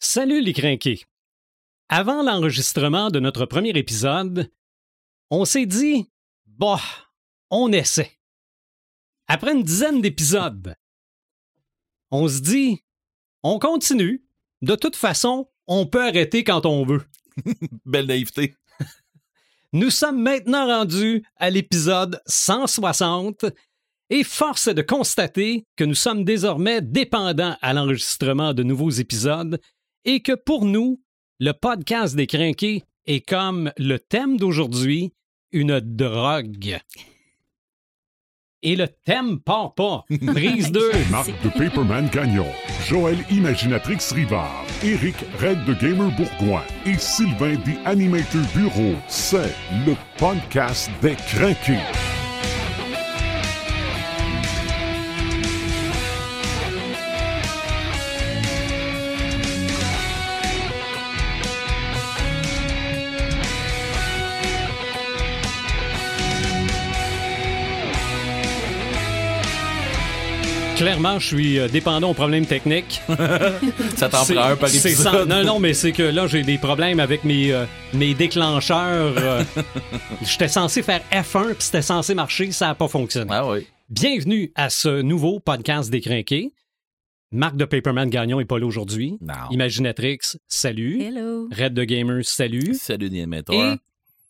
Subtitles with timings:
[0.00, 1.02] Salut les crinqués!
[1.88, 4.48] Avant l'enregistrement de notre premier épisode,
[5.28, 6.08] on s'est dit,
[6.46, 6.80] bah,
[7.50, 8.12] on essaie.
[9.26, 10.76] Après une dizaine d'épisodes,
[12.12, 12.84] on se dit,
[13.42, 14.24] on continue.
[14.62, 17.02] De toute façon, on peut arrêter quand on veut.
[17.84, 18.54] Belle naïveté.
[19.72, 23.46] Nous sommes maintenant rendus à l'épisode 160
[24.10, 29.60] et force est de constater que nous sommes désormais dépendants à l'enregistrement de nouveaux épisodes
[30.04, 31.00] et que pour nous,
[31.40, 35.12] le podcast des crinqués est comme le thème d'aujourd'hui,
[35.52, 36.78] une drogue.
[38.62, 40.04] Et le thème part pas.
[40.10, 40.90] Brise 2.
[41.10, 42.46] Marc de Paperman Gagnon,
[42.86, 48.96] Joël Imaginatrix Rivard, Eric Red de Gamer Bourgoin et Sylvain The Animator Bureau.
[49.06, 49.54] C'est
[49.86, 51.78] le podcast des crinqués.
[70.78, 73.00] Clairement, je suis euh, dépendant aux problèmes techniques.
[73.96, 75.12] Ça t'en prend un par c'est épisode.
[75.12, 79.14] sans- Non, non, mais c'est que là, j'ai des problèmes avec mes, euh, mes déclencheurs.
[79.18, 79.42] euh.
[80.22, 83.28] J'étais censé faire F1, puis c'était censé marcher, ça n'a pas fonctionné.
[83.32, 83.66] Ah oui.
[83.90, 86.52] Bienvenue à ce nouveau podcast décrinqué.
[87.32, 89.18] Marc de Paperman Gagnon est pas là aujourd'hui.
[89.20, 89.34] Non.
[89.50, 91.02] Imaginatrix, salut.
[91.02, 91.48] Hello.
[91.52, 92.74] Red de Gamers, salut.
[92.74, 93.54] Salut, Niamator.
[93.54, 93.74] Et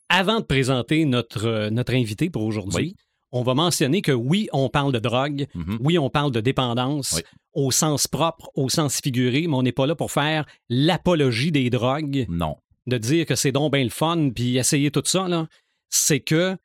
[0.08, 2.96] avant de présenter notre, euh, notre invité pour aujourd'hui, Oui.
[3.32, 5.78] On va mentionner que oui, on parle de drogue, Mhm.
[5.80, 7.22] oui, on parle de dépendance Oui.
[7.54, 11.68] au sens propre, au sens figuré, mais on n'est pas là pour faire l'apologie des
[11.70, 12.56] drogues, Non.
[12.86, 15.46] de dire que c'est donc bien le fun, puis essayer tout ça, là.
[15.90, 16.56] C'est que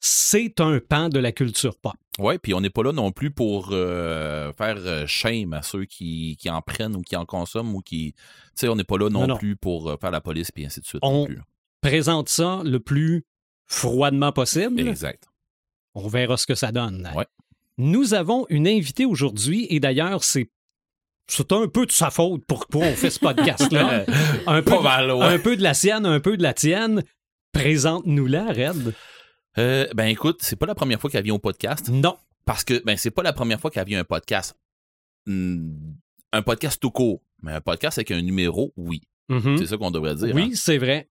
[0.00, 1.92] c'est un pan de la culture pop.
[2.18, 5.84] Ouais, puis on n'est pas là non plus pour euh, faire euh, shame à ceux
[5.84, 8.12] qui, qui en prennent ou qui en consomment ou qui.
[8.12, 8.20] Tu
[8.56, 9.36] sais, on n'est pas là non, Non, non.
[9.38, 11.00] plus pour euh, faire la police puis ainsi de suite.
[11.02, 11.40] On- non plus.
[11.80, 13.24] Présente ça le plus
[13.66, 14.80] froidement possible.
[14.80, 15.24] Exact.
[15.94, 17.10] On verra ce que ça donne.
[17.14, 17.26] Ouais.
[17.78, 20.50] Nous avons une invitée aujourd'hui, et d'ailleurs, c'est.
[21.28, 24.04] C'est un peu de sa faute pourquoi on fait ce podcast-là.
[24.46, 25.24] un, peu, Pas mal, ouais.
[25.24, 27.02] un peu de la sienne, un peu de la tienne.
[27.52, 28.94] Présente-nous-la, Red.
[29.58, 31.88] Euh, ben écoute, c'est pas la première fois qu'elle vient au podcast.
[31.88, 32.16] Non.
[32.44, 34.56] Parce que ben c'est pas la première fois qu'elle vient un podcast.
[35.26, 35.70] Hmm,
[36.32, 37.22] un podcast tout court.
[37.42, 39.02] Mais un podcast avec un numéro, oui.
[39.28, 39.58] Mhm.
[39.58, 40.28] C'est ça qu'on devrait dire.
[40.28, 40.32] hein.
[40.34, 41.08] Oui, c'est vrai.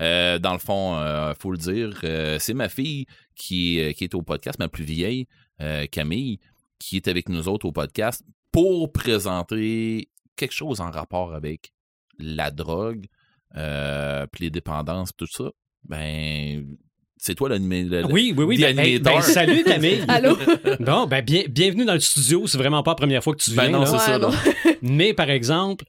[0.00, 4.04] Euh, dans le fond, euh, faut le dire, euh, c'est ma fille qui, est- qui
[4.04, 5.26] est au podcast, ma plus vieille,
[5.60, 6.38] euh, Camille,
[6.78, 8.22] qui est avec nous autres au podcast
[8.52, 11.72] pour présenter quelque chose en rapport avec
[12.18, 13.06] la drogue,
[13.56, 15.50] euh, puis les dépendances, tout ça.
[15.84, 16.64] Ben,
[17.16, 17.86] c'est toi l'animé.
[18.10, 18.58] Oui, oui, oui.
[18.60, 20.04] Ben, ben, ben, salut, Camille.
[20.08, 20.36] Allô?
[20.80, 22.46] Bon, ben, bien, bienvenue dans le studio.
[22.46, 23.64] C'est vraiment pas la première fois que tu viens.
[23.64, 24.12] Ben non, c'est ça.
[24.14, 24.30] Ouais, non.
[24.30, 24.36] là.
[24.82, 25.84] Mais, par exemple,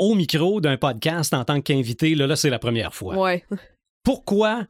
[0.00, 3.16] au micro d'un podcast en tant qu'invité, là, là c'est la première fois.
[3.16, 3.44] Ouais.
[4.02, 4.64] Pourquoi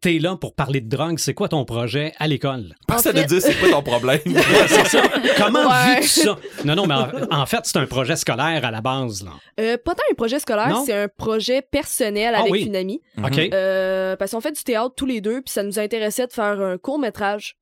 [0.00, 1.18] t'es là pour parler de drogue?
[1.18, 2.74] C'est quoi ton projet à l'école?
[3.02, 4.20] Fait- nous dire c'est quoi ton problème?
[4.24, 5.02] c'est ça.
[5.36, 6.00] Comment Ouais.
[6.00, 6.38] vis-tu ça?
[6.64, 9.22] Non, non, mais en, en fait, c'est un projet scolaire à la base.
[9.22, 9.32] Là.
[9.60, 10.82] Euh, pas tant un projet scolaire, Non?
[10.86, 12.62] c'est un projet personnel Ah avec oui.
[12.62, 13.02] une amie.
[13.22, 13.38] OK?
[13.52, 16.58] Euh, parce qu'on fait du théâtre tous les deux, puis ça nous intéressait de faire
[16.60, 17.56] un court métrage.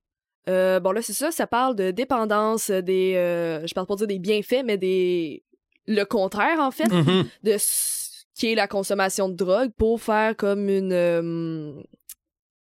[0.48, 3.98] Euh, bon là c'est ça, ça parle de dépendance, des, euh, je parle pas de
[3.98, 5.42] dire des bienfaits, mais des,
[5.88, 7.26] le contraire en fait, Mhm.
[7.42, 11.72] de ce qui est la consommation de drogue pour faire comme une, euh,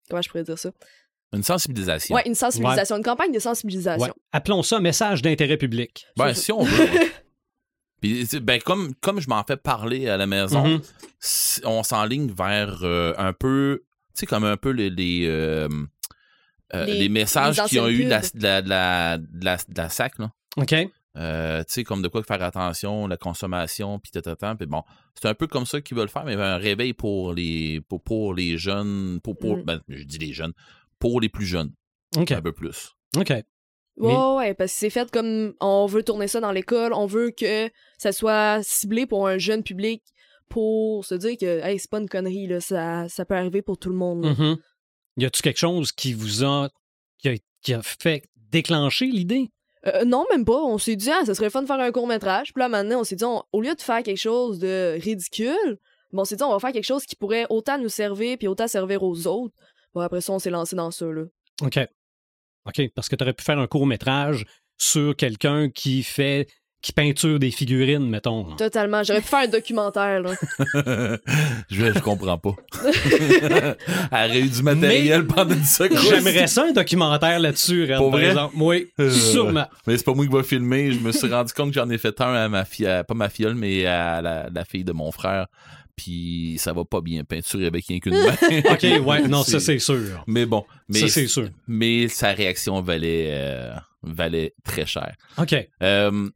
[0.09, 0.71] comment je pourrais dire ça,
[1.33, 2.15] Une sensibilisation.
[2.15, 4.05] ouais une sensibilisation, une campagne de sensibilisation.
[4.07, 4.13] Ouais.
[4.31, 6.07] Appelons ça message d'intérêt public.
[6.17, 6.83] Ben, si on veut.
[6.85, 7.11] ouais.
[8.01, 10.81] Puis, ben, comme, comme je m'en fais parler à la maison, Mhm.
[11.21, 13.81] s- on s'enligne vers euh, un peu,
[14.15, 15.67] tu sais, comme un peu les, les, euh,
[16.73, 19.57] Les- les messages les qui ont eu de la, de la, de la, de la,
[19.57, 20.31] de la SAC, là.
[20.55, 20.73] OK?
[21.17, 24.83] Euh, tu sais, comme de quoi faire attention, la consommation, puis tata, puis bon,
[25.19, 28.33] c'est un peu comme ça qu'ils veulent faire, mais un réveil pour les, pour, pour
[28.35, 29.63] les jeunes, pour, pour Mm.
[29.63, 30.53] ben, je dis les jeunes,
[30.99, 31.71] pour les plus jeunes,
[32.17, 32.31] OK.
[32.31, 32.91] un peu plus.
[33.17, 33.29] OK.
[33.31, 33.43] Ouais,
[33.97, 37.31] Mais- ouais, parce que c'est fait comme on veut tourner ça dans l'école, on veut
[37.31, 40.03] que ça soit ciblé pour un jeune public
[40.47, 43.77] pour se dire que hey, c'est pas une connerie là, ça, ça peut arriver pour
[43.77, 44.23] tout le monde.
[44.25, 44.33] là.
[44.37, 44.57] Mhm.
[45.17, 46.69] Y a-tu quelque chose qui vous a
[47.17, 47.33] qui, a.
[47.61, 49.49] qui a fait déclencher l'idée?
[49.87, 50.61] Euh, non, même pas.
[50.61, 52.53] On s'est dit ah, ça serait fun de faire un court métrage.
[52.53, 55.77] Puis là maintenant, on s'est dit on- au lieu de faire quelque chose de ridicule,
[56.11, 58.47] bon, on s'est dit on va faire quelque chose qui pourrait autant nous servir puis
[58.47, 59.55] autant servir aux autres.
[59.93, 61.23] Bon après ça, on s'est lancé dans ça là.
[61.61, 61.79] OK.
[62.65, 64.45] OK, parce que tu aurais pu faire un court métrage
[64.77, 66.47] sur quelqu'un qui fait
[66.81, 68.55] qui peinturent des figurines, mettons.
[68.55, 69.03] Totalement.
[69.03, 70.31] J'aurais pu faire un documentaire, là.
[71.69, 72.55] je, je comprends pas.
[74.11, 75.99] Elle aurait eu du matériel pendant une seconde.
[75.99, 78.29] J'aimerais ça un documentaire là-dessus, Red, Pour par vrai?
[78.29, 78.55] exemple.
[78.57, 79.67] Oui, Euh, sûrement.
[79.87, 80.91] Mais c'est pas moi qui va filmer.
[80.91, 83.13] Je me suis rendu compte que j'en ai fait un à ma fille, à- pas
[83.13, 85.47] ma filleule, mais à la, la fille de mon frère.
[85.95, 88.35] Puis ça va pas bien peinturer avec rien qu'une main.
[88.71, 90.23] OK, ouais, non, ça c'est sûr.
[90.27, 91.49] Mais bon, mais, Ça c'est sûr.
[91.67, 95.13] mais sa réaction valait, euh, valait très cher.
[95.37, 95.53] OK.
[95.83, 96.29] Euh,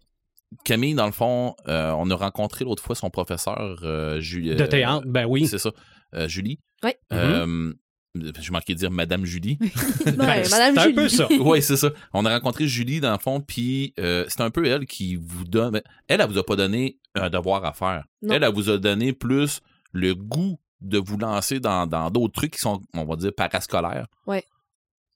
[0.64, 4.56] Camille, dans le fond, euh, on a rencontré l'autre fois son professeur, euh, Julie.
[4.56, 5.48] De théâtre, ben oui.
[5.48, 5.72] C'est ça.
[6.16, 6.60] Euh, Julie.
[6.84, 6.98] Ouais.
[7.12, 7.74] Euh,
[8.16, 9.58] Je manquais de dire Madame Julie.
[9.62, 9.72] Ouais,
[10.06, 10.94] Ben, Madame c'est un Julie.
[10.96, 11.28] peu ça.
[11.40, 11.90] oui, c'est ça.
[12.14, 15.44] On a rencontré Julie, dans le fond, puis euh, c'est un peu elle qui vous
[15.46, 15.82] donne...
[16.08, 18.06] Elle, elle vous a pas donné un devoir à faire.
[18.22, 18.34] Non.
[18.36, 19.62] Elle, elle vous a donné plus
[19.92, 24.08] le goût de vous lancer dans dans d'autres trucs qui sont, on va dire, parascolaires.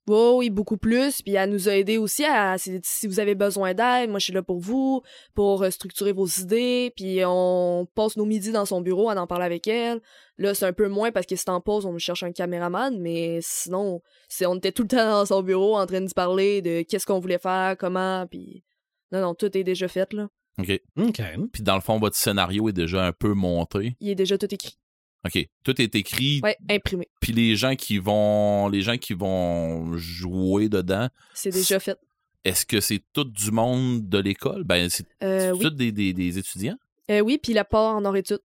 [0.10, 1.22] Oh, oui, beaucoup plus.
[1.22, 4.26] Puis elle nous a aidé aussi à si, si vous avez besoin d'aide, moi je
[4.26, 5.02] suis là pour vous,
[5.34, 6.94] pour euh, structurer vos idées.
[6.96, 10.02] Puis on passe nos midis dans son bureau, on en parle avec elle.
[10.38, 13.00] Là, c'est un peu moins parce que c'est en pause, on nous cherche un caméraman,
[13.00, 16.14] mais sinon, c'est on était tout le temps dans son bureau en train de se
[16.14, 18.64] parler de qu'est-ce qu'on voulait faire, comment, puis
[19.12, 20.30] non, non, tout est déjà fait là.
[20.60, 20.80] OK.
[20.98, 21.22] OK.
[21.52, 23.96] Puis dans le fond, votre scénario est déjà un peu monté.
[24.00, 24.78] Il est déjà tout écrit.
[25.26, 25.48] OK.
[25.64, 26.40] Tout est écrit.
[26.44, 27.08] Ouais, imprimé.
[27.22, 31.98] Puis les gens qui vont les gens qui vont jouer dedans, C'est déjà fait.
[32.46, 34.64] est-ce que c'est tout du monde de l'école?
[34.64, 35.60] Ben, c'est Euh, oui.
[35.60, 36.78] tout des, des, des étudiants?
[37.12, 38.40] Euh, oui, puis la part en nord-études.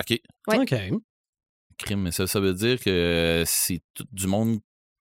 [0.00, 0.20] OK.
[0.48, 0.58] Ouais.
[0.60, 0.74] OK.
[1.78, 2.02] Crime.
[2.02, 4.58] Mais ça, ça veut dire que c'est tout du monde,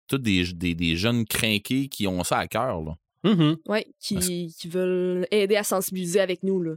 [0.08, 2.96] tout des, des, des jeunes crinqués qui ont ça à cœur, là.
[3.24, 3.58] Mhm.
[3.68, 6.76] Ouais, qui, qui veulent aider à sensibiliser avec nous là.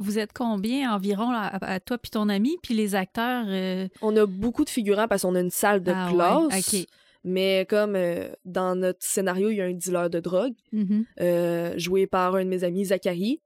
[0.00, 3.44] Vous, êtes combien environ là, à, à toi puis ton ami, puis les acteurs?
[3.48, 6.72] euh, On a beaucoup de figurants parce qu'on a une salle de ah classe.
[6.72, 6.86] ouais.
[7.24, 11.04] Mais comme euh, dans notre scénario, il y a un dealer de drogue, Mhm.
[11.20, 13.40] euh, joué par un de mes amis, Zachary.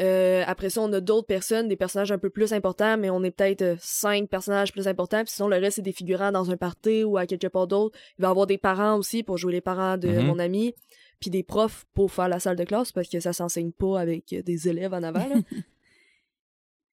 [0.00, 3.22] Euh, après ça, on a d'autres personnes, des personnages un peu plus importants, mais on
[3.22, 5.22] est peut-être cinq personnages plus importants.
[5.22, 7.96] Puis sinon, le reste, c'est des figurants dans un party ou à quelque part d'autre.
[8.18, 10.24] Il va y avoir des parents aussi pour jouer les parents de Mhm.
[10.24, 10.74] mon ami.
[11.22, 14.34] Puis des profs pour faire la salle de classe parce que ça s'enseigne pas avec
[14.44, 15.26] des élèves en avant.
[15.26, 15.36] là.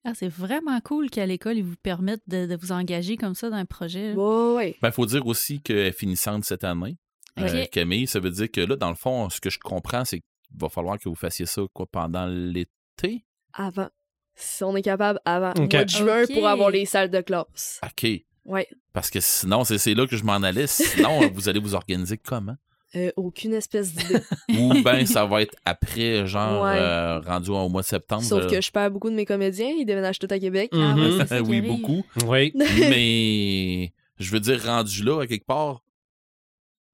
[0.02, 3.50] Ah, c'est vraiment cool qu'à l'école, ils vous permettent de, de vous engager comme ça
[3.50, 4.14] dans un projet.
[4.14, 4.18] là.
[4.18, 4.76] ouais, ouais.
[4.80, 6.96] Ben, faut dire aussi qu'elle est finissante cette année.
[7.38, 7.66] Euh.
[7.70, 10.58] Camille, ça veut dire que là, dans le fond, ce que je comprends, c'est qu'il
[10.58, 13.26] va falloir que vous fassiez ça quoi, pendant l'été?
[13.52, 13.90] Avant.
[14.34, 15.50] Si on est capable, avant.
[15.50, 15.74] Ok.
[15.74, 17.78] Mois de juin pour avoir les salles de classe.
[17.84, 18.08] OK.
[18.46, 18.66] Ouais.
[18.94, 20.66] Parce que sinon, c'est c'est là que je m'en allais.
[20.66, 22.56] Sinon, vous allez vous organiser comment?
[22.96, 24.18] Euh, aucune espèce d'idée.
[24.58, 26.76] Ou ben ça va être après, genre Ouais.
[26.76, 28.24] euh, rendu au mois de septembre.
[28.24, 30.70] Sauf que je perds beaucoup de mes comédiens, ils déménagent tout à Québec.
[30.72, 31.26] Ah ouais, Mhm.
[31.26, 32.04] ça oui, beaucoup.
[32.26, 32.52] Oui.
[32.56, 35.82] Mais je veux dire, rendu là, à quelque part,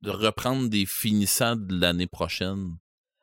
[0.03, 2.77] de reprendre des finissants de l'année prochaine.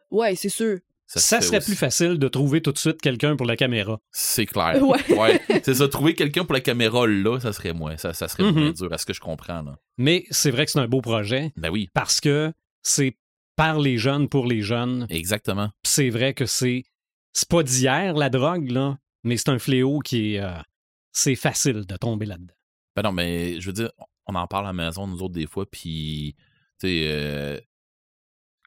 [0.10, 0.80] Ouais, c'est sûr.
[1.06, 1.68] Ça, serait aussi.
[1.72, 4.00] plus facile de trouver tout de suite quelqu'un pour la caméra.
[4.12, 4.82] C'est clair.
[5.16, 5.40] Ouais.
[5.64, 7.98] C'est ça, trouver quelqu'un pour la caméra là, ça serait moins.
[7.98, 8.60] Ça, ça serait Mhm.
[8.60, 9.62] moins dur, à ce que je comprends.
[9.62, 9.78] Là.
[10.00, 12.52] Mais c'est vrai que c'est un beau projet Ben oui, parce que
[12.84, 13.18] c'est
[13.56, 15.08] par les jeunes pour les jeunes.
[15.10, 15.70] exactement.
[15.84, 16.84] Puis c'est vrai que c'est
[17.34, 20.54] c'est pas d'hier la drogue là, mais c'est un fléau qui est euh,
[21.12, 22.54] c'est facile de tomber là-dedans.
[22.96, 23.92] Ben non, mais je veux dire,
[24.26, 26.36] on en parle à la maison, nous autres, des fois, puis,
[26.80, 27.60] tu sais, euh,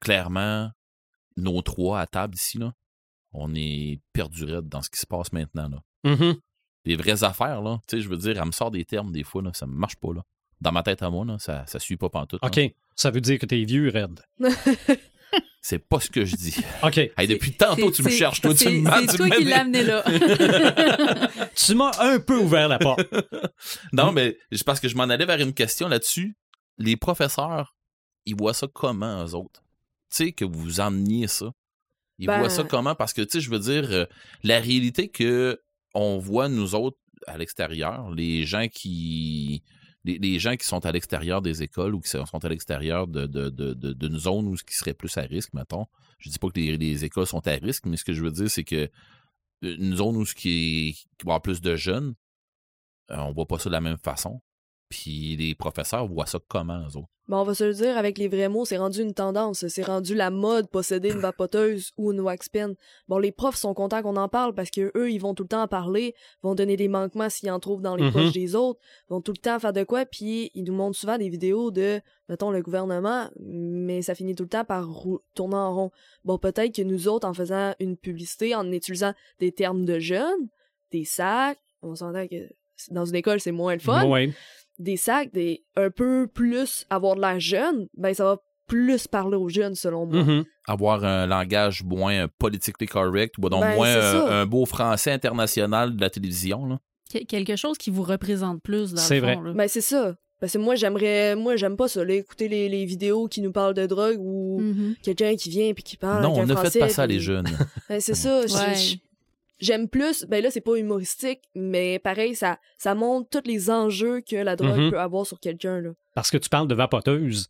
[0.00, 0.70] clairement,
[1.36, 2.72] nos trois à table ici, là,
[3.32, 5.82] on est perdu raide dans ce qui se passe maintenant, là.
[6.04, 6.36] Mhm.
[6.84, 9.24] Les vraies affaires, là, tu sais, je veux dire, elle me sort des termes des
[9.24, 10.22] fois, là, ça marche pas, là.
[10.60, 12.42] Dans ma tête à moi, là, ça, ça suit pas pantoute.
[12.42, 12.46] là.
[12.96, 14.20] Ça veut dire que t'es vieux, Red.
[15.60, 16.56] C'est pas ce que je dis.
[16.84, 16.96] OK.
[16.98, 19.82] Hey, depuis tantôt, tu me cherches, toi, tu c'est- me C'est toi qui l'as amené
[19.82, 20.04] là.
[21.56, 23.00] Tu m'as un peu ouvert la porte.
[23.92, 26.36] Non, mais c'est parce que je m'en allais vers une question là-dessus.
[26.78, 27.74] Les professeurs,
[28.26, 29.62] ils voient ça comment, eux autres?
[30.10, 31.50] Tu sais, que vous emmeniez ça.
[32.18, 32.94] Ils Ben- voient ça comment?
[32.94, 34.06] Parce que, tu sais, je veux dire, euh,
[34.44, 35.60] la réalité que
[35.94, 39.64] on voit, nous autres, à l'extérieur, les gens qui...
[40.06, 43.50] Les, gens qui sont à l'extérieur des écoles ou qui sont à l'extérieur de, de,
[43.50, 45.86] de, d'une zone où ce qui serait plus à risque, mettons.
[46.18, 48.30] Je dis pas que les, les écoles sont à risque, mais ce que je veux
[48.30, 48.88] dire, c'est que
[49.64, 50.96] euh, une zone où ce qui,
[51.26, 52.14] est, plus de jeunes,
[53.10, 54.40] euh, on voit pas ça de la même façon.
[54.88, 57.08] Puis les professeurs voient ça comment, eux autres?
[57.28, 59.66] Bon, on va se le dire avec les vrais mots, c'est rendu une tendance.
[59.66, 62.76] C'est rendu la mode posséder une vapoteuse ou une wax pen.
[63.08, 65.48] Bon, les profs sont contents qu'on en parle parce que eux, ils vont tout le
[65.48, 66.14] temps en parler,
[66.44, 68.12] vont donner des manquements s'ils en trouvent dans les Mhm.
[68.12, 68.78] poches des autres,
[69.08, 72.00] vont tout le temps faire de quoi, puis ils nous montrent souvent des vidéos de,
[72.28, 74.88] mettons, le gouvernement, mais ça finit tout le temps par
[75.34, 75.90] tourner en rond.
[76.24, 80.46] Bon, peut-être que nous autres, en faisant une publicité, en utilisant des termes de jeunes,
[80.92, 82.36] des sacs, on s'entend que
[82.92, 84.30] dans une école, c'est moins le fun Ouais.
[84.78, 89.36] Des sacs, des un peu plus avoir de l'air jeune, ben ça va plus parler
[89.36, 90.24] aux jeunes, selon moi.
[90.24, 90.44] Mhm.
[90.66, 95.12] Avoir un langage moins euh, politically correct, ou donc Ben, moins euh, un beau français
[95.12, 96.66] international de la télévision.
[96.66, 96.78] Là.
[97.12, 99.40] Que- quelque chose qui vous représente plus dans C'est le fond.
[99.40, 99.48] vrai.
[99.50, 99.54] là.
[99.54, 100.16] Ben, c'est ça.
[100.40, 101.34] Parce que moi, j'aimerais.
[101.36, 104.58] Moi, j'aime pas ça, là, écouter les, les vidéos qui nous parlent de drogue ou
[104.60, 104.96] Mhm.
[105.02, 106.22] quelqu'un qui vient puis qui parle.
[106.22, 107.46] non, un ne faites pas ça, puis- les jeunes.
[107.88, 108.40] Ben, c'est ça.
[108.40, 108.74] Ouais.
[109.58, 110.24] J'aime plus.
[110.28, 114.54] Ben là, c'est pas humoristique, mais pareil, ça, ça montre tous les enjeux que la
[114.56, 114.90] drogue Mhm.
[114.90, 115.90] peut avoir sur quelqu'un, là.
[116.14, 117.48] Parce que tu parles de vapoteuse.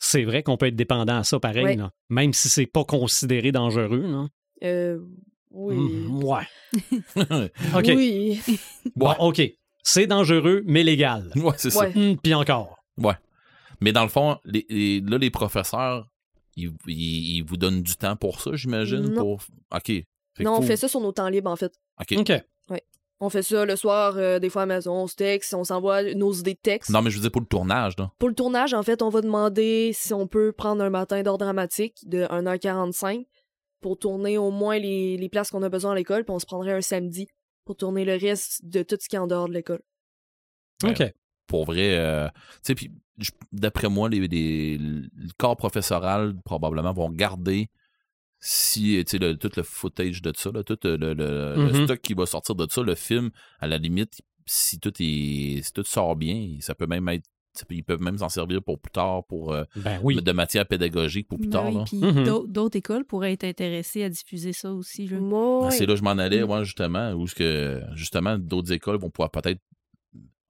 [0.00, 1.76] C'est vrai qu'on peut être dépendant à ça pareil, Ouais.
[1.76, 1.90] là.
[2.10, 4.02] même si c'est pas considéré dangereux.
[4.06, 4.26] Là.
[4.64, 4.98] Euh.
[5.50, 5.76] Oui.
[5.76, 6.42] Mhm, ouais.
[7.76, 7.84] OK.
[7.94, 8.40] Oui.
[8.96, 9.40] Bon, OK.
[9.84, 11.30] C'est dangereux, mais légal.
[11.36, 11.86] ouais, c'est ça.
[11.94, 12.76] Hum, Puis encore.
[12.98, 13.14] Ouais.
[13.80, 16.08] Mais dans le fond, les, les- là, les professeurs,
[16.56, 19.00] ils, ils- ils vous donnent du temps pour ça, j'imagine?
[19.12, 19.20] Non.
[19.22, 19.42] Pour...
[19.74, 19.92] OK.
[20.36, 21.72] Fait Non, on faut- fait ça sur nos temps libres, en fait.
[22.00, 22.18] OK.
[22.18, 22.32] OK.
[23.20, 25.62] On fait ça le soir, euh, des fois à la maison, on se texte, on
[25.64, 26.90] s'envoie nos idées de texte.
[26.90, 28.10] Non, mais je veux dire pour le tournage, là.
[28.18, 31.44] Pour le tournage, en fait, on va demander si on peut prendre un matin d'ordre
[31.44, 33.24] dramatique de 1h45
[33.80, 36.44] pour tourner au moins les, les places qu'on a besoin à l'école, puis on se
[36.44, 37.28] prendrait un samedi
[37.64, 39.80] pour tourner le reste de tout ce qui est en dehors de l'école.
[40.82, 40.90] Ouais.
[40.90, 41.12] OK.
[41.46, 42.90] Pour vrai, euh, tu sais, puis
[43.52, 47.68] d'après moi, les, les- le corps professoral, probablement, vont garder
[48.46, 51.84] si, tu sais, le- tout le footage de ça, là, tout le, le- le Mhm.
[51.84, 55.72] stock qui va sortir de ça, le film, à la limite, si tout est si
[55.72, 57.24] tout sort bien, ça peut même être
[57.70, 60.20] ils peuvent même s'en servir pour plus tard, pour euh, Ben oui.
[60.20, 61.84] de matière pédagogique pour plus Ben tard.
[61.92, 62.24] oui, Mhm.
[62.24, 65.08] d'au- d'autres écoles pourraient être intéressées à diffuser ça aussi.
[65.10, 65.70] Ah, ouais.
[65.70, 66.46] C'est là que je m'en allais, Mm.
[66.46, 69.60] moi, justement, où ce que, justement, d'autres écoles vont pouvoir peut-être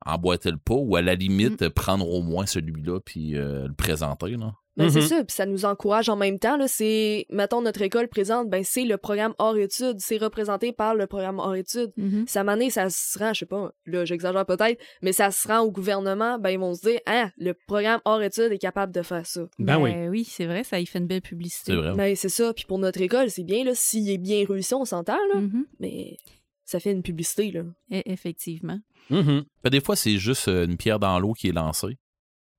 [0.06, 1.70] emboîter le pas ou à la limite Mm.
[1.70, 4.30] prendre au moins celui-là puis euh, le présenter.
[4.36, 4.54] Là.
[4.76, 5.06] Ben, c'est Mhm.
[5.06, 6.56] ça, puis ça nous encourage en même temps.
[6.56, 9.98] Là, c'est, mettons, notre école présente, ben, c'est le programme hors études.
[10.00, 11.92] C'est représenté par le programme hors études.
[11.96, 12.24] Mhm.
[12.26, 15.60] Ça année, ça se rend, je sais pas, là, j'exagère peut-être, mais ça se rend
[15.60, 19.02] au gouvernement, ben, ils vont se dire, ah, le programme hors études est capable de
[19.02, 19.42] faire ça.
[19.60, 19.92] Ben oui.
[20.08, 21.72] oui, c'est vrai, ça y fait une belle publicité.
[21.72, 21.94] C'est vrai.
[21.94, 22.52] Ben, c'est ça.
[22.52, 25.66] Puis pour notre école, c'est bien, là, s'il est bien réussi, on s'entend, là, Mhm.
[25.78, 26.16] mais
[26.64, 27.62] ça fait une publicité, là.
[27.92, 28.80] E- Effectivement.
[29.10, 31.96] Ben, des fois, c'est juste euh, une pierre dans l'eau qui est lancée.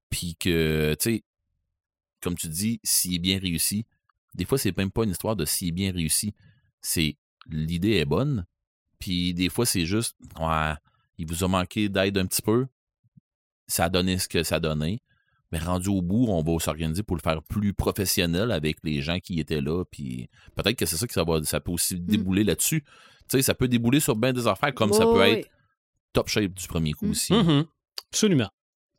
[0.10, 1.22] Puis que, tu sais,
[2.22, 3.86] comme tu dis, s'il est bien réussi,
[4.34, 6.34] des fois, c'est même pas une histoire de s'il est bien réussi.
[6.82, 7.18] C'est
[7.50, 8.46] l'idée est bonne.
[9.00, 10.74] Puis des fois, c'est juste, ouais,
[11.18, 12.66] il vous a manqué d'aide un petit peu.
[13.68, 15.02] Ça a donné ce que ça donnait.
[15.52, 19.20] Mais rendu au bout, on va s'organiser pour le faire plus professionnel avec les gens
[19.20, 19.84] qui étaient là.
[19.86, 22.82] Puis peut-être que c'est ça que ça va, ça peut aussi débouler là-dessus.
[22.84, 25.48] Tu sais, ça peut débouler sur bien des affaires comme ça peut être
[26.14, 27.12] top shape du premier coup Mm.
[27.12, 27.34] aussi.
[27.34, 27.66] Mhm.
[28.12, 28.50] Absolument.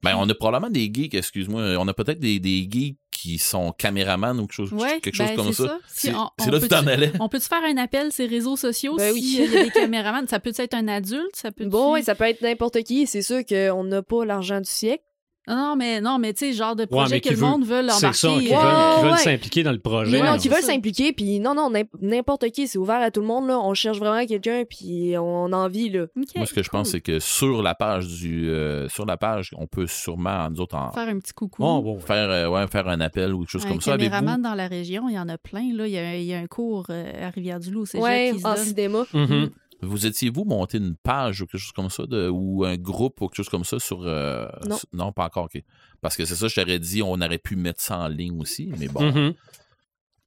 [0.03, 1.77] Ben, on a probablement des geeks, excuse-moi.
[1.79, 5.27] On a peut-être des, des geeks qui sont caméramans ou quelque chose, Ouais, quelque chose
[5.27, 5.79] ben, comme c'est ça.
[5.89, 7.13] Si C'est là que tu t'en allais.
[7.19, 9.49] On peut-tu faire un appel sur les réseaux sociaux Ben s'il oui.
[9.53, 10.29] y a des caméramans?
[10.29, 11.35] Ça peut être un adulte?
[11.35, 13.07] Ça peut Bon, ouais, ça peut être n'importe qui.
[13.09, 15.03] C'est sûr qu'on n'a pas l'argent du siècle.
[15.49, 17.83] Non, mais non, mais tu sais, genre de projet mais que le veut- monde veut
[17.89, 18.17] C'est embarquer.
[18.17, 19.17] ça, qui euh, veulent, ouais.
[19.19, 20.11] s'impliquer dans le projet.
[20.21, 23.11] Mais non, qui c'est veulent s'impliquer, puis non, non, n'im- n'importe qui, c'est ouvert à
[23.13, 23.59] tout le monde, là.
[23.61, 26.07] On cherche vraiment quelqu'un, puis on a envie, là.
[26.17, 29.51] Moi, ce que je pense, c'est que sur la page du, euh, sur la page,
[29.57, 31.63] on peut sûrement, nous autres, en- Faire un petit coucou.
[31.63, 32.01] Bon, bon, ouais.
[32.01, 34.11] faire, euh, ouais, faire un appel ou quelque chose un comme ça avec vous.
[34.15, 35.73] caméraman dans la région, il y en a plein.
[35.75, 35.87] Là.
[35.87, 38.41] Il, y a, un- il y a un cours euh, à Rivière-du-Loup cégep Ouais, qui
[38.41, 38.65] se en donne.
[38.65, 39.05] cinéma.
[39.13, 39.51] Mhm.
[39.83, 43.29] Vous étiez-vous monté une page ou quelque chose comme ça, de- ou un groupe ou
[43.29, 44.03] quelque chose comme ça sur.
[44.07, 44.77] euh, Non.
[44.77, 45.63] sur- non, pas encore, OK.
[46.01, 48.73] Parce que c'est ça, je t'aurais dit, on aurait pu mettre ça en ligne aussi,
[48.79, 49.03] mais bon.
[49.13, 49.35] Mhm.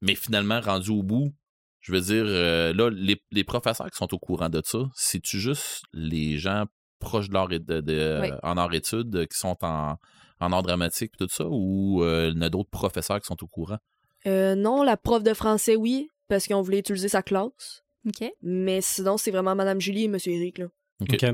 [0.02, 1.32] Mais finalement, rendu au bout,
[1.80, 5.38] je veux dire, euh, là, les, les professeurs qui sont au courant de ça, c'est-tu
[5.40, 6.64] juste les gens
[7.00, 8.28] proches de leur é- de, de- Oui.
[8.42, 9.96] en art études qui sont en,
[10.40, 13.26] en art dramatique et tout ça, ou euh, il y en a d'autres professeurs qui
[13.26, 13.78] sont au courant?
[14.26, 17.82] Euh, non, la prof de français, oui, parce qu'on voulait utiliser sa classe.
[18.06, 18.32] OK.
[18.42, 20.66] Mais sinon, c'est vraiment Madame Julie et Monsieur Eric, là.
[21.00, 21.14] OK.
[21.14, 21.26] OK.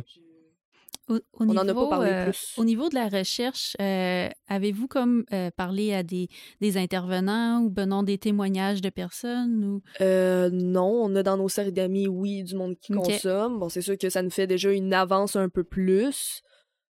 [1.09, 2.55] Au, au On niveau, en a pas parlé euh, plus.
[2.57, 6.27] Au niveau de la recherche, euh, avez-vous comme euh, parlé à des,
[6.61, 9.83] des intervenants ou ben non, des témoignages de personnes ou?
[10.01, 13.61] Euh, non, on a dans nos cercles d'amis, oui, du monde qui consomme.
[13.61, 16.43] Bon, c'est sûr que ça nous fait déjà une avance un peu plus.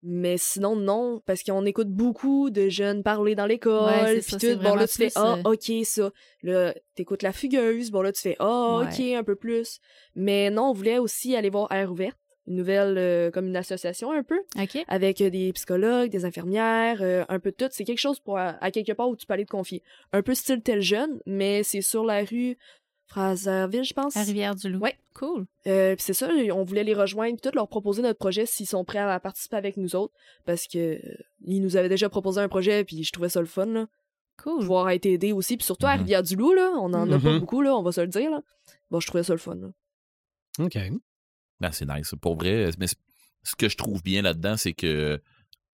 [0.04, 4.58] Mais sinon, non, parce qu'on écoute beaucoup de jeunes parler dans l'école, puis tout.
[4.60, 6.12] Bon, là, tu fais, ah, euh, ok, ça.
[6.42, 7.92] Là, t'écoutes la fugueuse.
[7.92, 8.86] Bon, là, tu fais, ah, Ouais.
[8.86, 9.80] ok, un peu plus.
[10.16, 12.18] Mais non, on voulait aussi aller voir Air ouverte,
[12.48, 14.42] une nouvelle, euh, comme une association un peu,
[14.88, 17.70] avec euh, des psychologues, des infirmières, euh, un peu de tout.
[17.72, 19.84] C'est quelque chose pour, à, à quelque part où tu peux aller te confier.
[20.14, 22.58] Un peu style tel jeune, mais c'est sur la rue
[23.12, 24.16] Fraserville, je pense.
[24.16, 24.80] À Rivière-du-Loup.
[24.80, 24.96] Ouais.
[25.14, 25.46] Cool.
[25.68, 28.68] Euh, puis c'est ça, on voulait les rejoindre, puis tout leur proposer notre projet s'ils
[28.68, 30.14] sont prêts à participer avec nous autres,
[30.46, 31.00] parce que euh,
[31.46, 33.88] ils nous avaient déjà proposé un projet, puis je trouvais ça le fun, là.
[34.42, 34.60] Cool.
[34.62, 36.00] Pouvoir être aidé aussi, puis surtout à Mhm.
[36.04, 37.40] Rivière-du-Loup, là, on en a pas Mhm.
[37.40, 38.42] beaucoup, là, on va se le dire, là.
[38.90, 39.68] Bon, je trouvais ça le fun, là.
[40.60, 40.78] OK.
[41.60, 42.16] Ben, c'est nice.
[42.22, 45.22] Pour vrai, mais ce que je trouve bien là-dedans, c'est que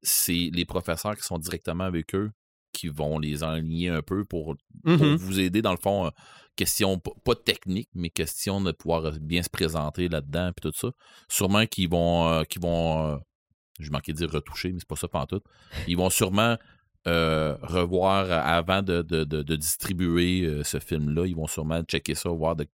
[0.02, 2.32] c'est les professeurs qui sont directement avec eux
[2.74, 5.16] qui vont les enligner un peu pour, pour Mhm.
[5.16, 6.10] vous aider, dans le fond, euh,
[6.58, 10.90] question, pas technique, mais question de pouvoir euh, bien se présenter là-dedans, puis tout ça.
[11.30, 13.18] Sûrement qu'ils vont, euh, qu'ils vont euh,
[13.80, 15.44] je manquais de dire retoucher, mais c'est pas ça pantoute.
[15.88, 16.58] Ils vont sûrement
[17.08, 21.26] euh, revoir euh, avant de, de- de- de distribuer euh, ce film-là.
[21.26, 22.66] Ils vont sûrement checker ça, voir de-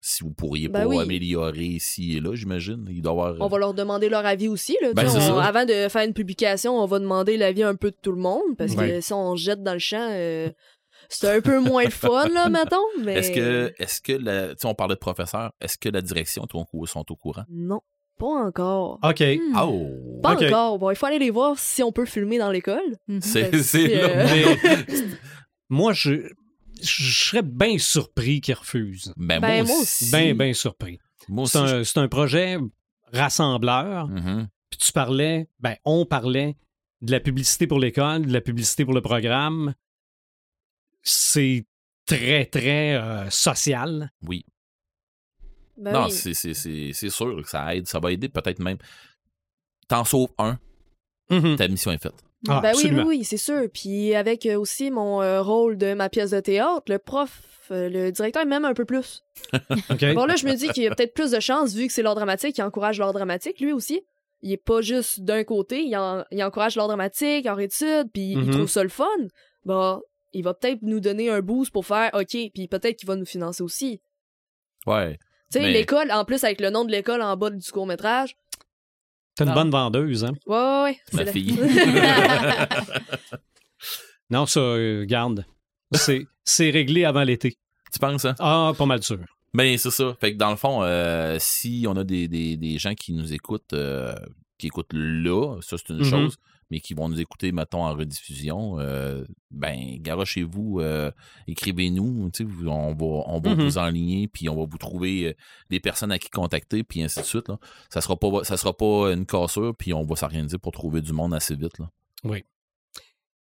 [0.00, 0.98] si vous pourriez Ben pas oui.
[1.00, 2.86] améliorer ici et là, j'imagine.
[2.88, 3.34] Il doit y avoir.
[3.40, 4.78] On va leur demander leur avis aussi.
[4.80, 7.96] Là, Ben, on- avant de faire une publication, on va demander l'avis un peu de
[8.00, 10.48] tout le monde parce que si on jette dans le champ, euh,
[11.08, 12.76] c'est un peu moins le fun, là, mettons.
[13.02, 13.14] Mais...
[13.14, 16.46] Est-ce que, est-ce que la, tu sais, on parlait de professeur, est-ce que la direction
[16.86, 17.44] sont au courant?
[17.48, 17.80] Non,
[18.18, 18.98] pas encore.
[19.02, 19.20] OK.
[19.20, 19.56] Hmm.
[19.60, 20.20] Oh!
[20.22, 20.78] Pas encore.
[20.78, 22.96] Bon, il faut aller les voir si on peut filmer dans l'école.
[23.08, 23.20] Mhm.
[23.20, 24.56] C'est, euh, Mais
[25.68, 26.28] moi, je,
[26.82, 29.12] je serais bien surpris qu'ils refusent.
[29.16, 30.10] Ben, Ben, moi aussi.
[30.10, 30.98] Bien, bien surpris.
[31.28, 31.72] Moi C'est aussi.
[31.74, 32.58] un, c'est un projet
[33.12, 34.08] rassembleur.
[34.08, 34.48] Mhm.
[34.70, 36.56] Puis tu parlais, ben, on parlait
[37.02, 39.74] de la publicité pour l'école, de la publicité pour le programme.
[41.08, 41.64] C'est
[42.04, 44.10] très, très euh, social.
[44.26, 44.44] Oui.
[45.76, 46.10] Ben non, oui.
[46.12, 47.86] c'est, c'est, c'est, c'est sûr que ça aide.
[47.86, 48.78] Ça va aider peut-être même.
[49.88, 50.58] T'en sauves un,
[51.30, 51.56] Mhm.
[51.56, 52.14] ta mission est faite.
[52.48, 53.68] Ah, ben oui, oui, c'est sûr.
[53.72, 57.88] Puis avec euh, aussi mon euh, rôle de ma pièce de théâtre, le prof, euh,
[57.88, 59.22] le directeur m'aime un peu plus.
[60.14, 62.02] Bon, là, je me dis qu'il y a peut-être plus de chances, vu que c'est
[62.02, 64.02] l'art dramatique, il encourage l'art dramatique, lui aussi.
[64.42, 68.32] Il est pas juste d'un côté, il, en- il encourage l'art dramatique, en études, puis
[68.32, 69.06] il trouve ça le fun.
[69.64, 70.00] Bah,
[70.36, 73.26] il va peut-être nous donner un boost pour faire OK, puis peut-être qu'il va nous
[73.26, 74.00] financer aussi.
[74.86, 75.18] Ouais.
[75.50, 78.36] Tu sais, Mais- l'école, en plus, avec le nom de l'école en bas du court-métrage.
[79.34, 79.54] T'es une Non.
[79.54, 80.32] bonne vendeuse, hein?
[80.46, 80.98] Ouais, ouais, ouais.
[81.12, 81.58] Ma la- fille.
[84.30, 85.44] Non, ça, euh, garde.
[85.92, 87.56] C'est, c'est réglé avant l'été.
[87.92, 88.34] tu penses, hein?
[88.40, 89.20] Ah, pas mal sûr.
[89.54, 90.16] Ben, c'est ça.
[90.20, 93.32] Fait que dans le fond, euh, si on a des, des, des gens qui nous
[93.32, 94.14] écoutent, euh,
[94.58, 96.04] qui écoutent là, ça c'est une Mhm.
[96.10, 96.36] chose,
[96.70, 101.10] mais qui vont nous écouter, mettons, en rediffusion, euh, ben, garochez-vous, euh,
[101.46, 102.30] écrivez-nous,
[102.66, 103.62] on va, on va Mhm.
[103.64, 105.34] vous enligner, puis on va vous trouver euh,
[105.70, 107.48] des personnes à qui contacter, puis ainsi de suite.
[107.48, 107.58] Là.
[107.90, 111.12] Ça sera pas, ça sera pas une cassure, puis on va s'organiser pour trouver du
[111.12, 111.78] monde assez vite.
[111.78, 111.90] Là.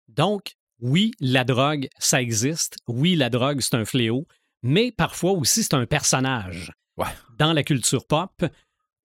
[0.08, 2.78] Donc, oui, la drogue, ça existe.
[2.88, 4.28] Oui, la drogue, c'est un fléau.
[4.62, 7.06] Mais parfois aussi, c'est un personnage Ouais.
[7.38, 8.46] dans la culture pop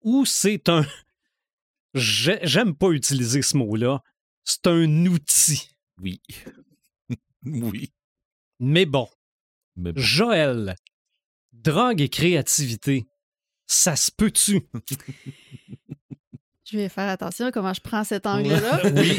[0.02, 0.84] où c'est un.
[1.94, 4.02] J'ai- J'aime pas utiliser ce mot-là.
[4.44, 5.70] C'est un outil.
[6.00, 6.20] Oui.
[7.44, 7.92] oui.
[8.58, 9.08] Mais bon,
[9.76, 10.00] Mais bon.
[10.00, 10.76] Joël,
[11.52, 13.06] drogue et créativité,
[13.66, 14.62] ça se peut-tu?
[16.70, 18.80] Je vais faire attention à comment je prends cet angle-là.
[18.94, 19.16] oui,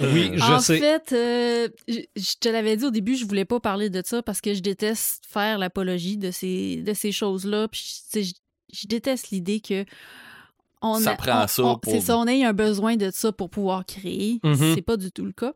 [0.00, 0.80] oui, je en sais.
[0.80, 4.20] fait, euh, je, je te l'avais dit au début, je voulais pas parler de ça
[4.20, 7.68] parce que je déteste faire l'apologie de ces, de ces choses-là.
[7.68, 9.84] Puis, je déteste l'idée que
[10.82, 12.96] on Ça a- prend on- ça on- pour- C'est ça, on a eu un besoin
[12.96, 14.40] de ça pour pouvoir créer.
[14.44, 14.74] Mhm.
[14.74, 15.52] C'est pas du tout le cas.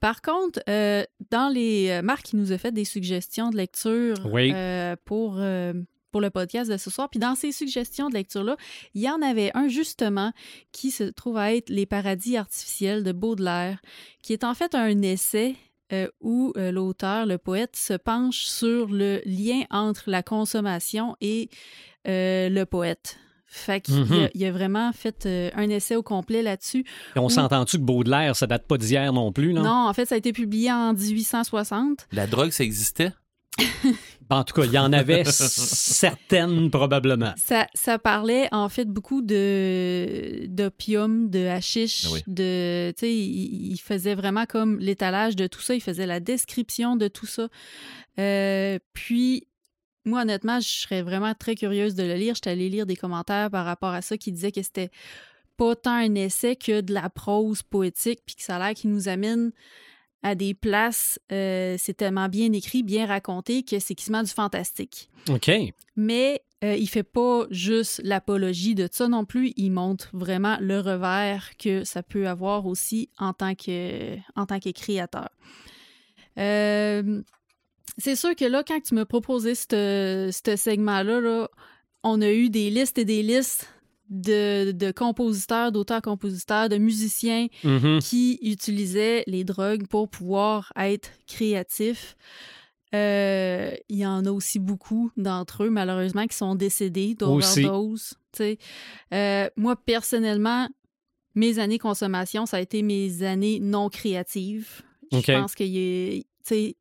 [0.00, 1.88] Par contre, euh, dans les.
[1.90, 4.50] euh, Marc, il nous a fait des suggestions de lecture Oui.
[4.52, 5.72] euh, pour, euh,
[6.10, 7.08] pour le podcast de ce soir.
[7.08, 8.56] Puis dans ces suggestions de lecture-là,
[8.94, 10.32] il y en avait un justement
[10.72, 13.78] qui se trouve à être Les paradis artificiels de Baudelaire,
[14.22, 15.54] qui est en fait un essai
[15.92, 21.48] euh, où euh, l'auteur, le poète, se penche sur le lien entre la consommation et
[22.08, 23.18] euh, le poète.
[23.54, 24.12] Fait qu'il Mhm.
[24.24, 26.84] a, il a vraiment fait euh, un essai au complet là-dessus.
[27.14, 29.62] Et on s'entend-tu que Baudelaire, ça date pas d'hier non plus, non?
[29.62, 32.06] Non, en fait, ça a été publié en 1860.
[32.12, 33.12] La drogue, ça existait?
[34.30, 37.34] En tout cas, il y en avait certaines probablement.
[37.36, 42.22] Ça, ça parlait en fait beaucoup de d'opium, de hashish, oui.
[42.26, 46.20] de tu sais, il, il faisait vraiment comme l'étalage de tout ça, il faisait la
[46.20, 47.48] description de tout ça.
[48.18, 49.46] Euh, puis
[50.04, 52.34] moi honnêtement, je serais vraiment très curieuse de le lire.
[52.34, 54.90] J'étais allée lire des commentaires par rapport à ça qui disaient que c'était
[55.56, 58.90] pas tant un essai que de la prose poétique, puis que ça a l'air qu'il
[58.90, 59.52] nous amène
[60.22, 65.10] à des places, euh, c'est tellement bien écrit, bien raconté que c'est quasiment du fantastique.
[65.28, 65.50] OK.
[65.96, 70.78] Mais euh, il fait pas juste l'apologie de ça non plus, il montre vraiment le
[70.78, 75.28] revers que ça peut avoir aussi en tant que, en tant que créateur.
[76.38, 77.22] Euh,
[77.98, 81.48] c'est sûr que là, quand tu m'as proposé ce segment-là, là,
[82.02, 83.68] on a eu des listes et des listes
[84.10, 88.00] de, de compositeurs, d'auteurs-compositeurs, de musiciens Mhm.
[88.00, 92.16] qui utilisaient les drogues pour pouvoir être créatifs.
[92.94, 98.14] Euh, Il y en a aussi beaucoup d'entre eux, malheureusement, qui sont décédés d'overdose.
[99.14, 100.68] Euh, moi, personnellement,
[101.34, 104.82] mes années consommation, ça a été mes années non créatives.
[105.10, 106.18] Je pense qu'il y
[106.50, 106.72] a,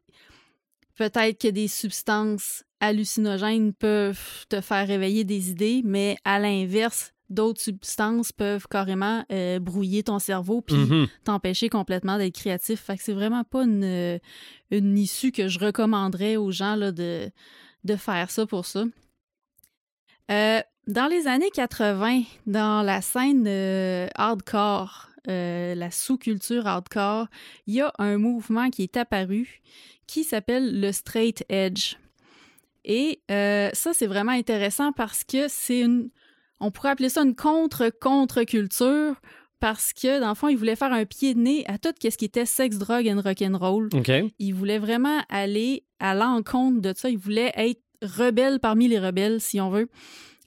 [0.97, 7.61] peut-être que des substances hallucinogènes peuvent te faire réveiller des idées, mais à l'inverse, d'autres
[7.61, 11.07] substances peuvent carrément euh, brouiller ton cerveau puis Mhm.
[11.23, 12.81] t'empêcher complètement d'être créatif.
[12.81, 14.19] Fait que c'est vraiment pas une, euh,
[14.71, 17.29] une issue que je recommanderais aux gens là, de,
[17.85, 18.83] de faire ça pour ça.
[20.29, 27.27] Euh, dans les années 80, dans la scène euh, hardcore, euh, la sous-culture hardcore,
[27.67, 29.61] il y a un mouvement qui est apparu
[30.07, 31.95] qui s'appelle le straight edge.
[32.83, 36.09] Et euh, ça, c'est vraiment intéressant parce que c'est une.
[36.59, 39.15] On pourrait appeler ça une contre-contre-culture
[39.59, 42.17] parce que, dans le fond, ils voulaient faire un pied de nez à tout ce
[42.17, 43.89] qui était sexe, drogue and rock'n'roll.
[43.93, 44.11] OK.
[44.39, 47.09] Ils voulaient vraiment aller à l'encontre de ça.
[47.09, 49.87] Ils voulaient être rebelles parmi les rebelles, si on veut.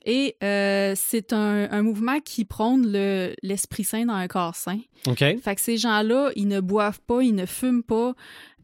[0.04, 4.78] Et euh, c'est un, un mouvement qui prône le- l'esprit sain dans un corps sain.
[5.06, 5.18] OK.
[5.18, 8.14] Fait que ces gens-là, ils ne boivent pas, ils ne fument pas.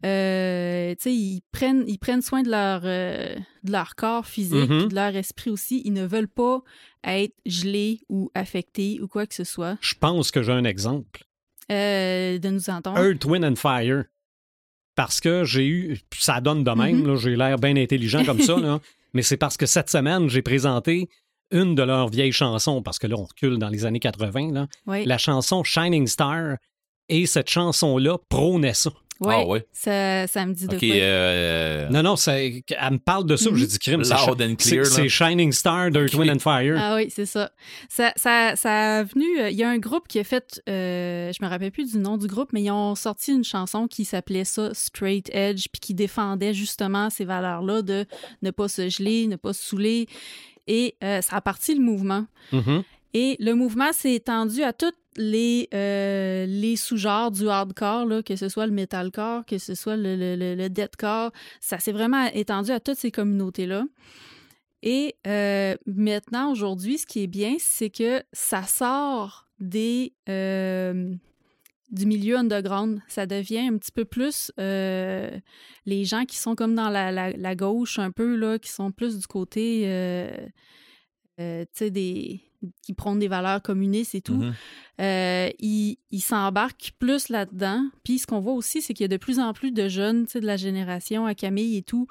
[0.05, 4.69] Euh, tu sais, ils prennent, ils prennent soin de leur, euh, de leur corps physique,
[4.69, 4.79] Mhm.
[4.79, 5.81] puis de leur esprit aussi.
[5.85, 6.61] Ils ne veulent pas
[7.03, 9.77] être gelés ou affectés ou quoi que ce soit.
[9.81, 11.23] Je pense que j'ai un exemple.
[11.71, 12.99] Euh, de nous entendre.
[12.99, 14.03] Earth, Wind and Fire.
[14.95, 15.99] Parce que j'ai eu.
[16.13, 17.07] Ça donne de même, Mhm.
[17.07, 18.79] là, j'ai l'air bien intelligent comme ça, là.
[19.13, 21.07] mais c'est parce que cette semaine, j'ai présenté
[21.51, 24.67] une de leurs vieilles chansons, parce que là, on recule dans les années 80, là,
[24.87, 25.05] Oui.
[25.05, 26.57] la chanson Shining Star.
[27.09, 28.89] Et cette chanson-là prônait ça.
[29.19, 29.67] Ouais, Ah ouais.
[29.71, 30.87] Ça, ça me dit de quoi?
[30.87, 33.51] euh, Non, non, c'est- elle me parle de ça.
[33.51, 33.57] Mhm.
[33.57, 34.03] J'ai dit crime.
[34.03, 34.89] c'est Loud Shi- and c'est- clear, là.
[34.89, 36.19] C'est Shining Star d'Earth, Ok.
[36.21, 36.75] Wind and Fire.
[36.79, 37.51] Ah oui, c'est ça.
[37.87, 39.25] Ça, ça, ça a venu.
[39.39, 40.59] euh, Il y a un groupe qui a fait.
[40.67, 43.87] euh, je me rappelle plus du nom du groupe, mais ils ont sorti une chanson
[43.87, 48.05] qui s'appelait ça Straight Edge, puis qui défendait justement ces valeurs-là de
[48.41, 50.07] ne pas se geler, ne pas se saouler.
[50.67, 52.25] Et euh, ça a parti le mouvement.
[52.51, 52.83] Mhm.
[53.13, 58.35] Et le mouvement s'est étendu à tous les, euh, les sous-genres du hardcore, là, que
[58.37, 61.31] ce soit le metalcore, que ce soit le, le, le, le deathcore.
[61.59, 63.83] Ça s'est vraiment étendu à toutes ces communautés-là.
[64.83, 71.13] Et euh, maintenant, aujourd'hui, ce qui est bien, c'est que ça sort des, euh,
[71.91, 73.01] du milieu underground.
[73.07, 75.29] Ça devient un petit peu plus euh,
[75.85, 78.91] les gens qui sont comme dans la, la, la gauche un peu, là, qui sont
[78.91, 80.31] plus du côté, euh,
[81.39, 82.41] euh, tu sais, des
[82.83, 84.53] qui prônent des valeurs communistes et tout, mhm.
[85.59, 87.83] ils ils s'embarquent plus là-dedans.
[88.03, 90.25] Puis ce qu'on voit aussi, c'est qu'il y a de plus en plus de jeunes,
[90.25, 92.05] tu sais, de la génération à Camille et tout,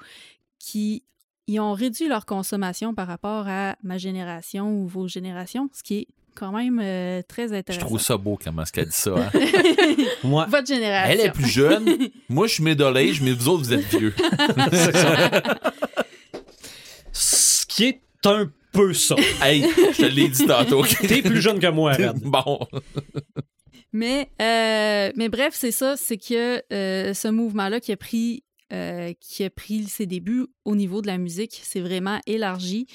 [0.59, 1.03] qui
[1.47, 5.95] ils ont réduit leur consommation par rapport à ma génération ou vos générations, ce qui
[5.99, 7.85] est quand même euh, très Je intéressant.
[7.85, 9.11] trouve ça beau comment ce qu'elle dit ça.
[9.15, 9.31] hein.
[10.23, 11.11] Moi, Votre génération.
[11.13, 11.97] Elle est plus jeune.
[12.29, 14.13] Moi, je suis middle age, mais vous autres, vous êtes vieux.
[14.71, 15.41] c'est ça.
[17.11, 19.15] Ce qui est un peu ça.
[19.43, 19.63] hey,
[19.93, 20.85] je te l'ai dit tantôt.
[21.07, 22.19] T'es plus jeune que moi, Red.
[22.23, 22.59] bon.
[23.93, 29.13] Mais, euh, mais bref, c'est ça, c'est que euh, ce mouvement-là qui a pris euh,
[29.19, 32.87] qui a pris ses débuts au niveau de la musique, c'est vraiment élargi.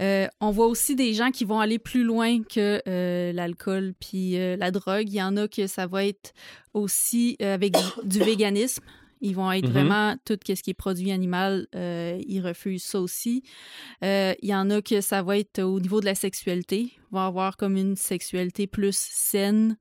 [0.00, 4.32] Euh, on voit aussi des gens qui vont aller plus loin que euh, l'alcool puis
[4.56, 5.08] la drogue.
[5.08, 6.32] Il y en a que ça va être
[6.72, 8.82] aussi avec du, du véganisme.
[9.20, 9.72] Ils vont être Mhm.
[9.72, 13.42] vraiment tout ce qui est produit animal, ils refusent ça aussi.
[14.02, 16.92] Il y en a que ça va être au niveau de la sexualité.
[16.92, 19.76] Ils vont avoir comme une sexualité plus saine,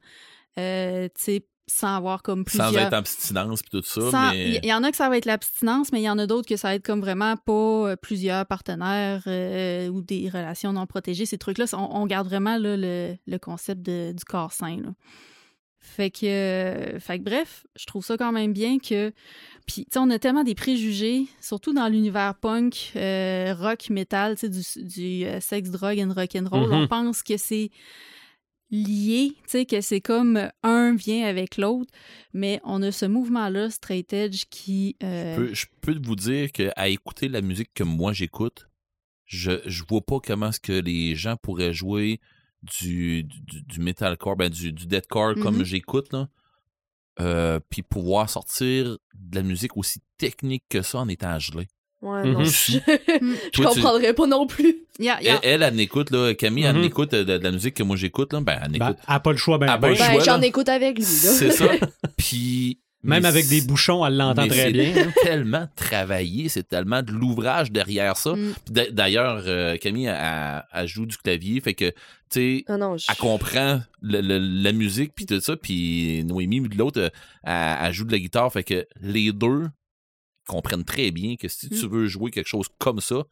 [0.56, 2.72] tu sais, sans avoir comme plusieurs...
[2.72, 5.18] Sans être abstinence puis tout ça, Sans- mais Il y, en a que ça va
[5.18, 7.52] être l'abstinence, mais il y en a d'autres que ça va être comme vraiment pas
[7.92, 11.26] euh, plusieurs partenaires euh, ou des relations non protégées.
[11.26, 14.78] Ces trucs-là, on, on garde vraiment là, le, le concept de- du corps sain.
[14.78, 14.90] là.
[15.80, 19.14] Fait que, euh, fait que bref, je trouve ça quand même bien que.
[19.68, 24.36] Puis, tu sais, on a tellement des préjugés, surtout dans l'univers punk, euh, rock, metal,
[24.38, 26.74] tu sais, du, du euh, sexe, drogue and rock'n'roll.
[26.74, 27.70] On pense que c'est
[28.70, 31.92] lié, tu sais, que c'est comme un vient avec l'autre,
[32.34, 34.96] mais on a ce mouvement-là, straight edge, qui...
[35.04, 38.68] euh, je peux- je peux vous dire qu'à écouter la musique que moi j'écoute,
[39.26, 42.20] je, je vois pas comment est-ce que les gens pourraient jouer
[42.64, 45.64] du, du, du metalcore, ben du, du deathcore comme Mhm.
[45.66, 46.28] j'écoute, là.
[47.20, 51.68] Euh, puis pouvoir sortir de la musique aussi technique que ça en étant gelé.
[52.02, 52.32] Ouais, Mhm.
[52.34, 54.84] non, je, je Toi, tu- comprendrais pas non plus.
[55.00, 56.84] Elle, elle, elle écoute, là, Camille, elle Mhm.
[56.84, 58.98] écoute de, de la musique que moi j'écoute, là, ben, elle Ben, écoute.
[59.08, 59.96] elle n'a pas le choix, ben, ben.
[59.98, 61.08] Ben, j'en écoute avec lui, là.
[61.32, 61.66] C'est ça.
[62.18, 62.80] Puis.
[63.04, 64.92] Même mais avec des c'est- bouchons, elle l'entend très c'est bien.
[64.98, 65.12] hein.
[65.22, 68.34] tellement travaillé, c'est tellement de l'ouvrage derrière ça.
[68.34, 68.54] Mm.
[68.92, 71.96] D'ailleurs, euh, Camille, elle, elle joue du clavier, fait que, tu
[72.32, 73.06] sais, Ah je...
[73.10, 77.10] elle comprend le- le- la musique, puis tout ça, puis Noémie, de l'autre, euh,
[77.44, 79.68] elle, elle joue de la guitare, fait que les deux
[80.48, 81.90] comprennent très bien que si tu Mm.
[81.90, 83.24] veux jouer quelque chose comme ça,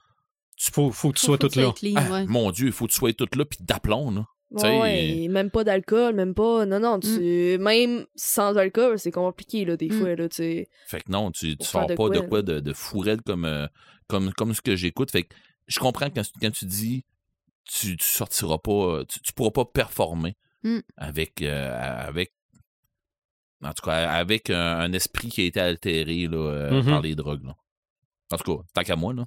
[0.57, 1.63] Il faut, faut que tu faut sois que toute là.
[1.63, 2.25] soit clean, ah, ouais.
[2.27, 4.25] mon Dieu, il faut que tu sois tout là, puis d'aplomb, là.
[4.51, 6.65] Ouais, tu sais, ouais, et même pas d'alcool, même pas...
[6.65, 7.57] Non, non, tu...
[7.59, 9.99] Même sans alcool, c'est compliqué, là, des Mm.
[9.99, 10.65] fois, là, tu.
[10.87, 13.43] Fait que non, tu, tu sors de pas de quoi, quoi de, de fourette comme,
[13.43, 13.67] euh,
[14.07, 15.11] comme, comme ce que j'écoute.
[15.11, 15.35] Fait que
[15.67, 17.03] je comprends quand, quand tu dis
[17.65, 20.79] tu, tu sortiras pas, tu, tu pourras pas performer Mm.
[20.97, 22.31] avec, euh, avec,
[23.63, 26.85] en tout cas, avec un, un esprit qui a été altéré là, euh, Mhm.
[26.85, 27.43] par les drogues.
[27.45, 27.55] Là.
[28.31, 29.25] En tout cas, tant qu'à moi, là.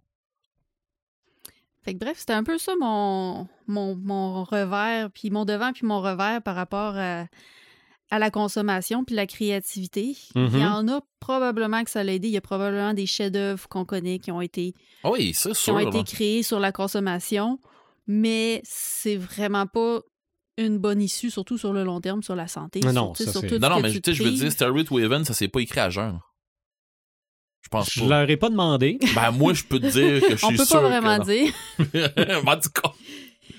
[1.82, 5.86] Fait que bref, c'était un peu ça mon, mon, mon revers, puis mon devant, puis
[5.86, 7.26] mon revers par rapport à,
[8.10, 10.16] à la consommation puis la créativité.
[10.34, 12.28] Il y en a probablement que ça l'a aidé.
[12.28, 15.54] Il y a probablement des chefs-d'œuvre qu'on connaît qui ont été, Ah oui, c'est qui
[15.56, 15.74] sûr.
[15.74, 15.84] ont là.
[15.88, 17.58] été créés sur la consommation,
[18.06, 20.00] mais c'est vraiment pas
[20.66, 22.80] une bonne issue, surtout sur le long terme, sur la santé.
[22.80, 25.24] Non, sur- ça, sur tout Non, non, mais tu sais, je veux dire, Starry Waven,
[25.24, 26.18] ça s'est pas écrit à jeun.
[27.62, 28.06] Je pense Je pas.
[28.20, 28.98] leur ai pas demandé.
[29.14, 30.80] Ben, moi, je peux te dire que je On suis peut sûr.
[30.80, 31.52] pas vraiment dire.
[31.78, 32.42] non.
[32.52, 32.92] en tout cas,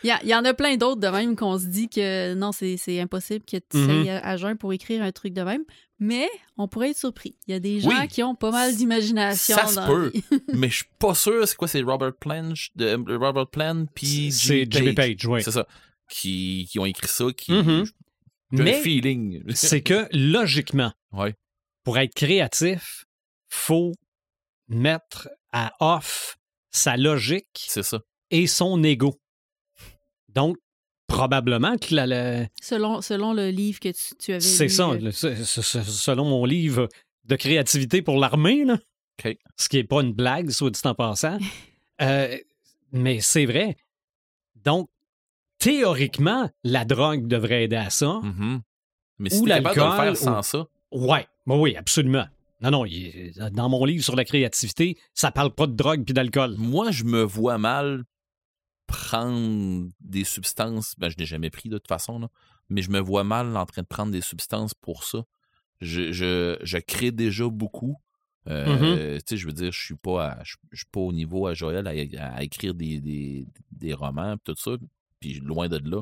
[0.04, 2.78] Il y, y en a plein d'autres de même qu'on se dit que non, c'est
[2.78, 3.90] c'est impossible que tu Mhm.
[3.90, 5.64] ailles à, à jeun pour écrire un truc de même.
[6.02, 7.36] Mais on pourrait être surpris.
[7.46, 8.08] Il y a des gens Oui.
[8.08, 9.56] qui ont pas mal d'imagination.
[9.58, 10.14] Ça se dans peut.
[10.54, 11.46] mais je suis pas sûr.
[11.46, 15.44] C'est quoi, c'est Robert Plant, de, Robert Plant, puis C'est Jimmy Page, oui.
[15.44, 15.68] C'est ça.
[16.10, 17.52] Qui, qui ont écrit ça, qui.
[18.52, 19.44] Mais feeling.
[19.54, 21.36] c'est que logiquement, Ouais.
[21.84, 23.06] pour être créatif,
[23.50, 23.94] faut
[24.68, 26.38] mettre à off
[26.72, 28.00] sa logique ça.
[28.32, 29.20] et son ego.
[30.30, 30.58] Donc,
[31.08, 35.12] probablement que la- la- selon, selon le livre que tu, tu avais c'est ça, euh,
[35.12, 36.88] selon mon livre
[37.26, 38.80] de créativité pour l'armée, là.
[39.58, 41.38] Ce qui n'est pas une blague, soit dit en passant.
[42.02, 42.38] Euh,
[42.94, 43.76] mais c'est vrai.
[44.56, 44.90] Donc,
[45.60, 48.20] théoriquement, la drogue devrait aider à ça.
[48.24, 48.62] Mhm.
[49.20, 52.26] Mais Ou si t'es capable de le faire sans ou- ça, Ouais, oui, oui, absolument.
[52.62, 56.14] Non, non, il- dans mon livre sur la créativité, ça parle pas de drogue puis
[56.14, 56.56] d'alcool.
[56.58, 58.04] moi, je me vois mal
[58.88, 60.96] prendre des substances.
[60.98, 62.30] Ben, je n'ai jamais pris de toute façon, là.
[62.70, 65.24] Mais je me vois mal en train de prendre des substances pour ça.
[65.82, 67.98] Je, je, je crée déjà beaucoup.
[68.48, 71.12] Euh, Tu sais, je veux dire, je suis pas à- je, je suis pas au
[71.14, 74.72] niveau à Joël à, à écrire des, des, des romans tout ça,
[75.20, 76.02] puis loin de là.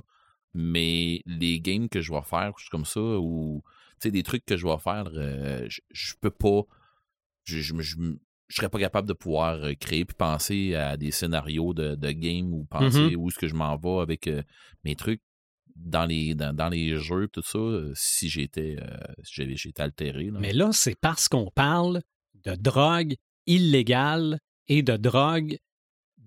[0.54, 3.62] Mais les games que je vais faire, comme ça, ou
[4.00, 6.62] tu sais, des trucs que je vais faire, euh, je, peux pas.
[7.44, 10.74] Je, je, me- je, me- je serais pas capable de pouvoir euh, créer puis penser
[10.76, 14.28] à des scénarios de, de game ou penser où est-ce que je m'en vais avec
[14.28, 14.42] euh,
[14.84, 15.22] mes trucs
[15.76, 17.60] dans les dans, dans les jeux tout ça
[17.94, 20.40] si j'étais euh, si j'étais altéré là.
[20.40, 22.02] Mais là, c'est parce qu'on parle
[22.46, 25.58] de drogue illégale et de drogue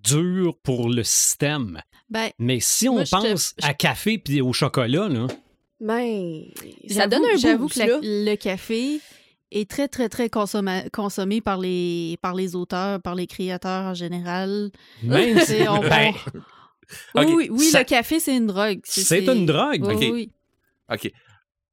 [0.02, 1.80] dure pour le système.
[2.08, 5.26] Ben, Mais si on Moi, je te- pense à café puis au chocolat, là,
[5.80, 6.44] Ben,
[6.88, 9.00] ça j'avoue- donne un J'avoue que la- le café
[9.52, 13.94] est très, très, très consommé, consommé par, les, par les auteurs, par les créateurs en
[13.94, 14.70] général.
[15.02, 15.46] même si...
[15.46, 16.12] C'est- on- Ben,
[17.14, 18.80] Oui, oui, oui, ça- le café, c'est une drogue.
[18.84, 19.84] c'est une drogue.
[19.84, 20.00] Oui, Ok.
[20.00, 20.30] oui, oui.
[20.92, 21.12] OK.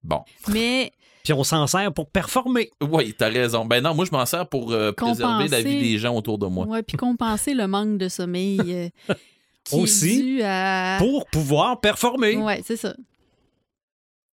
[0.03, 0.21] Bon.
[0.49, 0.91] Mais
[1.27, 2.71] Puis on s'en sert pour performer.
[2.79, 3.65] Oui, t'as raison.
[3.65, 6.47] Ben non, moi je m'en sers pour euh, préserver la vie des gens autour de
[6.47, 6.65] moi.
[6.65, 8.89] Ouais, puis compenser le manque de sommeil euh,
[9.65, 10.95] qui Aussi, est dû à...
[10.99, 12.37] Pour pouvoir performer.
[12.37, 12.95] Ouais, c'est ça.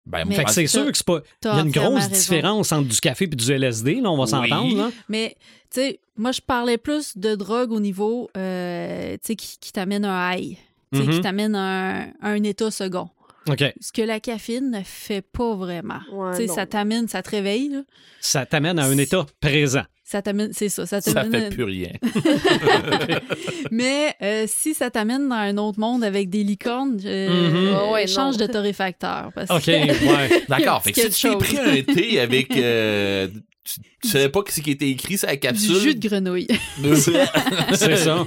[0.06, 1.22] Ben, Mais- Fait que c'est sûr que c'est pas.
[1.46, 2.10] Il y a une grosse raison.
[2.10, 4.66] différence entre du café et du LSD, là, on va s'entendre.
[4.66, 4.76] Oui.
[4.76, 4.92] là.
[5.10, 5.36] Mais,
[5.74, 9.72] tu sais, moi, je parlais plus de drogue au niveau, euh, tu sais, qui, qui
[9.74, 10.58] t'amène un high,
[10.94, 13.10] tu sais, qui t'amène un, un état second.
[13.48, 16.00] Ce que la caféine ne fait pas vraiment.
[16.12, 16.56] Ouais, tu sais, non.
[16.56, 17.82] ça t'amène, ça te réveille, là.
[18.22, 19.84] Ça t'amène à un état présent.
[20.06, 21.90] Ça t'amène, c'est ça, ça ça fait plus rien.
[23.72, 27.30] Mais euh, si ça t'amène dans un autre monde avec des licornes, euh,
[27.88, 27.92] Mhm.
[27.92, 28.46] Ouais, change non.
[28.46, 29.32] de torréfacteur.
[29.34, 30.44] Parce OK, que ouais.
[30.50, 30.82] D'accord.
[30.86, 31.38] Si tu t'es chose.
[31.38, 32.56] pris un thé avec.
[32.58, 33.28] euh,
[33.64, 35.80] tu, tu savais pas ce qui était écrit sur la du capsule.
[35.80, 36.48] jus de grenouille.
[37.74, 38.24] C'est ça.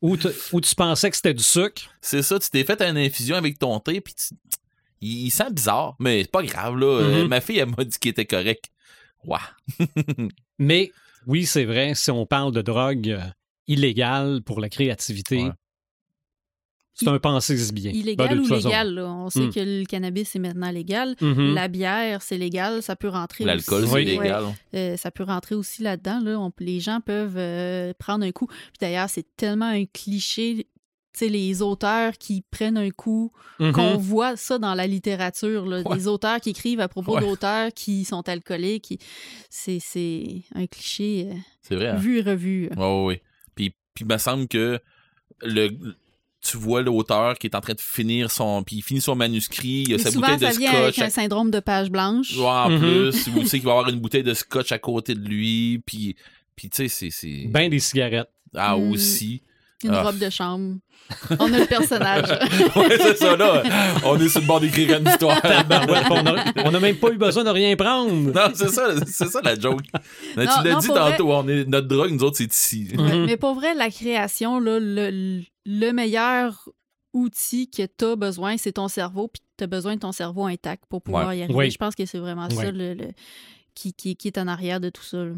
[0.00, 1.82] Ou, tu- ou tu pensais que c'était du sucre?
[2.00, 4.34] C'est ça, tu t'es fait une infusion avec ton thé, puis tu-
[5.00, 6.86] il, il sent bizarre, mais c'est pas grave, là.
[6.86, 7.28] Euh, Mhm.
[7.28, 8.66] ma fille, elle m'a dit qu'il était correct.
[9.24, 9.40] Ouah.
[10.58, 10.92] Mais
[11.26, 13.20] oui, c'est vrai, si on parle de drogue euh,
[13.66, 15.50] illégale pour la créativité, Ouais.
[16.98, 17.92] C'est un pensée bien.
[17.92, 18.68] Ben, Illégal de ou façon.
[18.68, 19.06] légal, là?
[19.06, 19.52] On sait Hmm.
[19.52, 21.14] que le cannabis est maintenant légal.
[21.20, 21.54] Mhm.
[21.54, 24.02] La bière, c'est légal, ça peut rentrer L'alcool, c'est Oui.
[24.02, 24.44] illégal.
[24.74, 26.20] Euh, ça peut rentrer aussi là-dedans.
[26.22, 26.38] Là.
[26.38, 28.46] On- les gens peuvent euh, prendre un coup.
[28.46, 30.66] Puis d'ailleurs, c'est tellement un cliché.
[31.14, 33.72] Tu sais, les auteurs qui prennent un coup, Mhm.
[33.72, 35.66] qu'on voit ça dans la littérature.
[35.66, 35.80] Là.
[35.84, 35.96] Ouais.
[35.96, 37.20] Des auteurs qui écrivent à propos Ouais.
[37.20, 38.82] d'auteurs qui sont alcooliques.
[38.84, 38.98] qui-
[39.50, 41.88] C'est, un cliché euh, C'est vrai.
[41.88, 41.96] hein?
[41.96, 42.70] vu et revu.
[42.76, 43.22] Ouais.
[43.56, 44.78] Puis, puis il me semble que
[45.42, 45.70] le,
[46.50, 48.62] tu vois l'auteur qui est en train de finir son.
[48.62, 51.06] Puis il finit son manuscrit, il a Et sa souvent, bouteille de vient avec scotch.
[51.06, 52.36] un syndrome de page blanche.
[52.36, 52.78] Ouais, en Mhm.
[52.80, 55.82] plus, ou tu sais qu'il va avoir une bouteille de scotch à côté de lui,
[55.84, 56.16] puis,
[56.56, 57.10] puis tu sais, c'est.
[57.10, 58.30] c'est- Ben des cigarettes.
[58.54, 58.90] Ah, Mm.
[58.92, 59.42] aussi.
[59.84, 60.02] Une Ah.
[60.02, 60.76] robe de chambre.
[61.38, 62.28] On a le personnage.
[62.76, 63.62] ouais, c'est ça, là.
[64.04, 65.40] On est sur le bord d'écrire une histoire.
[66.64, 68.12] On n'a même pas eu besoin de rien prendre.
[68.12, 69.80] non, c'est ça, c'est ça la joke.
[70.36, 72.88] Non, tu l'as dit tantôt, on est, notre drogue, nous autres, c'est ici.
[72.94, 73.26] Mhm.
[73.26, 76.68] Mais pour vrai, la création, là, le, le meilleur
[77.12, 80.46] outil que tu as besoin, c'est ton cerveau, puis tu as besoin de ton cerveau
[80.46, 81.54] intact pour pouvoir y arriver.
[81.58, 81.70] Oui.
[81.70, 83.10] Je pense que c'est vraiment ça le, le-
[83.74, 85.18] qui, qui, qui est en arrière de tout ça.
[85.24, 85.32] là.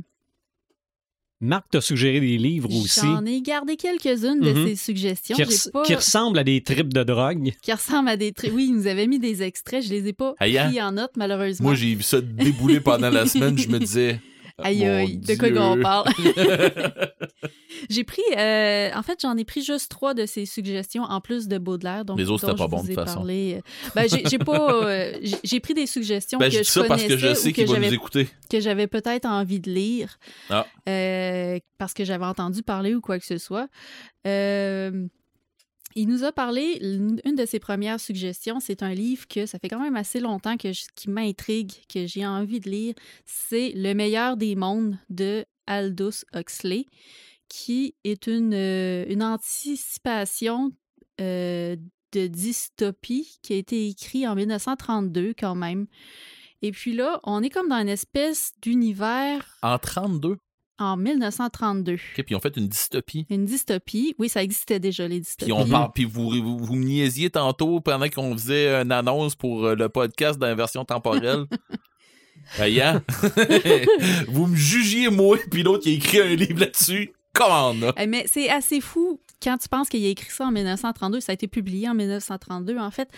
[1.42, 4.66] Marc t'a suggéré des livres aussi J'en ai gardé quelques-unes de Mhm.
[4.68, 5.36] ces suggestions.
[5.36, 7.52] qui, J'ai res- pas- qui ressemblent à des tripes de drogue.
[7.62, 8.52] qui ressemblent à des trucs.
[8.52, 9.82] Oui, il nous avait mis des extraits.
[9.82, 10.68] Je les ai pas Aïe, hein?
[10.68, 11.68] pris en note, malheureusement.
[11.68, 13.56] Moi, j'ai vu ça débouler pendant la semaine.
[13.58, 14.20] Je me disais.
[14.62, 16.06] Aïe, aïe, de quoi qu'on parle?
[17.90, 21.48] j'ai pris, euh, en fait, j'en ai pris juste trois de ces suggestions en plus
[21.48, 22.04] de Baudelaire.
[22.04, 23.14] Donc, Les autres, c'était pas bon, de toute façon.
[23.16, 23.56] parlé.
[23.58, 25.12] Euh, Ben, j'ai pas, euh,
[25.44, 27.82] j'ai- pris des suggestions Ben, que je parce que je sais qu'il que va nous
[27.84, 28.28] j'avais écouter.
[28.50, 30.18] que j'avais peut-être envie de lire
[30.48, 30.66] Ah.
[30.88, 33.68] euh, parce que j'avais entendu parler ou quoi que ce soit.
[34.26, 35.06] Euh,
[35.94, 39.68] il nous a parlé, une de ses premières suggestions, c'est un livre que ça fait
[39.68, 42.94] quand même assez longtemps que qui m'intrigue, que j'ai envie de lire.
[43.24, 46.86] C'est Le meilleur des mondes de Aldous Huxley,
[47.48, 50.70] qui est une, euh, anticipation
[51.20, 51.76] euh,
[52.12, 55.86] de dystopie qui a été écrit en 1932 quand même.
[56.62, 60.36] Et puis là, on est comme dans une espèce d'univers En 32.
[60.80, 61.94] En 1932.
[61.94, 63.26] OK, puis ils ont fait une dystopie.
[63.30, 64.14] Une dystopie.
[64.18, 65.52] Oui, ça existait déjà, les dystopies.
[65.52, 69.34] Puis on parle, puis vous, vous, vous me niaisiez tantôt pendant qu'on faisait une annonce
[69.34, 71.44] pour euh, le podcast dans la version temporelle.
[72.58, 73.02] Aïe, hein?
[74.28, 77.12] vous me jugiez moi, puis l'autre qui a écrit un livre là-dessus.
[77.32, 77.92] Comment?
[77.96, 81.20] Eh, Mais c'est assez fou quand tu penses qu'il a écrit ça en 1932.
[81.20, 83.08] Ça a été publié en 1932, en fait.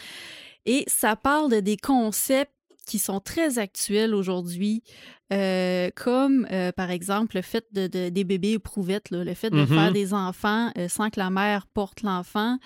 [0.67, 2.53] Et ça parle de des concepts
[2.87, 4.83] qui sont très actuels aujourd'hui,
[5.33, 9.51] euh, comme euh, par exemple le fait de, de- des bébés éprouvettes, là, le fait
[9.51, 9.67] de Mhm.
[9.67, 12.59] faire des enfants euh, sans que la mère porte l'enfant,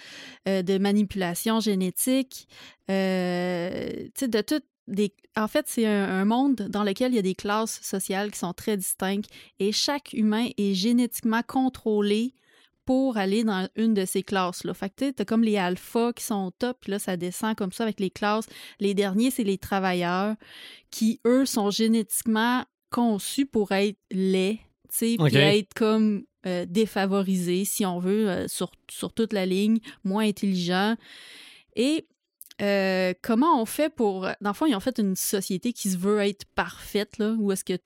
[0.46, 2.48] de manipulation génétique,
[2.88, 4.60] de tout.
[4.88, 5.12] Des...
[5.36, 8.38] En fait, c'est un, un monde dans lequel il y a des classes sociales qui
[8.38, 12.34] sont très distinctes et chaque humain est génétiquement contrôlé
[12.86, 14.72] pour aller dans une de ces classes-là.
[14.72, 17.54] Fait que tu as comme les alphas qui sont au top, puis là, ça descend
[17.56, 18.46] comme ça avec les classes.
[18.80, 20.36] Les derniers, c'est les travailleurs
[20.90, 27.64] qui, eux, sont génétiquement conçus pour être laids, tu sais, puis être comme euh, défavorisés,
[27.64, 30.94] si on veut, euh, sur, sur toute la ligne, moins intelligents.
[31.74, 32.06] Et
[32.62, 34.22] euh, comment on fait pour...
[34.40, 37.52] Dans le fond, ils ont fait une société qui se veut être parfaite, là, où
[37.52, 37.78] est-ce que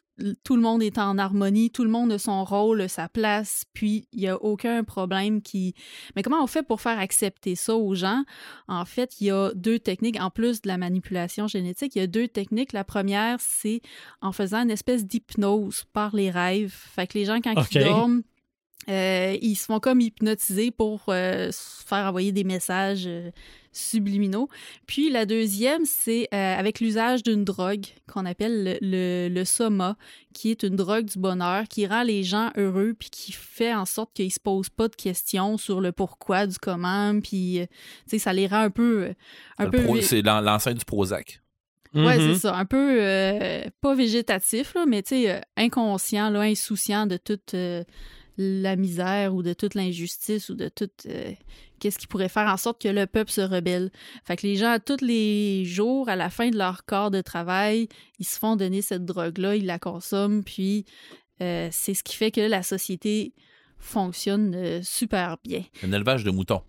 [0.44, 4.06] tout le monde est en harmonie, tout le monde a son rôle, sa place, puis
[4.12, 5.74] il n'y a aucun problème qui...
[6.14, 8.24] Mais comment on fait pour faire accepter ça aux gens?
[8.68, 12.02] En fait, il y a deux techniques, en plus de la manipulation génétique, il y
[12.02, 12.72] a deux techniques.
[12.72, 13.80] La première, c'est
[14.20, 16.74] en faisant une espèce d'hypnose par les rêves.
[16.94, 18.22] Fait que les gens, quand ils dorment,
[18.88, 23.30] euh, ils se font comme hypnotiser pour euh, se faire envoyer des messages euh,
[23.72, 24.48] subliminaux.
[24.86, 29.96] Puis la deuxième, c'est euh, avec l'usage d'une drogue qu'on appelle le, le, le soma,
[30.34, 33.84] qui est une drogue du bonheur qui rend les gens heureux puis qui fait en
[33.84, 37.18] sorte qu'ils se posent pas de questions sur le pourquoi du comment.
[37.20, 37.66] Puis, euh,
[38.04, 39.04] tu sais, ça les rend un peu...
[39.04, 39.14] euh,
[39.58, 41.40] Un Le peu pro- vé- C'est l'an- l'ancêtre du Prozac.
[41.92, 42.34] Ouais, Mhm.
[42.34, 42.56] c'est ça.
[42.56, 47.82] Un peu, euh, pas végétatif, là, mais tu sais, inconscient, là, insouciant de toute euh,
[48.38, 51.32] la misère ou de toute l'injustice ou de tout euh,
[51.80, 53.90] qu'est-ce qui pourrait faire en sorte que le peuple se rebelle.
[54.24, 57.88] Fait que les gens, tous les jours, à la fin de leur corps de travail,
[58.18, 60.84] ils se font donner cette drogue-là, ils la consomment, puis
[61.40, 63.34] euh, c'est ce qui fait que la société
[63.78, 65.64] fonctionne euh, super bien.
[65.82, 66.62] Un élevage de moutons.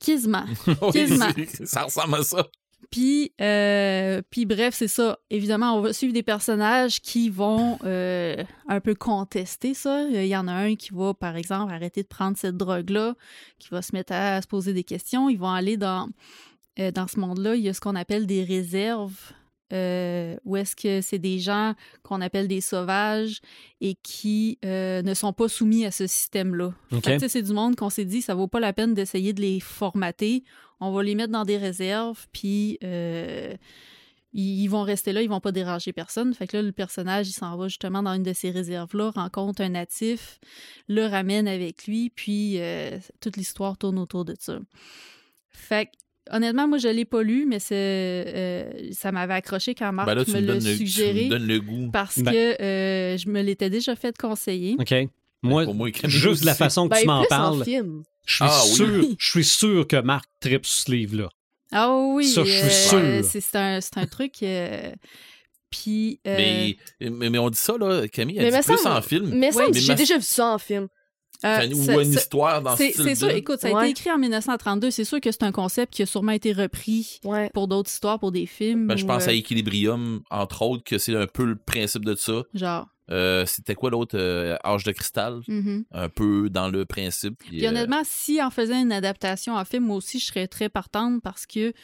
[0.00, 0.44] Quasiment.
[0.94, 1.08] Oui,
[1.64, 2.46] ça ressemble à ça.
[2.90, 5.18] Puis, euh, puis bref, c'est ça.
[5.30, 10.02] Évidemment, on va suivre des personnages qui vont euh, un peu contester ça.
[10.02, 13.14] Il y en a un qui va, par exemple, arrêter de prendre cette drogue-là,
[13.58, 15.28] qui va se mettre à se poser des questions.
[15.28, 16.08] Ils vont aller dans,
[16.78, 17.56] euh, dans ce monde-là.
[17.56, 19.32] Il y a ce qu'on appelle des réserves.
[19.74, 23.40] Euh, où est-ce que c'est des gens qu'on appelle des sauvages
[23.80, 26.72] et qui euh, ne sont pas soumis à ce système-là.
[27.28, 30.44] C'est du monde qu'on s'est dit, ça vaut pas la peine d'essayer de les formater.
[30.80, 33.54] On va les mettre dans des réserves, puis euh,
[34.32, 36.34] ils, vont rester là, ils vont pas déranger personne.
[36.34, 39.62] Fait que là, le personnage, il s'en va justement dans une de ces réserves-là, rencontre
[39.62, 40.38] un natif,
[40.88, 44.58] le ramène avec lui, puis euh, toute l'histoire tourne autour de ça.
[45.48, 45.92] Fait que,
[46.30, 50.14] honnêtement, moi, je l'ai pas lu, mais c'est, euh, ça m'avait accroché quand Marc Ben
[50.14, 51.90] là, tu me me, l'a donnes le, tu suggéré me donnes le goût.
[51.92, 54.76] parce Ben- que euh, je me l'étais déjà fait conseiller.
[54.78, 54.94] OK.
[55.42, 56.58] Moi, Pour moi, juste de la aussi.
[56.58, 58.74] façon que Ben, tu m'en parles, je suis Ah, oui.
[58.74, 61.28] sûr, je suis sûr que Marc tripe sur ce livre-là.
[61.70, 63.40] Ah oui, Ça, je suis euh, sûr.
[63.42, 64.42] c'est un, c'est un truc.
[64.42, 64.92] euh,
[65.70, 66.20] puis.
[66.26, 66.76] euh, Mais,
[67.10, 69.30] mais, mais on dit ça, là, Camille, elle Mais dit plus semble- en film.
[69.34, 70.88] Mais ça, Ouais, mais j'ai ma- déjà vu ça en film.
[71.44, 73.90] Euh, ou ça- une histoire dans ce style c'est sûr, écoute, ça a Ouais.
[73.90, 74.90] été écrit en 1932.
[74.90, 77.50] C'est sûr que c'est un concept qui a sûrement été repris Ouais.
[77.52, 78.86] pour d'autres histoires, pour des films.
[78.86, 82.14] Ben, je pense euh, à Equilibrium, entre autres, que c'est un peu le principe de
[82.14, 82.42] ça.
[82.54, 82.86] Genre.
[83.10, 85.40] Euh, C'était quoi l'autre euh, Âge de cristal?
[85.46, 85.84] Mhm.
[85.92, 87.34] Un peu dans le principe.
[87.38, 90.46] puis, Puis euh, honnêtement, si en faisant une adaptation en film, moi aussi, je serais
[90.48, 91.74] très partante parce que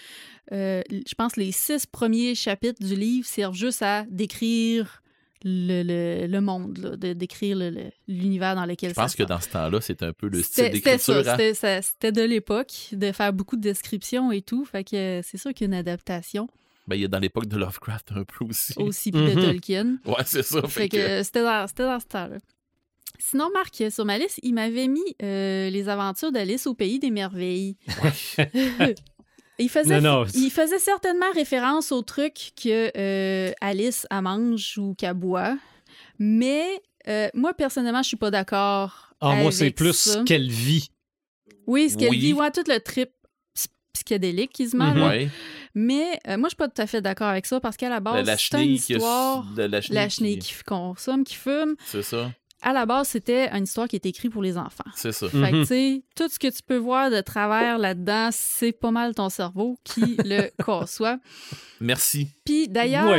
[0.53, 5.03] euh, je pense que les six premiers chapitres du livre servent juste à décrire
[5.45, 9.23] le, le- le monde, là, de décrire le- l'univers dans lequel je pense se que
[9.23, 11.17] dans ce temps-là, c'est un peu le style d'écriture.
[11.19, 11.23] hein.
[11.37, 14.65] c'était ça- c'était de l'époque, de faire beaucoup de descriptions et tout.
[14.65, 16.47] Fait que c'est sûr qu'il y a une adaptation
[16.87, 18.75] Ben, il y a dans l'époque de Lovecraft un peu aussi.
[18.79, 19.43] aussi puis de Mhm.
[19.43, 19.97] Tolkien.
[20.07, 20.61] Ouais, c'est ça.
[20.69, 22.37] Fait que euh, c'était dans, dans ce temps-là.
[23.19, 27.11] Sinon, Marc, sur ma liste, il m'avait mis euh, les aventures d'Alice au pays des
[27.11, 27.77] merveilles.
[29.61, 30.27] il, faisait, Non, non.
[30.35, 35.57] il faisait certainement référence au truc que euh, Alice elle mange ou qu'elle boit,
[36.19, 36.65] mais
[37.09, 39.15] euh, moi, personnellement, je suis pas d'accord.
[39.21, 40.23] Ah, moi, c'est avec plus ça.
[40.25, 40.91] qu'elle vit.
[41.67, 42.19] Oui, ce qu'elle Oui.
[42.19, 43.11] dit, ouais, tout le trip
[43.55, 44.91] ps- psychédélique quasiment.
[44.93, 44.99] Mhm.
[44.99, 45.09] là.
[45.09, 45.29] Ouais.
[45.75, 48.01] Mais euh, moi, je suis pas tout à fait d'accord avec ça parce qu'à la
[48.01, 49.47] base, c'est une chenille qui histoire.
[49.57, 51.77] la, la chenille La qui- chenille qui consomme, qui fume.
[51.87, 52.33] C'est ça.
[52.63, 54.85] À la base, c'était une histoire qui est écrite pour les enfants.
[54.95, 55.29] C'est ça.
[55.29, 55.61] Fait que, Mhm.
[55.63, 59.29] tu sais, tout ce que tu peux voir de travers là-dedans, c'est pas mal ton
[59.31, 61.19] cerveau qui le conçoit.
[61.81, 62.29] Merci.
[62.45, 63.19] Puis d'ailleurs,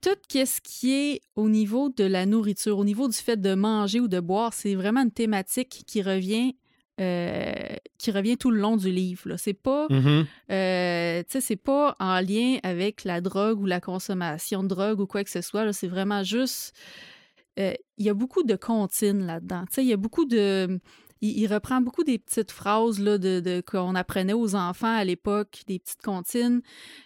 [0.00, 4.00] tout ce qui est au niveau de la nourriture, au niveau du fait de manger
[4.00, 6.56] ou de boire, c'est vraiment une thématique qui revient.
[7.00, 7.52] euh,
[7.98, 9.22] qui revient tout le long du livre.
[9.30, 9.36] là.
[9.36, 10.26] C'est pas, Mhm.
[10.52, 15.00] euh, tu sais, c'est pas en lien avec la drogue ou la consommation de drogue
[15.00, 15.64] ou quoi que ce soit.
[15.64, 15.72] là.
[15.72, 17.13] C'est vraiment juste, euh,
[17.56, 19.64] il y a beaucoup de comptines là-dedans.
[19.76, 20.80] Il y a beaucoup de,
[21.20, 25.62] il, il reprend beaucoup des petites phrases là, de, qu'on apprenait aux enfants à l'époque,
[25.66, 26.60] des petites comptines.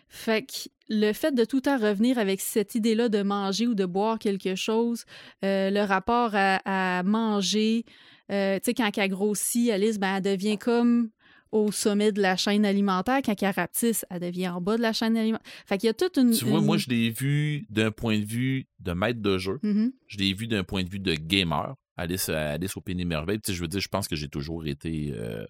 [0.09, 3.75] Fait que le fait de tout le temps revenir avec cette idée-là de manger ou
[3.75, 5.05] de boire quelque chose,
[5.45, 7.85] euh, le rapport à, à manger,
[8.31, 11.11] euh, tu sais, quand elle grossit, Alice, ben, elle devient comme
[11.53, 13.21] au sommet de la chaîne alimentaire.
[13.25, 15.47] Quand elle rapetisse, elle devient en bas de la chaîne alimentaire.
[15.67, 16.33] Fait qu'il y a toute une...
[16.33, 19.59] Tu vois, une- moi, je l'ai vu d'un point de vue de maître de jeu.
[19.63, 19.93] Mhm.
[20.07, 21.75] Je l'ai vu d'un point de vue de gamer.
[21.97, 23.41] Alice, Alice au Pays des Merveilles.
[23.41, 25.45] Tu sais, je veux dire, je pense que j'ai toujours été euh,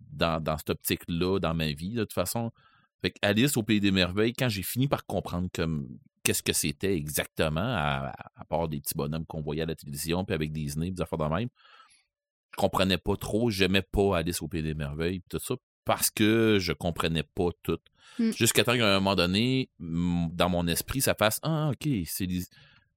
[0.00, 2.50] dans, dans cette optique-là dans ma vie, de toute façon.
[3.02, 5.88] Fait Alice au Pays des Merveilles, quand j'ai fini par comprendre comme
[6.22, 10.24] qu'est-ce que c'était exactement, à, à part des petits bonhommes qu'on voyait à la télévision,
[10.24, 11.48] puis avec Disney, des affaires de même,
[12.52, 16.58] je comprenais pas trop, j'aimais pas Alice au Pays des Merveilles, tout ça, parce que
[16.60, 17.78] je comprenais pas tout.
[18.18, 18.30] Mm.
[18.32, 22.44] Jusqu'à temps qu'à un moment donné, dans mon esprit, ça fasse Ah, ok, c'est des-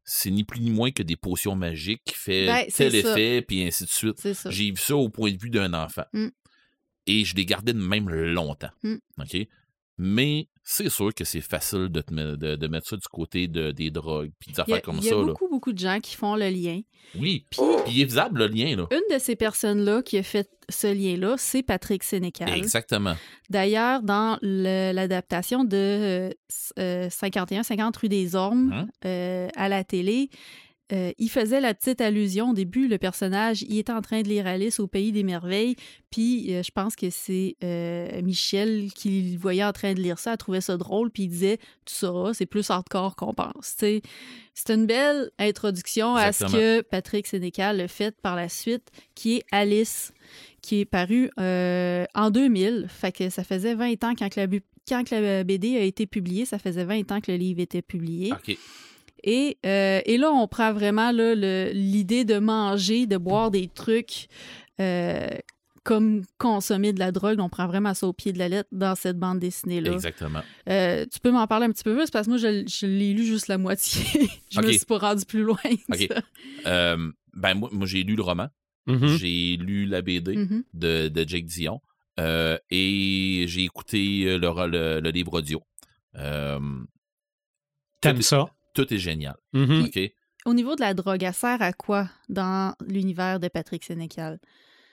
[0.04, 3.64] c'est ni plus ni moins que des potions magiques qui fait Ben, tel effet, puis
[3.64, 4.28] ainsi de suite.
[4.50, 6.04] J'ai vu ça au point de vue d'un enfant.
[6.14, 6.28] Mm.
[7.06, 8.72] Et je l'ai gardé de même longtemps.
[8.84, 8.96] Mm.
[9.20, 9.48] OK?
[9.98, 13.72] Mais c'est sûr que c'est facile de, te de, de mettre ça du côté de,
[13.72, 15.18] des drogues puis des affaires a, comme il y a ça.
[15.18, 15.26] Là.
[15.26, 16.80] beaucoup, beaucoup de gens qui font le lien.
[17.20, 17.46] Oui.
[17.50, 18.88] Puis, il est visible le lien, là.
[18.92, 22.50] une de ces personnes-là qui a fait ce lien-là, c'est Patrick Sénécal.
[22.56, 23.16] Exactement.
[23.50, 26.34] D'ailleurs, dans l'adaptation de
[26.80, 28.88] euh, 51-50 rue des Ormes Mhm.
[29.06, 30.30] euh, à la télé,
[30.94, 34.28] euh, il faisait la petite allusion au début, le personnage, il était en train de
[34.28, 35.76] lire Alice au Pays des Merveilles,
[36.12, 40.20] puis euh, je pense que c'est euh, Michel qui le voyait en train de lire
[40.20, 43.76] ça, elle trouvait ça drôle, puis il disait «Tu sauras, c'est plus hardcore qu'on pense.»
[44.56, 49.38] C'est une belle introduction à ce que Patrick Sénécal a fait par la suite, qui
[49.38, 50.14] est Alice,
[50.62, 52.86] qui est paru en 2000.
[52.88, 55.82] Fait que ça faisait 20 ans quand que la, bu- quand que la BD a
[55.82, 56.46] été publiée.
[56.46, 58.32] Ça faisait 20 ans que le livre était publié.
[59.24, 64.28] Et, euh, et là, on prend vraiment l'idée de manger, de boire des trucs
[64.82, 65.30] euh,
[65.84, 67.40] comme consommer de la drogue.
[67.40, 69.92] On prend vraiment ça au pied de la lettre dans cette bande dessinée-là.
[69.94, 70.42] Exactement.
[70.70, 73.14] Euh, tu peux m'en parler un petit peu plus parce que moi, je, je l'ai
[73.14, 74.04] lu juste la moitié.
[74.52, 74.74] je me Ok.
[74.74, 75.58] suis pas rendu plus loin.
[75.58, 76.08] que Ok.
[76.10, 76.22] ça.
[76.68, 78.48] Euh, ben, moi, moi, j'ai lu le roman.
[78.88, 79.08] Mhm.
[79.18, 80.64] J'ai lu la BD Mhm.
[80.74, 81.80] de, de Jake Dion.
[82.20, 85.62] euh, et j'ai écouté le, le- le livre audio.
[86.16, 86.60] Euh,
[88.02, 88.46] T'aimes ça?
[88.74, 89.36] Tout est génial.
[89.54, 89.86] Mhm.
[89.86, 90.00] OK?
[90.46, 94.40] Au niveau de la drogue, elle sert à quoi dans l'univers de Patrick Sénécal?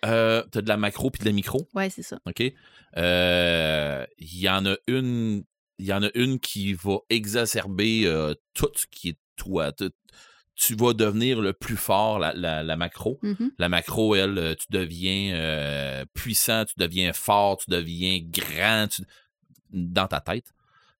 [0.04, 1.68] Euh, T'as de la macro puis de la micro?
[1.74, 2.18] Ouais, c'est ça.
[2.26, 2.42] OK?
[2.96, 5.44] Euh, Il y en a une.
[5.78, 9.72] Il y en a une qui va exacerber euh, tout ce qui est toi.
[9.72, 9.92] Tout-
[10.54, 13.18] Tu vas devenir le plus fort, la, la- la macro.
[13.22, 13.50] Mhm.
[13.58, 19.02] La macro, elle, euh, tu deviens euh, puissant, tu deviens fort, tu deviens grand tu-
[19.72, 20.52] dans ta tête.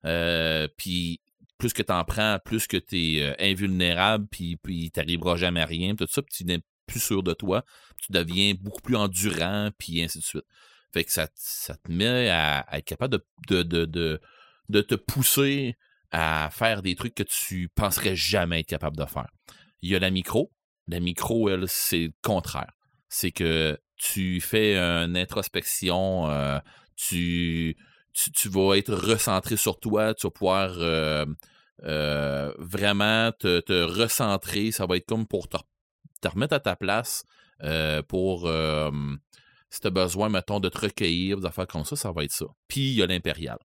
[0.06, 1.20] Euh, puis
[1.60, 5.66] plus que tu en prends, plus que tu es invulnérable, puis, puis t'arriveras jamais à
[5.66, 7.64] rien, tout ça, puis tu n'es plus sûr de toi,
[8.02, 10.46] tu deviens beaucoup plus endurant, puis ainsi de suite.
[10.92, 14.20] Fait que ça, te met à, être capable de, de, de, de,
[14.70, 15.76] de te pousser
[16.10, 19.28] à faire des trucs que tu penserais jamais être capable de faire.
[19.82, 20.50] Il y a la micro.
[20.88, 22.72] La micro, elle, c'est le contraire.
[23.08, 26.58] C'est que tu fais une introspection, euh,
[26.96, 27.76] tu,
[28.20, 31.24] tu, tu vas être recentré sur toi, tu vas pouvoir euh,
[31.84, 34.72] euh, vraiment te, te recentrer.
[34.72, 35.56] Ça va être comme pour te,
[36.20, 37.24] te remettre à ta place,
[37.62, 38.50] euh, pour
[39.72, 42.32] si tu as besoin, mettons, de te recueillir, des affaires comme ça, ça va être
[42.32, 42.46] ça.
[42.68, 43.58] Puis il y a l'impérial.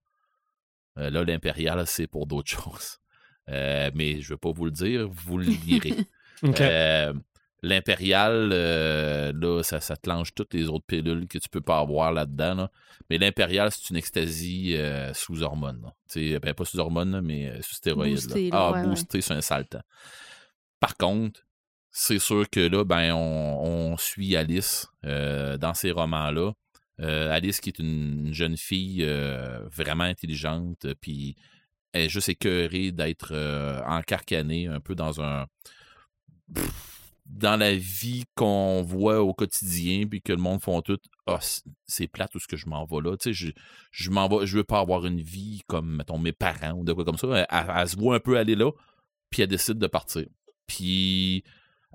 [0.95, 2.99] Là, l'impérial, c'est pour d'autres choses.
[3.47, 5.95] Mais je ne vais pas vous le dire, vous le lirez.
[7.65, 11.79] L'impérial, euh, là, ça, ça te lance toutes les autres pilules que tu peux pas
[11.79, 12.55] avoir là-dedans.
[12.55, 12.71] là.
[13.09, 15.89] Mais l'impérial, c'est une ecstasy euh, sous hormones.
[16.13, 18.17] ben, pas sous hormones, mais euh, sous stéroïdes.
[18.17, 18.21] là.
[18.25, 18.87] Boosté, là, ah, ouais, ouais.
[18.87, 19.81] boosté sur un temps.
[20.81, 21.39] Par contre,
[21.89, 23.61] c'est sûr que là, ben, on,
[23.93, 26.51] on suit Alice euh, dans ces romans-là.
[26.99, 29.05] Alice, qui est une, une jeune fille
[29.71, 31.35] vraiment intelligente, puis
[31.91, 33.33] elle est juste écœurée d'être
[33.85, 35.47] encarcanée un peu dans un.
[36.53, 36.92] Pff,
[37.25, 40.99] dans la vie qu'on voit au quotidien, puis que le monde font tout.
[41.25, 41.39] Ah,
[41.87, 43.15] c'est plate tout ce que je m'en vais là.
[43.17, 43.51] Tu sais, je,
[43.91, 46.91] je m'en vais, je veux pas avoir une vie comme, mettons, mes parents ou de
[46.93, 47.27] quoi comme ça.
[47.29, 48.71] Elle, elle- elle se voit un peu aller là,
[49.29, 50.25] puis elle décide de partir.
[50.67, 51.43] Puis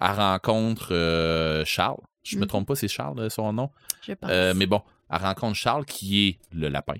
[0.01, 2.01] elle rencontre euh, Charles.
[2.22, 2.47] Je me Mhm.
[2.49, 3.70] trompe pas, c'est Charles euh, son nom?
[4.03, 4.31] Je pense.
[4.33, 6.97] Euh, mais bon, elle rencontre Charles qui est le lapin.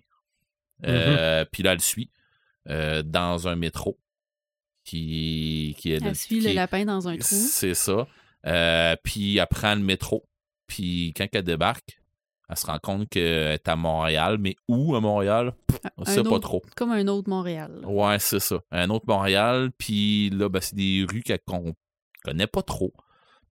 [0.85, 2.11] Euh, Puis là, elle le suit
[2.69, 3.99] euh, dans un métro.
[4.85, 7.27] Qui, qui est Elle suit qui le lapin dans un trou.
[7.29, 8.07] C'est ça.
[8.47, 10.29] Euh, puis elle prend le métro.
[10.67, 12.01] Puis quand elle débarque,
[12.49, 14.39] elle se rend compte qu'elle est à Montréal.
[14.39, 15.55] Mais où à Montréal?
[15.97, 16.63] On Un sait pas trop.
[16.77, 17.81] Comme un autre Montréal.
[17.85, 18.61] Ouais, c'est ça.
[18.71, 21.75] Un autre Montréal, puis là, ben, c'est des rues qu'elle- qu'on
[22.25, 22.93] connaît pas trop.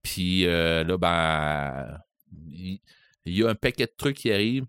[0.02, 2.00] Puis euh, là, ben,
[2.50, 2.80] il
[3.24, 4.64] il y, a un paquet de trucs qui arrivent.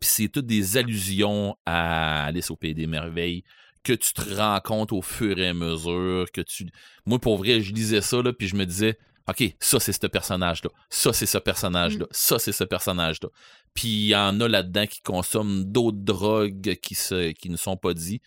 [0.00, 3.44] Puis c'est toutes des allusions à Alice au Pays des Merveilles
[3.84, 6.68] que tu te rends compte au fur et à mesure que tu...
[7.06, 8.98] Moi, pour vrai, je lisais ça, là, puis je me disais,
[9.28, 10.70] OK, ça, c'est ce personnage-là.
[10.88, 12.06] Ça, c'est ce personnage-là.
[12.10, 13.28] Ça, c'est ce personnage-là.
[13.74, 17.76] Puis il y en a là-dedans qui consomment d'autres drogues qui, se, qui ne sont
[17.76, 18.20] pas dit.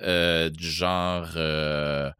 [0.00, 1.28] Euh, du genre...
[1.36, 2.10] euh,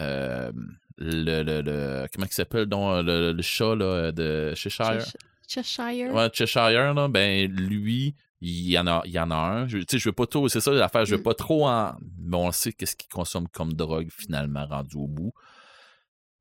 [0.00, 0.52] euh,
[0.98, 4.98] le, le, le- comment il s'appelle donc le, le chat là, de Cheshire?
[5.00, 5.16] Chesh-
[5.48, 6.12] Cheshire.
[6.14, 9.66] Ouais, Cheshire, là, ben lui, il y en a, il y en a un.
[9.68, 11.24] Je, tu sais, je veux pas trop, c'est ça l'affaire, je veux Mm.
[11.24, 11.94] pas trop en.
[12.18, 15.32] Mais on sait qu'est-ce qu'il consomme comme drogue finalement rendu au bout.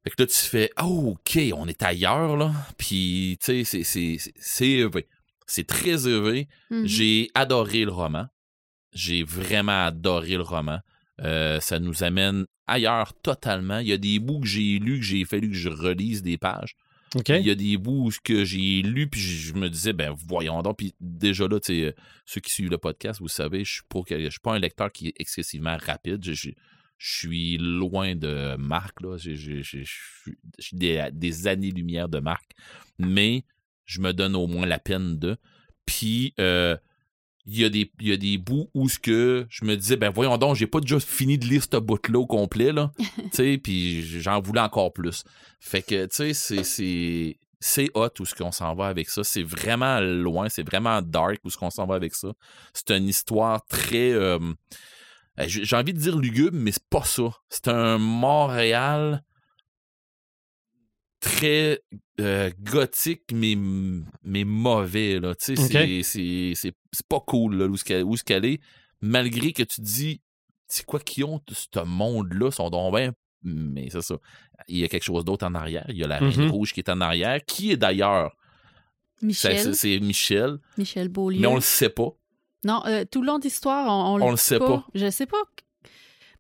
[0.06, 2.54] Fait que là, tu fais, oh, ok, on est ailleurs, là.
[2.78, 5.08] Puis, tu sais, c'est- c'est c'est- c'est élevé.
[5.48, 6.48] C'est très élevé.
[6.70, 6.86] Mhm.
[6.86, 8.28] J'ai adoré le roman.
[8.94, 10.80] J'ai vraiment adoré le roman.
[11.22, 13.80] Euh, ça nous amène ailleurs totalement.
[13.80, 16.38] Il y a des bouts que j'ai lus que j'ai fallu que je relise des
[16.38, 16.76] pages.
[17.16, 17.30] OK.
[17.30, 20.78] Il y a des bouts que j'ai lus, puis je me disais, ben voyons donc.
[20.78, 21.92] Puis déjà là, tu sais, euh,
[22.26, 25.08] ceux qui suivent le podcast, vous savez, je suis je suis pas un lecteur qui
[25.08, 26.24] est excessivement rapide.
[26.24, 26.50] Je, je-
[26.98, 29.18] je suis loin de Marc, là.
[29.18, 29.84] Je suis je
[30.60, 32.52] suis des, des années-lumière de Marc.
[33.00, 33.44] Mais
[33.86, 35.38] je me donne au moins la peine de.
[35.86, 36.76] Puis, euh,
[37.46, 39.98] il y, a des, il y a des bouts où ce que je me disais,
[39.98, 42.92] ben voyons donc, j'ai pas déjà fini de lire ce bout-là au complet, là.
[42.98, 45.24] tu sais, puis j'en voulais encore plus.
[45.60, 47.38] Fait que, tu sais, c'est- c'est.
[47.62, 49.24] C'est hot où ce qu'on s'en va avec ça.
[49.24, 52.34] C'est vraiment loin, c'est vraiment dark où ce qu'on s'en va avec ça.
[52.74, 54.12] C'est une histoire très.
[54.12, 54.40] euh,
[55.40, 57.30] j'ai j'ai envie de dire lugubre, mais c'est pas ça.
[57.50, 59.24] C'est un Montréal
[61.20, 61.82] très
[62.20, 63.56] euh, gothique, mais,
[64.24, 65.20] mais mauvais.
[65.20, 65.36] Là.
[65.36, 65.72] Tu sais, Ok.
[65.72, 68.62] c'est- c'est, c'est, c'est pas cool là, où, ce qu'elle, où ce qu'elle est.
[69.02, 70.22] Malgré que tu te dis,
[70.68, 73.14] c'est quoi qu'ils ont, ce monde-là, sont donc bien.
[73.44, 74.16] Mais c'est ça.
[74.68, 75.86] Il y a quelque chose d'autre en arrière.
[75.90, 76.52] Il y a la Reine Mhm.
[76.52, 78.36] Rouge qui est en arrière, qui est d'ailleurs.
[79.22, 79.60] Michel.
[79.60, 81.40] C'est, c'est Michel, Michel Beaulieu.
[81.40, 82.10] mais on le sait pas.
[82.66, 84.86] Non, euh, tout le long de l'histoire, on, On le sait pas.
[84.94, 85.38] Je sais pas.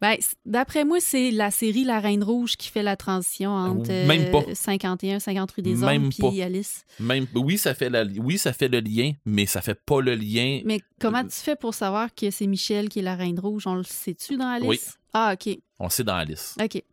[0.01, 4.05] Ben, d'après moi, c'est la série La Reine Rouge qui fait la transition entre euh,
[4.05, 4.43] Même pas.
[4.53, 6.84] 51, 50 rue des Hommes puis Alice.
[6.99, 10.15] Même, oui, ça fait la, oui, ça fait le lien, mais ça fait pas le
[10.15, 10.61] lien.
[10.65, 13.67] Mais comment Euh, tu fais pour savoir que c'est Michel qui est la Reine Rouge?
[13.67, 14.67] On le sait-tu dans Alice?
[14.67, 14.80] Oui.
[15.13, 15.57] Ah, OK.
[15.80, 16.55] On le sait dans Alice.
[16.61, 16.84] OK.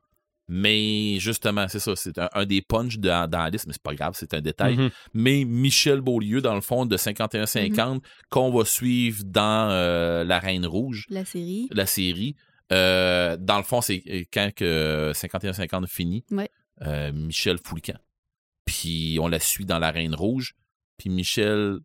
[0.54, 1.96] Mais justement, c'est ça.
[1.96, 4.76] C'est un, un des punchs de- dans Alice, mais c'est pas grave, c'est un détail.
[4.76, 4.90] Mhm.
[5.14, 10.66] Mais Michel Beaulieu, dans le fond, de 51-50, qu'on va suivre dans euh, La Reine
[10.66, 11.68] Rouge, La série.
[11.72, 12.36] la série.
[12.70, 16.50] euh, dans le fond, c'est quand que 51-50 finit, Ouais.
[16.82, 18.00] euh, Michel fout le camp.
[18.66, 20.54] Puis on la suit dans La Reine Rouge.
[20.98, 21.78] Puis Michel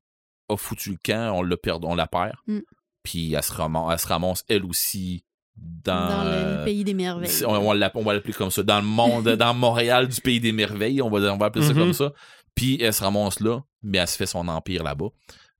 [0.49, 2.35] a foutu le camp, on, l'a perdu, on la perd.
[2.47, 2.59] Mm.
[3.03, 5.23] Puis elle se, ramasse, elle se ramasse, elle aussi,
[5.57, 7.45] dans, Dans, le euh, pays des merveilles.
[7.45, 8.61] on, on l'app- on va l'appeler comme ça.
[8.63, 11.73] Dans le monde, dans Montréal du pays des merveilles, on va, on va appeler ça
[11.73, 12.11] comme ça.
[12.55, 15.07] Puis elle se ramasse là, mais elle se fait son empire là-bas.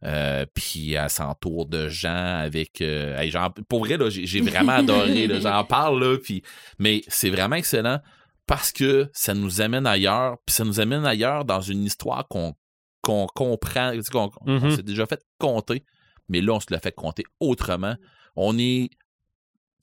[0.03, 2.81] Euh, puis elle s'entoure de gens avec...
[2.81, 3.31] euh, hey,
[3.67, 5.27] pour vrai, là, j'ai, vraiment adoré.
[5.27, 5.39] là.
[5.39, 6.43] j'en parle, là, puis,
[6.77, 7.99] mais c'est vraiment excellent
[8.45, 10.37] parce que ça nous amène ailleurs.
[10.45, 12.53] Puis ça nous amène ailleurs dans une histoire qu'on,
[13.01, 14.71] qu'on comprend, qu'on on Mhm.
[14.75, 15.83] s'est déjà fait compter,
[16.29, 17.95] mais là, on se l'a fait compter autrement.
[18.35, 18.89] On est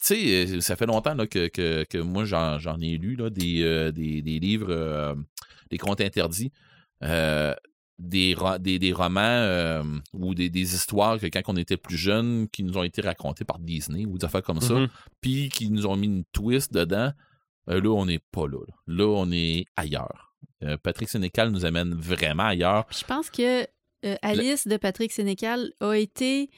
[0.06, 3.16] tu sais, euh, ça fait longtemps là, que, que, que moi, j'en, j'en ai lu
[3.16, 5.14] là, des, euh, des, des livres, euh,
[5.70, 6.52] des contes interdits.
[7.02, 7.54] Euh,
[7.98, 9.82] des, ro- des, des romans euh,
[10.12, 13.44] ou des, des histoires que quand on était plus jeune, qui nous ont été racontées
[13.44, 14.88] par Disney ou des affaires comme ça, Mhm.
[15.20, 17.12] puis qui nous ont mis une twist dedans.
[17.70, 18.74] Euh, là, on n'est pas là, là.
[18.88, 20.34] Là, on est ailleurs.
[20.64, 22.84] Euh, Patrick Sénécal nous amène vraiment ailleurs.
[22.90, 26.50] Je pense que euh, Alice de Patrick Sénécal a été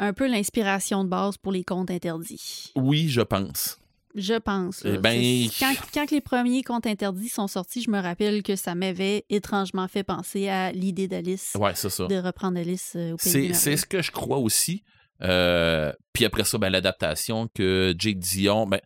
[0.00, 2.72] un peu l'inspiration de base pour les contes interdits.
[2.74, 3.78] Oui, je pense.
[4.16, 4.82] Je pense.
[4.84, 8.74] Eh ben- Quand, quand les premiers contes interdits sont sortis, je me rappelle que ça
[8.74, 12.08] m'avait étrangement fait penser à l'idée d'Alice Ouais, c'est ça.
[12.08, 14.82] de reprendre Alice euh, au pays C'est, ce que je crois aussi.
[15.22, 18.66] Euh, puis après ça, ben, l'adaptation que Jake Dion.
[18.66, 18.80] Ben,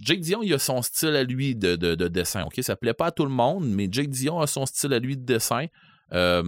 [0.00, 2.44] Jake Dion, il a son style à lui de, de- de dessin.
[2.44, 2.58] ok?
[2.60, 5.16] Ça plaît pas à tout le monde, mais Jake Dion a son style à lui
[5.16, 5.66] de dessin.
[6.12, 6.42] Euh,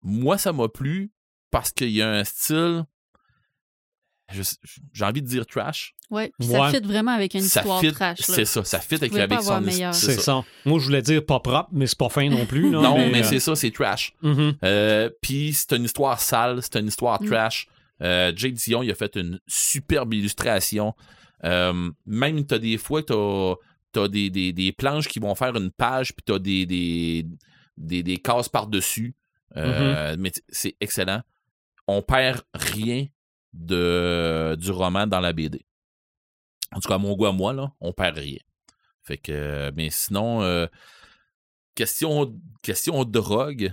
[0.00, 1.12] moi, ça m'a plu
[1.50, 2.84] parce qu'il y a un style.
[4.92, 5.94] J'ai envie de dire trash.
[6.10, 6.58] Ouais, puis Ouais.
[6.58, 8.18] ça fit vraiment avec une ça histoire fit, trash.
[8.20, 9.94] c'est ça, ça fit avec, avec son meilleur.
[9.94, 10.44] C'est ça.
[10.64, 12.70] Moi, je voulais dire pas propre, mais c'est pas fin non plus.
[12.70, 14.12] Non, mais, euh, c'est ça, c'est trash.
[14.22, 14.54] mhm.
[14.64, 17.26] Euh, Puis c'est une histoire sale, c'est une histoire Mm.
[17.26, 17.66] trash.
[18.02, 20.94] Euh, Jake Dion, il a fait une superbe illustration.
[21.44, 23.56] Euh, même, t'as des fois que
[23.92, 27.26] t'as, t'as des, des, des planches qui vont faire une page, puis t'as des, des,
[27.78, 29.14] des, des cases par-dessus.
[29.56, 31.22] Euh, Mais c'est excellent.
[31.88, 33.06] On perd rien
[33.52, 35.64] de, du roman dans la BD.
[36.72, 38.38] En tout cas, à mon goût à moi, là, on perd rien.
[39.02, 40.66] Fait que, mais sinon, euh,
[41.74, 43.72] question, question drogue,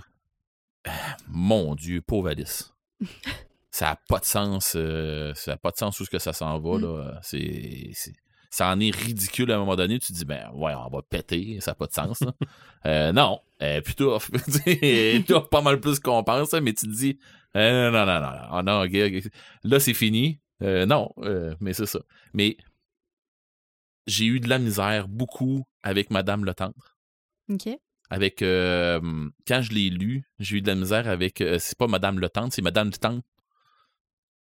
[0.86, 0.90] euh,
[1.28, 2.72] mon Dieu, pauvre Alice.
[3.70, 4.74] ça n'a pas de sens.
[4.76, 6.78] euh, ça n'a pas de sens où ce que ça s'en va.
[6.78, 6.82] Mm.
[6.82, 7.18] Là.
[7.22, 8.14] C'est, c'est-
[8.50, 9.98] ça en est ridicule à un moment donné.
[9.98, 11.58] Tu te dis, ben, ouais, on va péter.
[11.60, 12.20] Ça n'a pas de sens.
[12.20, 12.32] là.
[12.86, 14.18] Euh, non, euh, plutôt,
[14.66, 17.18] plutôt pas mal plus qu'on pense, hein, mais tu te dis,
[17.56, 19.30] euh, non, non, non, non, oh, non,
[19.64, 20.40] là, c'est fini.
[20.62, 22.00] Euh, non, euh, mais c'est ça.
[22.32, 22.56] Mais
[24.06, 26.96] j'ai eu de la misère beaucoup avec Madame Le Tendre
[27.50, 27.68] OK.
[28.10, 29.00] avec euh,
[29.46, 32.28] quand je l'ai lu, j'ai eu de la misère avec euh, c'est pas Madame Le
[32.28, 33.22] Tendre, c'est Madame du Tendre.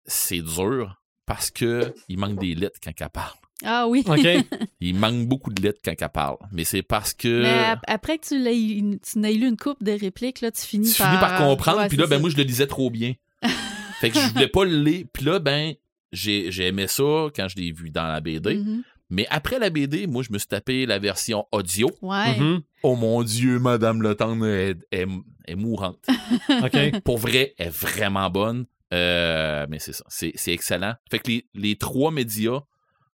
[0.06, 3.39] C'est dur parce que il manque des lettres quand elle parle.
[3.66, 4.04] Ah oui.
[4.08, 4.28] OK.
[4.80, 8.18] Il manque beaucoup de lettres quand elle parle, mais c'est parce que Mais ap- après
[8.18, 11.10] que tu l'aies tu n'aies lu une coupe de répliques, là, tu finis tu par...
[11.10, 12.20] finis par comprendre, Ouais, puis là ben ça.
[12.22, 13.14] moi je le lisais trop bien.
[14.00, 15.74] fait que je voulais pas le lire, puis là ben
[16.12, 18.84] j'ai aimé ça quand je l'ai vu dans la BD, Mhm.
[19.10, 21.92] mais après la BD, moi je me suis tapé la version audio.
[22.02, 22.38] Ouais.
[22.40, 22.62] Mhm.
[22.84, 25.06] Oh mon dieu, Madame Le Tendre est, est-
[25.48, 26.00] est mourante.
[26.64, 27.02] OK.
[27.04, 28.66] pour vrai, elle est vraiment bonne.
[28.94, 30.94] Euh, mais c'est ça, c'est c'est excellent.
[31.12, 32.62] Fait que les, les trois médias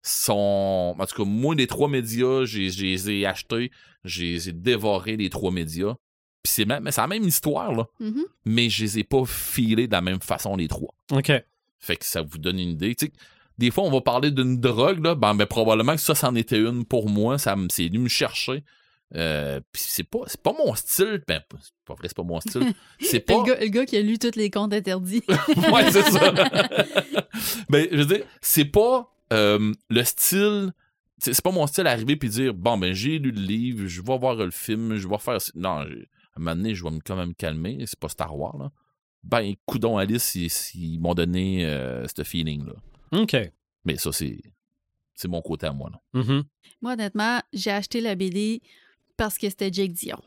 [0.10, 0.96] sont.
[0.98, 3.72] En tout cas, moi, les trois médias, j'ai- je les ai achetés,
[4.04, 5.96] j'ai dévoré les trois médias.
[6.44, 7.88] Puis c'est même- mais c'est la même histoire, là.
[8.00, 8.24] Mhm.
[8.46, 10.94] Mais je les ai pas filés de la même façon, les trois.
[11.12, 11.32] OK.
[11.80, 12.94] Fait que ça vous donne une idée.
[12.96, 13.12] Tu sais,
[13.58, 15.16] des fois, on va parler d'une drogue, là.
[15.16, 17.38] Ben, ben, probablement que ça, c'en était une pour moi.
[17.38, 18.64] Ça c'est venu me chercher.
[19.16, 21.24] Euh, puis c'est pas, c'est pas mon style.
[21.28, 22.74] Ben, c'est pas vrai, c'est pas mon style.
[23.00, 23.38] C'est pas.
[23.38, 25.22] Le, gars, le gars qui a lu tous les contes interdits.
[25.72, 26.32] ouais, c'est ça.
[27.70, 30.72] ben, je veux dire, c'est pas euh, le style.
[31.18, 34.02] C'est c'est pas mon style d'arriver puis dire bon ben j'ai lu le livre, je
[34.02, 36.92] vais voir le film, je vais faire non, j'ai- à un moment donné, je vais
[36.92, 38.72] me- quand même calmer, c'est pas Star Wars là.
[39.24, 42.74] Ben coudon Alice, ils, ils m'ont donné euh, ce feeling là.
[43.22, 43.36] OK.
[43.86, 44.42] Mais ça c'est
[45.14, 46.22] c'est mon côté à moi là.
[46.22, 46.44] Mhm.
[46.82, 48.62] Moi, honnêtement, j'ai acheté la BD
[49.16, 50.22] parce que c'était Jake Dion.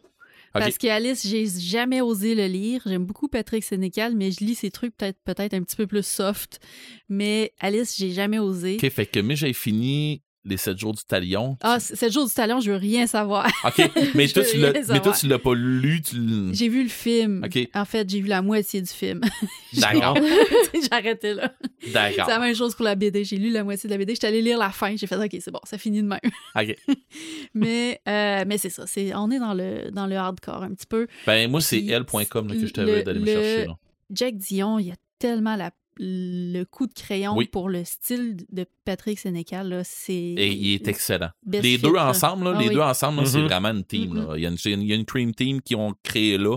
[0.59, 0.65] Ok.
[0.65, 2.83] Parce qu'Alice, j'ai jamais osé le lire.
[2.87, 6.07] J'aime beaucoup Patrick Sénécal, mais je lis ses trucs peut-être peut-être un petit peu plus
[6.07, 6.61] soft.
[7.09, 8.79] Mais Alice, j'ai jamais osé.
[8.83, 11.57] OK, fait que mais j'ai fini les 7 jours du talion.
[11.63, 13.47] Ah, c- sept jours du talent, je veux rien savoir.
[13.65, 16.17] OK, mais toi tu mais toi tu l'as pas lu, tu
[16.53, 17.45] J'ai vu le film.
[17.45, 17.69] OK.
[17.75, 19.21] En fait, j'ai vu la moitié du film.
[19.75, 20.17] D'accord.
[20.91, 21.53] arrêté là.
[21.93, 22.25] D'accord.
[22.27, 23.25] C'est la même chose pour la BD.
[23.25, 24.15] J'ai lu la moitié de la BD.
[24.15, 24.97] J'étais allée lire la fin.
[24.97, 26.19] J'ai fait OK, c'est bon, ça finit de même.
[26.57, 26.77] OK.
[27.55, 28.87] mais euh, mais c'est ça.
[28.87, 31.07] C'est, on est dans le, dans le hardcore un petit peu.
[31.27, 33.77] Ben moi c'est elle.com que je t'avais d'aller me chercher là.
[34.11, 37.47] Jack Dion, il y a tellement la, le coup de crayon Oui.
[37.49, 39.69] pour le style de Patrick Sénécal.
[39.69, 41.31] Là, c'est, Et il est excellent.
[41.47, 42.09] Les fit, deux là.
[42.09, 42.75] ensemble, là, Ah les oui.
[42.75, 43.45] deux ensemble, c'est Mhm.
[43.47, 44.15] vraiment une team.
[44.15, 44.35] Là.
[44.37, 46.57] Il, y a une, il y a une cream team qui ont créé là.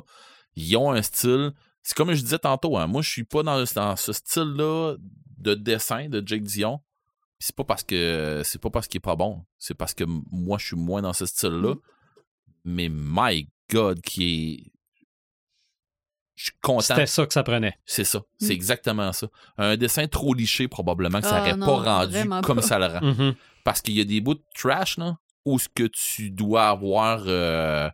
[0.56, 1.52] Ils ont un style.
[1.84, 4.96] C'est comme je disais tantôt, hein, moi je suis pas dans, dans ce style-là
[5.38, 6.80] de dessin de Jake Dion.
[7.40, 9.44] C'est pas parce que c'est pas parce qu'il est pas bon.
[9.58, 11.74] C'est parce que moi je suis moins dans ce style-là.
[11.74, 11.80] Mhm.
[12.66, 14.24] Mais my God, qui
[14.68, 14.72] est.
[16.42, 16.82] Je suis content.
[16.82, 17.78] C'était ça que ça prenait.
[17.86, 18.22] C'est ça.
[18.40, 18.52] C'est Mm.
[18.56, 19.28] exactement ça.
[19.60, 22.62] Un dessin trop liché, probablement, que ça Ah, n'aurait non, pas rendu comme pas.
[22.64, 23.02] ça le rend.
[23.02, 23.36] Mhm.
[23.64, 27.24] Parce qu'il y a des bouts de trash, là, où ce que tu dois avoir.
[27.28, 27.88] euh,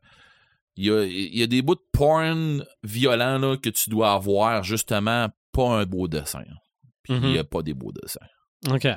[0.78, 4.14] il, y a, il y a des bouts de porn violents là, que tu dois
[4.14, 6.44] avoir, justement, pas un beau dessin.
[7.04, 8.26] Puis il n'y a pas des beaux dessins.
[8.70, 8.88] OK.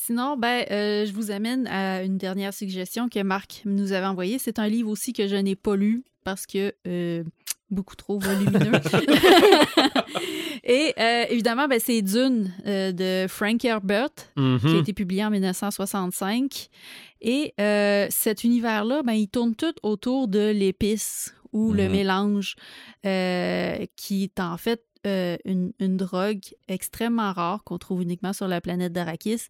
[0.00, 4.38] Sinon, ben, euh, je vous amène à une dernière suggestion que Marc nous avait envoyée.
[4.38, 7.24] C'est un livre aussi que je n'ai pas lu parce que euh,
[7.70, 8.72] beaucoup trop volumineux.
[10.64, 14.76] Et euh, évidemment, ben, c'est Dune euh, de Frank Herbert qui a Mhm.
[14.80, 16.68] été publié en 1965.
[17.20, 21.92] Et euh, cet univers-là, ben, il tourne tout autour de l'épice ou le Mhm.
[21.92, 22.56] mélange,
[23.06, 28.46] euh, qui est en fait euh, une, une drogue extrêmement rare qu'on trouve uniquement sur
[28.48, 29.42] la planète d'Arakis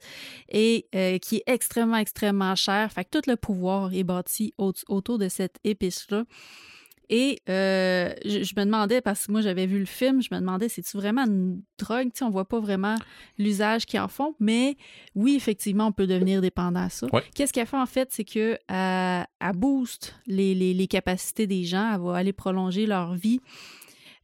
[0.49, 2.91] et euh, qui est extrêmement, extrêmement chère.
[2.93, 6.25] Fait que tout le pouvoir est bâti au- autour de cette épice-là.
[7.11, 10.41] Et euh, je, je me demandais, parce que moi j'avais vu le film, je me
[10.41, 12.09] demandais, c'est-tu vraiment une drogue?
[12.13, 12.97] Tu sais, on voit pas vraiment
[13.39, 14.77] l'usage qu'ils en font, mais
[15.15, 17.07] oui, effectivement, on peut devenir dépendant à ça.
[17.15, 17.23] Ouais.
[17.35, 18.09] Qu'est-ce qu'elle fait en fait?
[18.13, 23.15] C'est que elle booste les, les- les capacités des gens, elle va aller prolonger leur
[23.15, 23.41] vie.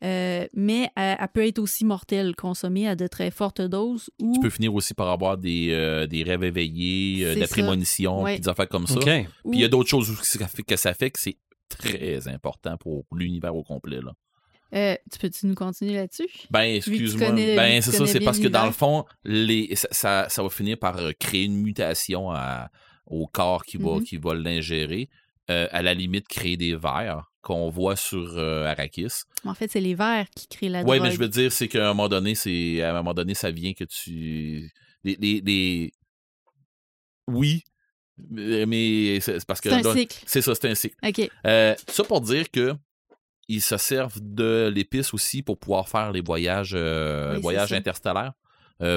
[0.04, 4.10] Euh, mais elle, elle peut être aussi mortelle, consommée à de très fortes doses.
[4.20, 4.34] Ou...
[4.34, 8.22] Tu peux finir aussi par avoir des, euh, des rêves éveillés, euh, de la prémonition,
[8.22, 8.34] Ouais.
[8.34, 9.00] puis des affaires comme ça.
[9.00, 11.38] Puis il y a d'autres choses aussi que ça fait que c'est
[11.68, 14.00] très important pour l'univers au complet.
[14.02, 14.12] Là.
[14.74, 16.28] Euh, tu peux-tu nous continuer là-dessus?
[16.50, 17.30] Ben, excuse-moi.
[17.32, 20.78] Ben, c'est ça, c'est parce que dans le fond, les, ça, ça, ça va finir
[20.78, 22.68] par créer une mutation à-
[23.06, 24.04] au corps qui va, Mhm.
[24.04, 25.08] qui va l'ingérer.
[25.50, 29.22] Euh, à la limite, créer des vers qu'on voit sur euh, Arrakis.
[29.44, 31.02] En fait, c'est les vers qui créent la Oui, drogue.
[31.02, 33.50] mais je veux dire, c'est qu'à un moment donné, c'est à un moment donné, ça
[33.52, 34.72] vient que tu.
[35.04, 35.92] Les, les, les-
[37.28, 37.62] Oui,
[38.18, 40.16] mais c'est c'est parce que C'est un cycle.
[40.26, 40.96] c'est ça, c'est un cycle.
[41.06, 41.30] OK.
[41.46, 42.74] Euh, ça pour dire que
[43.48, 47.72] ils se servent de l'épice aussi pour pouvoir faire les voyages, euh, Oui, c'est voyages
[47.72, 48.32] interstellaires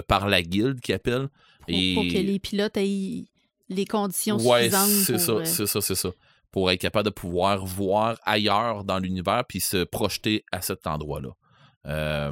[0.08, 1.28] par la guilde qui appelle.
[1.62, 3.26] Pour, Et- pour que les pilotes aient
[3.70, 4.89] les conditions Ouais, suffisantes.
[4.89, 6.10] c'est pour, ça, c'est ça, c'est ça.
[6.52, 11.30] Pour être capable de pouvoir voir ailleurs dans l'univers puis se projeter à cet endroit-là.
[11.86, 12.32] Euh,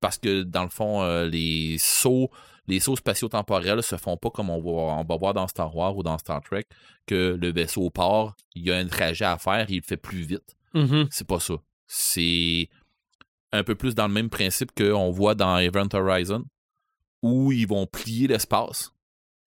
[0.00, 2.30] parce que dans le fond, euh, les sauts,
[2.68, 5.96] les sauts spatio-temporels se font pas comme on va, on va voir dans Star Wars
[5.96, 6.64] ou dans Star Trek,
[7.06, 10.22] que le vaisseau part, il y a un trajet à faire, il le fait plus
[10.22, 10.56] vite.
[10.74, 11.08] Mhm.
[11.10, 11.54] C'est pas ça.
[11.88, 12.68] C'est
[13.52, 16.44] un peu plus dans le même principe qu'on voit dans Event Horizon,
[17.22, 18.92] où ils vont plier l'espace.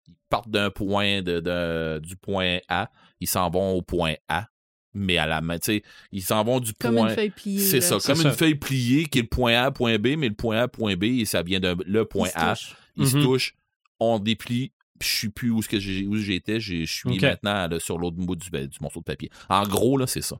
[0.09, 2.91] Ils partent d'un point de, de- du point A,
[3.23, 4.47] ils s'en vont au point A,
[4.95, 7.09] mais à la main, tu sais, ils s'en vont du Comme point.
[7.09, 7.59] une feuille pliée.
[7.59, 8.29] C'est ça, comme ça.
[8.29, 10.97] une feuille pliée qui est le point A, point B, mais le point A, point
[10.97, 12.55] B, et ça vient de le point Ils se A.
[12.97, 13.23] Ils se Mhm.
[13.25, 13.55] touchent,
[14.01, 18.37] on déplie, puis je suis plus où, j'étais, je suis maintenant là, sur l'autre bout
[18.37, 19.31] du, ben, du morceau de papier.
[19.49, 20.37] En gros, là, c'est ça.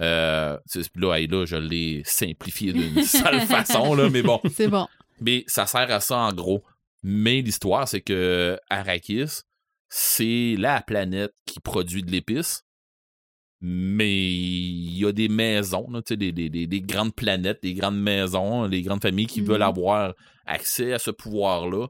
[0.00, 0.58] Euh,
[0.96, 4.40] là, hey, là, je l'ai simplifié d'une sale façon, là, mais bon.
[4.52, 4.86] C'est bon.
[5.20, 6.62] Mais ça sert à ça en gros.
[7.04, 9.42] Mais l'histoire, c'est que Arrakis,
[9.96, 12.64] c'est la planète qui produit de l'épice.
[13.60, 18.00] Mais il y a des maisons, là, des, des- des- des grandes planètes, des grandes
[18.00, 20.14] maisons, les grandes familles qui veulent avoir
[20.46, 21.86] accès à ce pouvoir-là.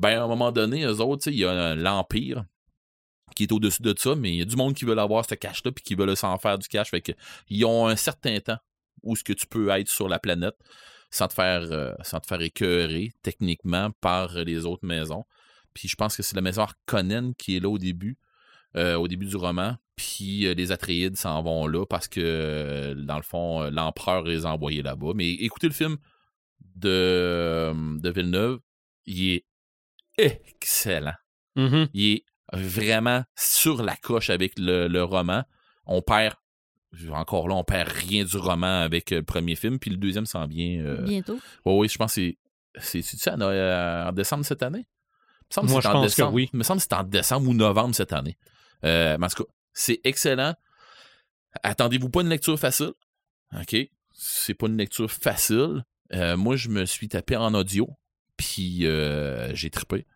[0.00, 2.44] Ben, à un moment donné, eux autres, il y a l'Empire
[3.36, 5.36] qui est au-dessus de ça, mais il y a du monde qui veut avoir ce
[5.36, 6.90] cash-là puis qui veut s'en faire du cash.
[6.90, 7.12] Fait que
[7.48, 8.58] ils ont un certain temps
[9.04, 10.56] où ce que tu peux être sur la planète
[11.10, 15.24] sans te faire euh, sans te faire écœurer techniquement par les autres maisons.
[15.74, 18.16] Puis je pense que c'est la maison Harkonnen qui est là au début,
[18.76, 19.76] euh, au début du roman.
[19.96, 24.46] Puis euh, les Atreides s'en vont là parce que euh, dans le fond l'empereur les
[24.46, 25.12] a envoyés là-bas.
[25.14, 25.96] Mais écoutez le film
[26.76, 28.58] de de Villeneuve,
[29.06, 29.44] il est
[30.18, 31.14] excellent
[31.56, 31.88] Mhm.
[31.94, 35.44] il est vraiment sur la coche avec le, le roman.
[35.86, 36.34] On perd,
[37.12, 40.46] encore là, on perd rien du roman avec le premier film, puis le deuxième s'en
[40.46, 40.80] vient.
[40.84, 41.38] euh, Bientôt.
[41.64, 42.20] oui, je pense que
[42.80, 43.02] c'est.
[43.02, 44.84] C'est ça, en, en décembre cette année?
[45.50, 46.34] Il me semble Moi, je en pense que décembre.
[46.34, 46.50] oui.
[46.52, 48.36] Il me semble que c'est en décembre ou novembre cette année.
[48.84, 50.54] Euh, mais en tout cas, c'est excellent.
[51.62, 52.92] Attendez-vous pas une lecture facile.
[53.58, 53.76] OK?
[54.12, 55.84] C'est pas une lecture facile.
[56.12, 57.88] Euh, moi, je me suis tapé en audio,
[58.36, 60.06] puis euh, j'ai trippé.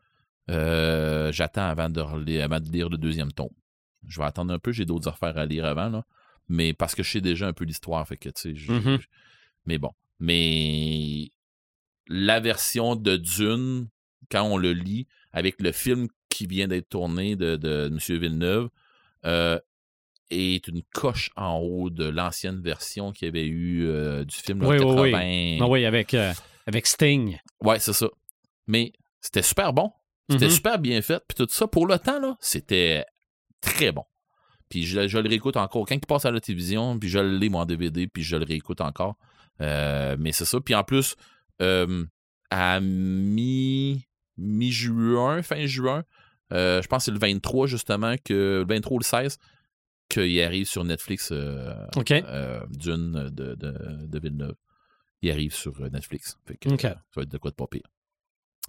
[0.48, 3.50] J'attends avant de, relire- avant de lire le deuxième tome.
[4.06, 6.04] Je vais attendre un peu, j'ai d'autres affaires à lire avant, là.
[6.48, 8.98] Mais parce que je sais déjà un peu l'histoire, fait que, tu sais, Mhm.
[9.00, 9.06] je-
[9.66, 9.90] mais bon.
[10.18, 11.30] Mais
[12.06, 13.88] la version de Dune,
[14.30, 17.98] quand on le lit, avec le film qui vient d'être tourné de, de M.
[18.18, 18.68] Villeneuve,
[19.24, 19.58] euh,
[20.30, 24.62] est une coche en haut de l'ancienne version qu'il y avait eu euh, du film
[24.62, 25.10] Oui, oui, oui.
[25.12, 25.58] 80.
[25.62, 26.32] Ah oui, avec, euh,
[26.66, 27.38] avec Sting.
[27.62, 28.08] Ouais, c'est ça.
[28.66, 29.90] Mais c'était super bon.
[30.30, 30.50] C'était Mhm.
[30.50, 31.22] super bien fait.
[31.26, 33.06] Puis tout ça, pour le temps, là, c'était
[33.62, 34.04] très bon.
[34.68, 35.86] Puis je, je le réécoute encore.
[35.86, 38.36] Quand il passe à la télévision, puis je le lis, moi, en DVD, puis je
[38.36, 39.16] le réécoute encore.
[39.62, 40.60] Euh, mais c'est ça.
[40.60, 41.16] Puis en plus,
[42.50, 44.04] à mi,
[44.38, 46.04] mi-juin, fin juin,
[46.52, 49.38] euh, je pense que c'est le 23, justement, que le 23 ou le 16,
[50.08, 52.12] qu'il arrive sur Netflix euh, OK.
[52.12, 54.54] euh, Dune de, de, de Villeneuve.
[55.20, 56.38] Il arrive sur Netflix.
[56.46, 56.84] Fait que, OK.
[56.84, 57.82] euh, ça va être de quoi de pas pire.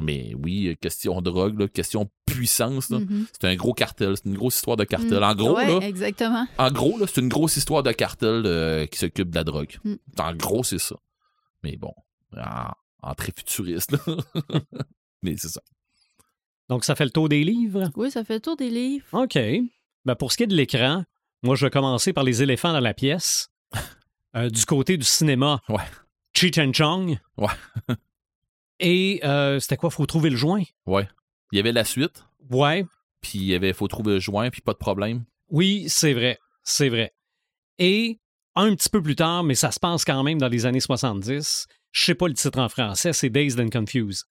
[0.02, 2.90] Mais oui, question drogue, là, question puissance.
[2.90, 3.26] Mhm.
[3.34, 5.24] C'est un gros cartel, c'est une grosse histoire de cartel.
[5.24, 6.48] En gros, ouais, là, exactement.
[6.58, 9.78] en gros, là, c'est une grosse histoire de cartel euh, qui s'occupe de la drogue.
[9.84, 9.96] Mm.
[10.20, 10.96] En gros, c'est ça.
[11.64, 11.94] Mais bon,
[12.38, 13.96] en, en très futuriste.
[15.22, 15.62] Mais c'est ça.
[16.70, 17.90] Donc, ça fait le tour des livres?
[17.96, 19.06] Oui, ça fait le tour des livres.
[19.14, 19.38] OK.
[20.06, 21.04] Ben, pour ce qui est de l'écran,
[21.42, 23.50] moi, je vais commencer par les éléphants dans la pièce.
[24.36, 25.82] Euh, du côté du cinéma, Ouais.
[26.36, 27.18] Cheech and Chong.
[27.38, 27.48] Ouais.
[28.80, 29.90] Et euh, c'était quoi?
[29.90, 30.62] Faut trouver le joint.
[30.86, 31.08] Ouais.
[31.52, 32.86] Il y avait la suite, Ouais.
[33.22, 35.24] puis il y avait faut trouver le joint, puis pas de problème.
[35.50, 36.38] Oui, c'est vrai.
[36.64, 37.12] C'est vrai.
[37.80, 38.20] Et
[38.56, 41.66] un petit peu plus tard, mais ça se passe quand même dans les années 70,
[41.92, 44.26] je sais pas le titre en français, c'est Dazed and Confused.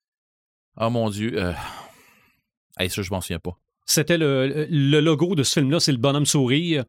[0.80, 1.32] Oh mon Dieu.
[1.36, 1.52] Euh...
[2.78, 3.56] Hey, ça, je m'en souviens pas.
[3.86, 6.84] C'était le, le logo de ce film-là, c'est le bonhomme sourire,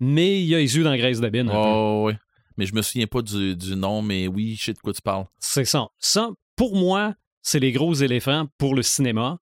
[0.00, 1.48] mais il y a les yeux dans la graisse de bine.
[1.48, 1.58] un peu.
[1.58, 2.18] Oh, ouais.
[2.58, 5.00] Mais je me souviens pas du, du nom, mais oui, je sais de quoi tu
[5.00, 5.24] parles.
[5.38, 5.88] C'est ça.
[5.98, 9.38] Ça, pour moi, c'est les gros éléphants pour le cinéma.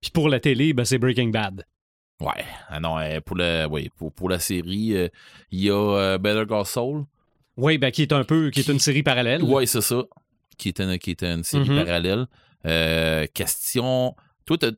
[0.00, 1.64] Puis pour la télé, ben, c'est Breaking Bad.
[2.20, 2.44] Ouais.
[2.68, 5.08] Ah non, euh, pour, la, ouais, pour, pour la série, euh,
[5.50, 7.04] il y a euh, Better Call Saul.
[7.58, 9.42] Oui, ben, qui est un peu, qui est une série parallèle.
[9.42, 10.02] Ouais, c'est ça.
[10.56, 11.84] Qui était une, qui était une série Mhm.
[11.84, 12.26] parallèle.
[12.66, 14.14] Euh, question.
[14.46, 14.70] Toi, t'as.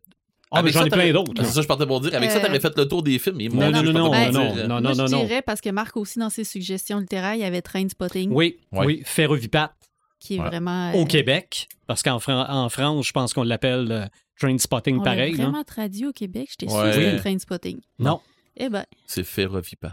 [0.52, 1.32] Ah, mais avec j'en ça, ai plein d'autres.
[1.44, 2.14] C'est ça, je partais pour dire.
[2.14, 3.40] Avec ça, Euh, t'aurais fait le tour des films.
[3.40, 5.24] Et Non, non, non, non, non, non, Moi, non, je non.
[5.24, 8.86] dirais, parce que Marc aussi, dans ses suggestions littéraires, il y avait Trainspotting, Oui, Ouais.
[8.86, 9.74] oui, Ferrovipat
[10.20, 10.46] qui est Ouais.
[10.46, 10.92] vraiment...
[10.94, 14.06] au euh, Québec, parce qu'en Fran- en France, je pense qu'on l'appelle euh,
[14.40, 15.32] Train Spotting on l'a pareil.
[15.34, 15.36] hein.
[15.44, 16.48] vraiment traduit au Québec.
[16.58, 16.90] J'étais Ouais.
[16.90, 17.80] que c'était Trainspotting.
[17.98, 18.20] Non.
[18.56, 19.92] Eh ben, C'est Ferrovipat.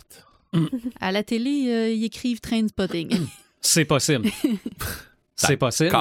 [1.01, 3.09] à la télé, euh, ils écrivent Trainspotting.
[3.59, 4.29] C'est possible.
[5.35, 5.91] c'est possible.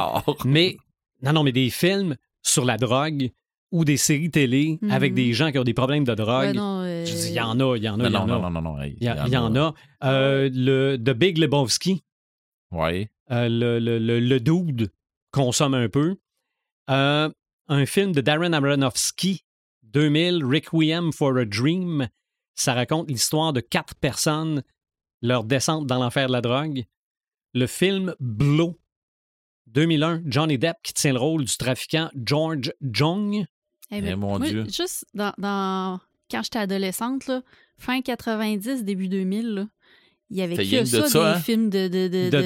[0.44, 0.76] Mais,
[1.22, 3.30] non, non, mais des films sur la drogue
[3.70, 4.90] ou des séries télé Mhm.
[4.90, 6.46] avec des gens qui ont des problèmes de drogue.
[6.48, 8.12] Ouais, non, euh, Je dis, il y en a, il y en a, Non, il
[8.12, 8.38] y en non, a.
[8.40, 8.82] non, non, non, non.
[8.82, 9.74] Il y, a- il y en a.
[10.04, 12.02] Euh, le The Big Lebowski,
[12.70, 13.10] Ouais.
[13.30, 14.90] euh, le, le, le, le dude
[15.30, 16.16] consomme un peu.
[16.90, 17.30] Euh,
[17.68, 19.44] un film de Darren Aronofsky,
[19.84, 22.08] 2000, Requiem for a Dream.
[22.54, 24.62] Ça raconte l'histoire de quatre personnes,
[25.22, 26.84] leur descente dans l'enfer de la drogue.
[27.54, 28.78] Le film Blow,
[29.68, 33.44] 2001, Johnny Depp qui tient le rôle du trafiquant George Jong.
[33.90, 34.64] Eh Eh, mon moi, Dieu.
[34.64, 36.00] Juste dans, dans-
[36.30, 37.42] quand j'étais adolescente, là,
[37.78, 39.66] fin 90, début 2000, là,
[40.30, 41.40] il y avait que de ça, ça, des hein?
[41.40, 42.40] films de de de De-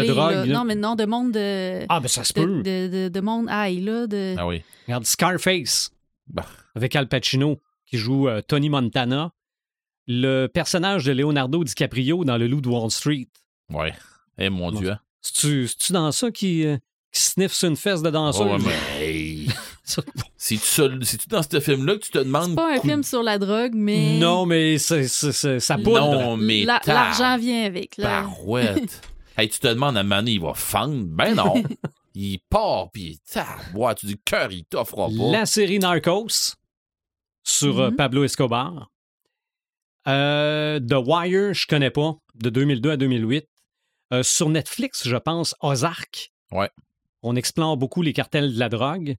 [0.00, 0.44] de drogue, là.
[0.44, 0.52] là.
[0.54, 2.62] Non, mais non, de monde de Ah, ben ça se de, peut.
[2.62, 4.62] de, de- de monde high, là, de Ah oui.
[4.88, 5.92] Regarde, Scarface,
[6.26, 6.46] Bah.
[6.74, 9.32] avec Al Pacino, qui joue euh, Tony Montana.
[10.08, 13.28] Le personnage de Leonardo DiCaprio dans Le Loup de Wall Street.
[13.70, 13.94] Ouais.
[14.38, 14.90] Eh, mon Bon, Dieu.
[14.90, 14.98] hein.
[15.22, 16.76] C'est-tu c'est-tu dans ça qui, euh,
[17.12, 18.42] qui sniffe sur une fesse de danseuse?
[18.44, 18.58] Oh, ouais,
[18.98, 19.46] mais.
[20.36, 22.50] C'est-tu seul- c'est-tu dans ce film-là que tu te demandes.
[22.50, 25.76] C'est pas un coup- film sur la drogue, mais Non, mais c'est- c'est- c'est- ça
[25.76, 26.00] poudre.
[26.00, 26.64] Non, mais.
[26.64, 27.96] la- l'argent vient avec.
[27.96, 28.22] Là.
[28.22, 29.00] Barouette.
[29.38, 31.04] hey, tu te demandes à Mané, il va fendre?
[31.06, 31.54] Ben non.
[32.14, 33.18] il part, puis
[33.74, 35.30] ouais, tu dis cœur, il t'offrira pas.
[35.32, 36.54] La série Narcos
[37.44, 37.96] sur euh, Mhm.
[37.96, 38.88] Pablo Escobar.
[40.08, 43.46] Euh, The Wire, je connais pas, de 2002 à 2008.
[44.12, 46.32] Euh, sur Netflix, je pense, Ozark.
[46.50, 46.70] Ouais.
[47.22, 49.16] On explore beaucoup les cartels de la drogue.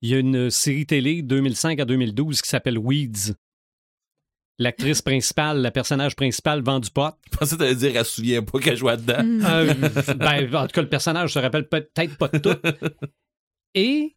[0.00, 3.34] Il y a une série télé 2005 à 2012 qui s'appelle Weeds.
[4.58, 7.14] L'actrice principale, la personnage principal vend du pot.
[7.32, 9.24] Je pensais que t'allais dire, elle se souvient pas qu'elle jouait dedans.
[9.24, 9.44] Mm.
[9.44, 9.74] Euh,
[10.16, 12.58] ben, en tout cas, le personnage se rappelle peut-être pas de tout.
[13.74, 14.16] Et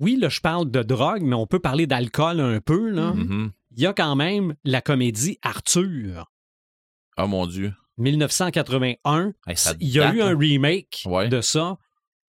[0.00, 2.88] oui, là, je parle de drogue, mais on peut parler d'alcool un peu.
[2.90, 3.12] Là.
[3.12, 3.24] Mhm.
[3.24, 3.52] Mhm.
[3.72, 6.32] Il y a quand même la comédie Arthur,
[7.20, 7.74] Oh mon Dieu.
[7.98, 9.32] 1981.
[9.46, 10.38] Hey, ça Il y a date, eu un hein.
[10.38, 11.28] remake Ouais.
[11.28, 11.76] de ça,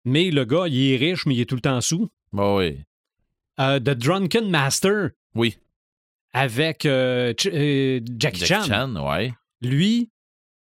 [0.04, 2.08] mais le gars, il est riche, mais il est tout le temps sous.
[2.32, 2.78] Bah oui.
[3.60, 5.58] Euh, The Drunken Master Oui.
[6.32, 8.62] avec euh, Ch- euh, Jackie, Chan.
[8.62, 9.32] Jackie Chan, ouais.
[9.60, 10.10] Lui,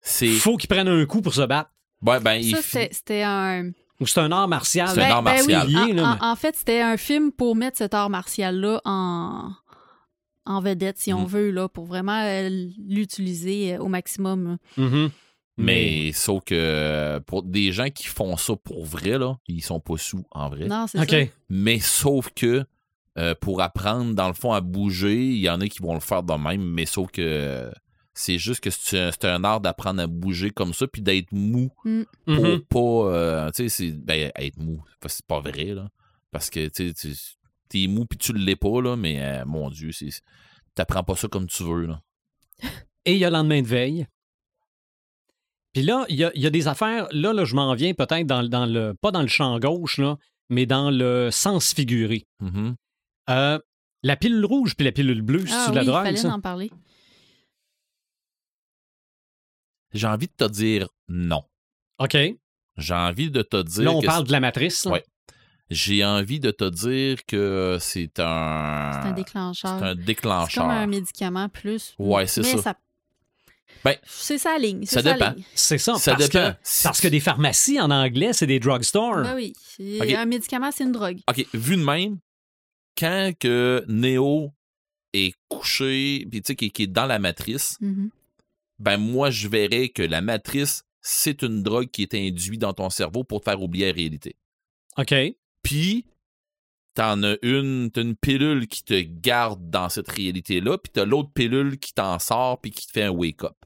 [0.01, 0.26] C'est.
[0.28, 1.70] il faut qu'il prenne un coup pour se battre.
[2.03, 3.70] Ouais, ben, il Ça, c'était c'était un.
[4.01, 4.88] Ou c'est un art martial.
[4.92, 5.66] C'est un art martial.
[5.68, 8.80] lié, En, là, en- mais- en fait, c'était un film pour mettre cet art martial-là
[8.84, 9.53] en,
[10.47, 11.26] en vedette, si on Mm.
[11.28, 12.49] veut, là, pour vraiment euh,
[12.88, 14.59] l'utiliser euh, au maximum.
[14.76, 15.11] Mhm.
[15.57, 19.97] Mais sauf que pour des gens qui font ça pour vrai, là, ils sont pas
[19.97, 20.66] sous en vrai.
[20.66, 21.11] Non, c'est OK.
[21.11, 21.32] ça.
[21.49, 22.64] Mais sauf que
[23.16, 26.01] euh, pour apprendre, dans le fond, à bouger, il y en a qui vont le
[26.01, 27.70] faire de même, mais sauf que euh,
[28.12, 32.05] c'est juste que c'est un, art d'apprendre à bouger comme ça, puis d'être mou Mhm.
[32.68, 33.12] pour pas.
[33.12, 33.92] euh, tu sais.
[33.92, 35.88] Ben, être mou, c'est pas vrai, là.
[36.32, 37.14] Parce que, tu sais, tu-
[37.75, 40.11] t'es mou puis tu l'es pas, là, mais euh, mon Dieu, c'est.
[40.75, 42.01] T'apprends pas ça comme tu veux, là.
[43.05, 44.07] Et il y a le lendemain de veille.
[45.72, 47.09] Puis là, il y a, il y a des affaires.
[47.11, 48.95] Là, là je m'en viens peut-être dans, dans le.
[49.01, 50.16] Pas dans le champ gauche, là,
[50.49, 52.27] mais dans le sens figuré.
[52.41, 52.77] Mhm.
[53.31, 53.59] Euh,
[54.03, 56.16] la pilule rouge puis la pilule bleue, c'est Ah de la oui, drogue, il fallait
[56.16, 56.33] ça?
[56.33, 56.70] en parler.
[59.93, 61.43] J'ai envie de te dire non.
[61.99, 62.16] OK.
[62.77, 63.85] J'ai envie de te dire.
[63.85, 64.85] Là, on que parle de la matrice.
[64.85, 65.01] là.
[65.71, 68.91] J'ai envie de te dire que c'est un.
[69.03, 69.79] C'est un déclencheur.
[69.79, 70.65] C'est un C'est déclencheur.
[70.65, 71.95] comme un médicament plus.
[71.99, 72.75] Ouais, c'est Mais ça.
[73.85, 74.87] Ben, c'est sa ligne.
[74.87, 75.31] ça dépend.
[75.33, 75.45] ligne.
[75.55, 75.95] C'est ça.
[75.97, 76.53] Ça parce dépend.
[76.53, 79.23] Que, parce que des pharmacies en anglais, c'est des drugstores.
[79.23, 79.53] Ben oui.
[80.17, 81.19] Un médicament, c'est une drogue.
[81.29, 82.19] OK, vu de même,
[82.99, 84.53] quand que Neo
[85.12, 88.11] est couché, puis tu sais, qui, qui est dans la matrice, Mhm.
[88.79, 92.91] ben moi, je verrais que la matrice, c'est une drogue qui est induite dans ton
[92.91, 94.37] cerveau pour te faire oublier la réalité.
[94.97, 95.15] OK.
[95.65, 96.07] Puis,
[96.95, 101.31] t'en as une, t'as une pilule qui te garde dans cette réalité-là, puis t'as l'autre
[101.35, 103.57] pilule qui t'en sort puis qui te fait un wake-up.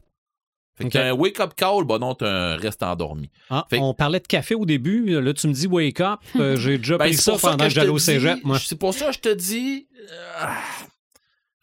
[0.76, 3.28] Fait que t'as un wake-up call, bah non, t'as un reste endormi.
[3.51, 5.20] Ah, Fait- On parlait de café au début.
[5.20, 6.20] Là, tu me dis wake up.
[6.36, 7.90] Euh, J'ai déjà Ben, pris c'est ça pour ça pendant que que je te j'allais
[7.90, 8.59] au dis- cégep, moi.
[8.61, 9.88] C'est pour ça que je te dis.
[10.01, 10.46] euh,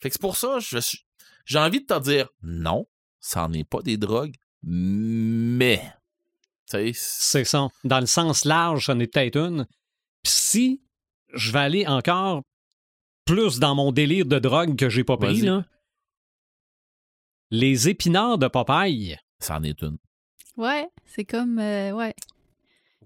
[0.01, 1.05] Fait que c'est pour ça, je suis-
[1.45, 2.85] j'ai envie de te dire non,
[3.21, 5.81] ça n'est pas des drogues, mais.
[6.69, 7.69] Tu sais, c'est- C'est ça.
[7.85, 9.65] Dans le sens large, c'en est peut-être une.
[10.25, 10.81] Puis si
[11.35, 12.41] je vais aller encore
[13.25, 15.63] plus dans mon délire de drogue que j'ai pas pris, là,
[17.51, 19.17] les épinards de Popeye.
[19.39, 19.97] ça en est une.
[20.57, 21.59] Ouais, c'est comme.
[21.59, 22.15] euh, ouais.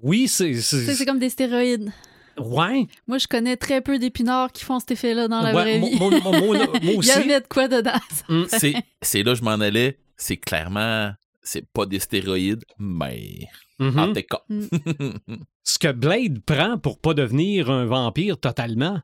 [0.01, 0.51] Oui, c'est.
[0.51, 1.91] Tu sais, c'est- comme des stéroïdes.
[2.37, 2.87] Ouais.
[3.07, 5.89] Moi, je connais très peu d'épinards qui font cet effet-là dans la Ouais, vraie moi-
[5.89, 5.95] vie.
[5.99, 7.11] moi- moi- moi- moi Il y aussi.
[7.11, 7.99] avait de quoi dedans.
[8.29, 8.43] Mm.
[8.47, 9.99] C'est c'est là que je m'en allais.
[10.15, 11.11] C'est clairement.
[11.41, 13.47] C'est pas des stéroïdes, mais.
[13.79, 13.99] Mhm.
[13.99, 14.41] En cas.
[15.63, 19.01] Ce que Blade prend pour pas devenir un vampire totalement?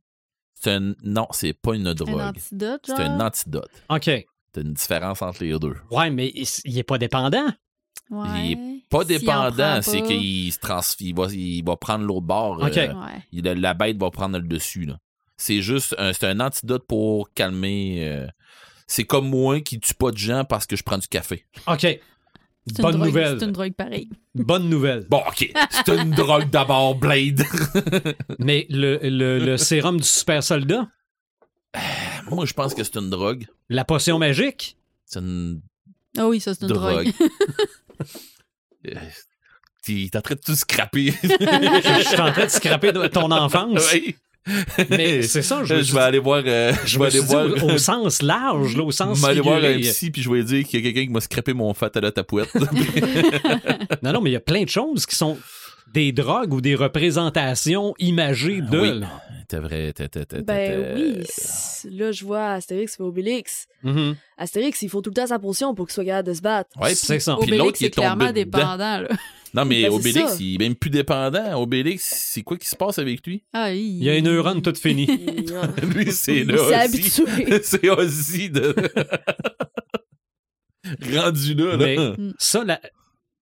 [0.54, 0.94] c'est un.
[1.04, 2.20] Non, c'est pas une Un drogue.
[2.20, 3.70] antidote, C'est un antidote.
[3.90, 4.10] OK.
[4.52, 5.76] T'as une différence entre les deux.
[5.92, 7.48] Ouais, mais il, est pas dépendant.
[8.10, 8.28] Ouais.
[8.46, 10.80] Il est Pas dépendant, c'est qu'il se trans...
[11.00, 12.62] il va, il va prendre l'autre bord.
[12.64, 12.78] Ok.
[12.78, 13.56] euh, Ouais.
[13.56, 14.86] la bête va prendre le dessus.
[14.86, 14.98] là.
[15.38, 18.08] C'est juste un, c'est un antidote pour calmer.
[18.08, 18.28] euh,
[18.88, 21.46] c'est comme moi qui tue pas de gens parce que je prends du café.
[21.68, 22.00] OK.
[22.68, 23.38] C'est Bonne drogue- nouvelle.
[23.40, 24.10] C'est une drogue pareille.
[24.34, 25.06] Bonne nouvelle.
[25.10, 25.52] Bon, ok.
[25.72, 27.44] C'est une drogue d'abord, Blade.
[28.40, 30.88] Mais le, le- le sérum du super soldat,
[32.32, 33.46] moi, je pense que c'est une drogue.
[33.70, 35.62] la potion magique, C'est une
[36.18, 37.12] Ah oui, ça, c'est une drogue.
[37.14, 37.30] drogue.
[38.88, 38.94] Euh,
[39.84, 41.12] T'es t'es en train de tout scraper.
[41.22, 43.88] je suis en train de scraper de ton enfance.
[43.94, 44.16] Oui.
[44.90, 46.44] Mais c'est ça, je, je vais aller voir.
[46.46, 47.46] euh, je je vais aller voir.
[47.48, 50.30] au, au sens large, là, au Je sens vais aller voir un psy puis je
[50.32, 52.50] vais dire qu'il y a quelqu'un qui m'a scrapé mon fat à la tapouette.
[54.04, 55.38] Non, non, mais il y a plein de choses qui sont
[55.94, 58.80] des drogues ou des représentations imagées de.
[58.80, 59.02] Oui.
[59.48, 63.68] T'es vrai, t'es, t'es, t'es, Ben t'es- oui, là je vois Astérix et Obélix.
[63.84, 64.16] Mhm.
[64.40, 66.70] Astérix, il faut tout le temps sa potion pour qu'il soit capable de se battre.
[66.82, 67.38] Ouais, C'est ça.
[67.40, 69.00] Puis l'autre Obélix, qui c'est est tombé clairement dépendant.
[69.02, 69.08] Là.
[69.56, 70.38] Non, mais Ben, Obélix, ça.
[70.40, 71.62] il est même plus dépendant.
[71.62, 72.04] Obélix,
[72.34, 73.44] c'est quoi qui se passe avec lui?
[73.54, 75.06] Ah, Il y a une neurone toute finie.
[75.10, 75.54] Il,
[75.96, 76.88] Lui, c'est il là.
[77.64, 78.76] c'est Ozzy de.
[81.16, 81.78] Rendu là, là.
[81.78, 81.98] Mais
[82.38, 82.80] ça, là,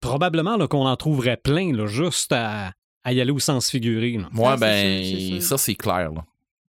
[0.01, 2.73] probablement là, qu'on en trouverait plein, là, juste à,
[3.05, 4.13] à y aller au sens figuré.
[4.19, 4.29] là.
[4.33, 5.43] Moi, Ah, ben, sûr, c'est sûr.
[5.43, 6.25] ça, c'est clair, là.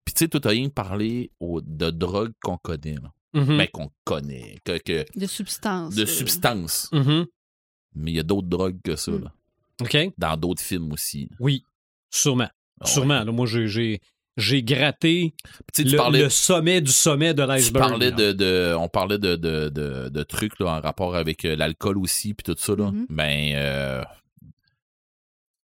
[0.05, 3.13] Puis, tu sais, tout a rien parlé au- de drogue qu'on connaît, là.
[3.35, 4.57] Ben, qu'on connaît.
[4.65, 5.95] Que, que- De substance.
[5.95, 6.07] de euh.
[6.07, 6.89] substances.
[6.93, 7.27] Mhm.
[7.97, 9.25] Mais il y a d'autres drogues que ça, Mm.
[9.25, 9.33] là.
[9.83, 9.97] OK?
[10.19, 11.29] Dans d'autres films aussi.
[11.41, 11.65] Oui,
[12.11, 12.49] sûrement.
[12.81, 12.91] Ah ouais.
[12.91, 13.25] Sûrement.
[13.25, 14.01] Là, moi, j'ai-
[14.39, 15.35] j'ai gratté
[15.73, 17.99] tu le, parlais, le sommet du sommet de tu l'iceberg.
[17.99, 19.69] de, de- on parlait de, de,
[20.09, 22.75] de, trucs là, en rapport avec euh, l'alcool aussi, puis tout ça.
[22.77, 22.91] Là.
[22.91, 23.07] Mhm.
[23.09, 24.03] Ben, euh,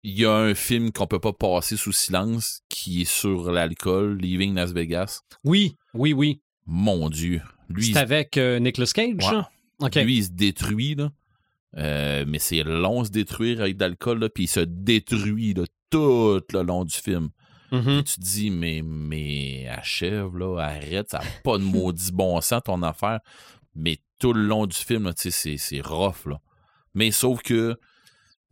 [0.03, 4.17] il y a un film qu'on peut pas passer sous silence qui est sur l'alcool,
[4.19, 5.21] Leaving Las Vegas.
[5.43, 6.41] Oui, oui, oui.
[6.65, 7.41] Mon Dieu.
[7.69, 9.23] Lui, C'est avec euh, Nicolas Cage, Ouais.
[9.23, 9.49] ça?
[9.79, 9.95] OK.
[9.95, 11.11] lui, il se détruit, là.
[11.77, 16.41] Euh, mais c'est long se détruire avec de l'alcool, puis il se détruit là, tout
[16.53, 17.29] le long du film.
[17.71, 17.81] Mhm.
[17.83, 22.39] Puis tu te dis, mais, mais achève, là, arrête, ça n'a pas de maudit bon
[22.41, 23.19] sens ton affaire.
[23.75, 26.39] Mais tout le long du film, là, tu sais, c'est, rough, là.
[26.93, 27.77] Mais sauf que,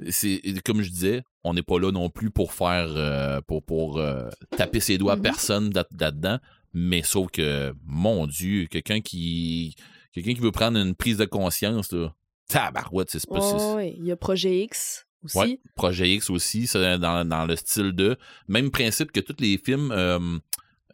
[0.10, 3.98] c'est comme je disais, on n'est pas là non plus pour faire, euh, pour, pour
[3.98, 5.22] euh, taper ses doigts à Mhm.
[5.22, 6.40] personne là- là-dedans.
[6.74, 9.76] Mais sauf que, mon Dieu, quelqu'un qui,
[10.14, 12.14] quelqu'un qui veut prendre une prise de conscience, là,
[12.50, 13.40] tabarouette, c'est pas...
[13.40, 13.96] c'est- Ouais.
[13.98, 15.38] Il y a Projet X aussi.
[15.38, 18.18] Ouais, Projet X aussi, c'est dans, dans le style de.
[18.50, 20.20] Même principe que tous les films euh,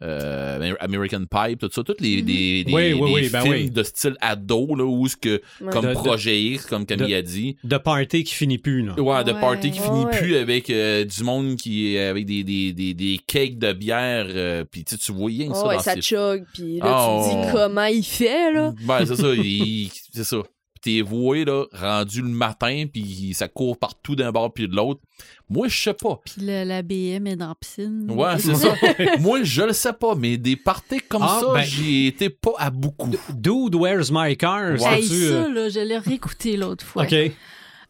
[0.02, 2.26] euh, American Pie, tout ça, tous les, Mhm.
[2.26, 3.70] des- Oui, oui, des oui, ben films oui.
[3.70, 5.70] de style ado, là, où ce que, Ouais.
[5.72, 8.92] comme De- Projet X, comme Camille de- a dit, De party qui finit plus, là.
[9.00, 9.40] ouais, de Ouais.
[9.40, 10.18] party qui finit Ouais.
[10.18, 14.26] plus avec euh, du monde qui est avec des, des, des, des cakes de bière,
[14.28, 16.44] euh, puis tu sais, tu vois rien que ça Oh, ouais, dans ça ces chug,
[16.52, 18.74] puis là, Ah, tu te on- dis comment il fait, là.
[18.82, 20.42] Ben, c'est ça, il- c'est ça.
[20.80, 24.76] Puis T'es voué, là, rendu le matin, puis ça court partout d'un bord puis de
[24.76, 25.00] l'autre.
[25.48, 26.20] Moi, je sais pas.
[26.24, 28.10] Puis le- la BM est dans la piscine.
[28.10, 28.74] Ouais, c'est ça.
[29.20, 32.52] Moi, je le sais pas, mais des parties comme Ah, ça, ben- j'y étais pas
[32.58, 33.10] à beaucoup.
[33.32, 34.72] Dude, where's my car?
[34.80, 34.98] Ouais.
[34.98, 37.04] Hey, ça, euh, là, je l'ai réécouté l'autre fois.
[37.04, 37.14] OK.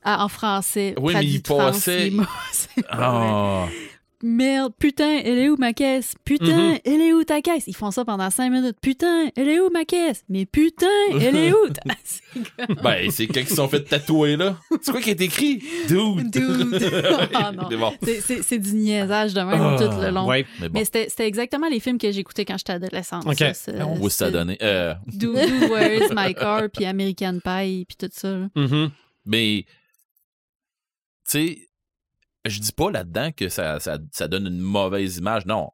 [0.05, 0.95] Ah, en français.
[0.99, 2.13] Oui, mais traduit il passait-.
[2.91, 3.67] Ah,
[4.27, 6.15] merde, putain, elle est où ma caisse?
[6.25, 6.79] Putain, Mhm.
[6.85, 7.65] elle est où ta caisse?
[7.67, 8.77] Ils font ça pendant cinq minutes.
[8.83, 10.23] Putain, elle est où ma caisse?
[10.29, 10.87] Mais putain,
[11.21, 11.69] elle est où?
[11.75, 14.59] ta- comme- Ben, c'est quand ils se sont fait tatouer, là.
[14.83, 15.63] C'est quoi qui est écrit?
[15.89, 16.31] Dude.
[16.31, 16.91] Dude.
[17.57, 17.69] Non.
[17.71, 17.93] C'est bon.
[18.67, 20.27] Du niaisage de même Ah, tout le long.
[20.27, 20.45] ouais.
[20.61, 20.79] Mais bon.
[20.79, 23.25] Mais c'était c'était exactement les films que j'écoutais quand j'étais adolescente.
[23.27, 23.37] Ok.
[23.39, 24.57] ça, c'est- Où ça c'est donné?
[24.63, 25.39] Euh, Do, Do
[25.73, 28.37] Where is My Car, puis American Pie, puis tout ça.
[28.57, 28.91] Mhm.
[29.27, 29.65] mais,
[31.29, 31.66] tu sais,
[32.49, 35.47] je dis pas là-dedans que ça, ça, ça donne une mauvaise image.
[35.47, 35.71] Non.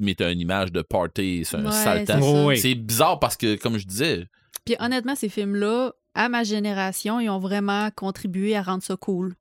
[0.00, 3.78] Mais t'as une image de party, c'est un Ouais, sale c'est bizarre parce que, comme
[3.78, 4.26] je disais,
[4.64, 9.34] Puis honnêtement, ces films-là, à ma génération, ils ont vraiment contribué à rendre ça cool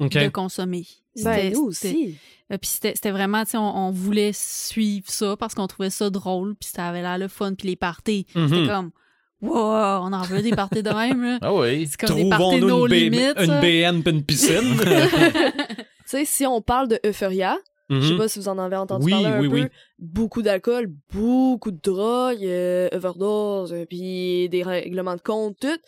[0.00, 0.86] de consommer.
[1.16, 2.18] Ben, C'était- nous c'était- aussi.
[2.52, 5.90] euh, Puis c'était c'était vraiment, tu sais, on, on voulait suivre ça parce qu'on trouvait
[5.90, 8.26] ça drôle, puis ça avait l'air le fun, puis les parties.
[8.34, 8.48] Mhm.
[8.48, 8.90] C'était comme,
[9.48, 11.38] wow, on en veut des parties de même, là.
[11.42, 11.86] ah oui.
[11.86, 13.36] C'est comme des parties B- limites.
[13.38, 13.60] une.
[13.60, 14.76] BN puis une piscine.
[16.06, 17.56] Tu sais, si on parle de Euphoria,
[17.88, 18.18] je sais Mhm.
[18.18, 19.54] pas si vous en avez entendu Oui, parler un oui, peu.
[19.54, 19.66] oui.
[19.98, 25.78] Beaucoup d'alcool, beaucoup de drogue, euh, overdose, euh, puis des règlements de compte, tout.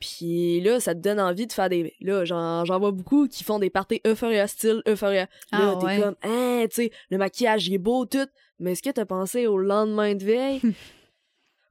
[0.00, 1.92] Puis là, ça te donne envie de faire des...
[2.00, 5.26] Là, j'en j'en vois beaucoup qui font des parties Euphoria, style Euphoria.
[5.52, 6.00] Là, Ah, t'es ouais.
[6.00, 8.26] comme, hein, tu sais, le maquillage, il est beau, tout.
[8.58, 10.60] Mais est-ce que t'as pensé au lendemain de veille?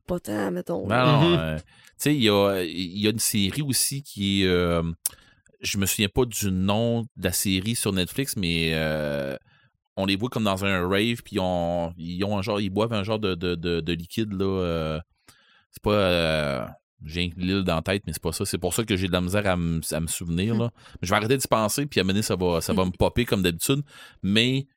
[0.07, 0.87] Pas tant, mettons.
[0.87, 1.29] Non, non.
[1.29, 1.35] Mhm.
[1.39, 1.63] euh, tu
[1.97, 4.47] sais, il y a, il y a une série aussi qui est.
[4.47, 4.83] euh,
[5.61, 9.35] je me souviens pas du nom de la série sur Netflix, mais euh,
[9.95, 12.93] on les voit comme dans un rave, puis on, ils ont un genre, ils boivent
[12.93, 14.45] un genre de, de, de, de liquide là.
[14.45, 14.99] euh,
[15.71, 15.93] c'est pas.
[15.93, 16.65] euh,
[17.03, 18.45] j'ai l'île dans la tête, mais c'est pas ça.
[18.45, 20.55] C'est pour ça que j'ai de la misère à me à me souvenir.
[20.55, 20.71] Là.
[21.01, 23.41] Je vais arrêter d'y penser, puis à mener, ça va, ça va me popper comme
[23.41, 23.81] d'habitude.
[24.23, 24.67] Mais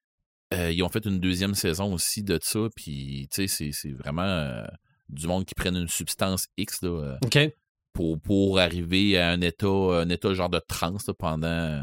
[0.54, 3.92] euh, ils ont fait une deuxième saison aussi de ça, puis tu sais, c'est- c'est
[3.92, 4.64] vraiment euh,
[5.08, 7.16] du monde qui prennent une substance X là, euh,
[7.92, 11.46] pour, pour arriver à un état, un état genre de transe là, pendant.
[11.48, 11.80] euh,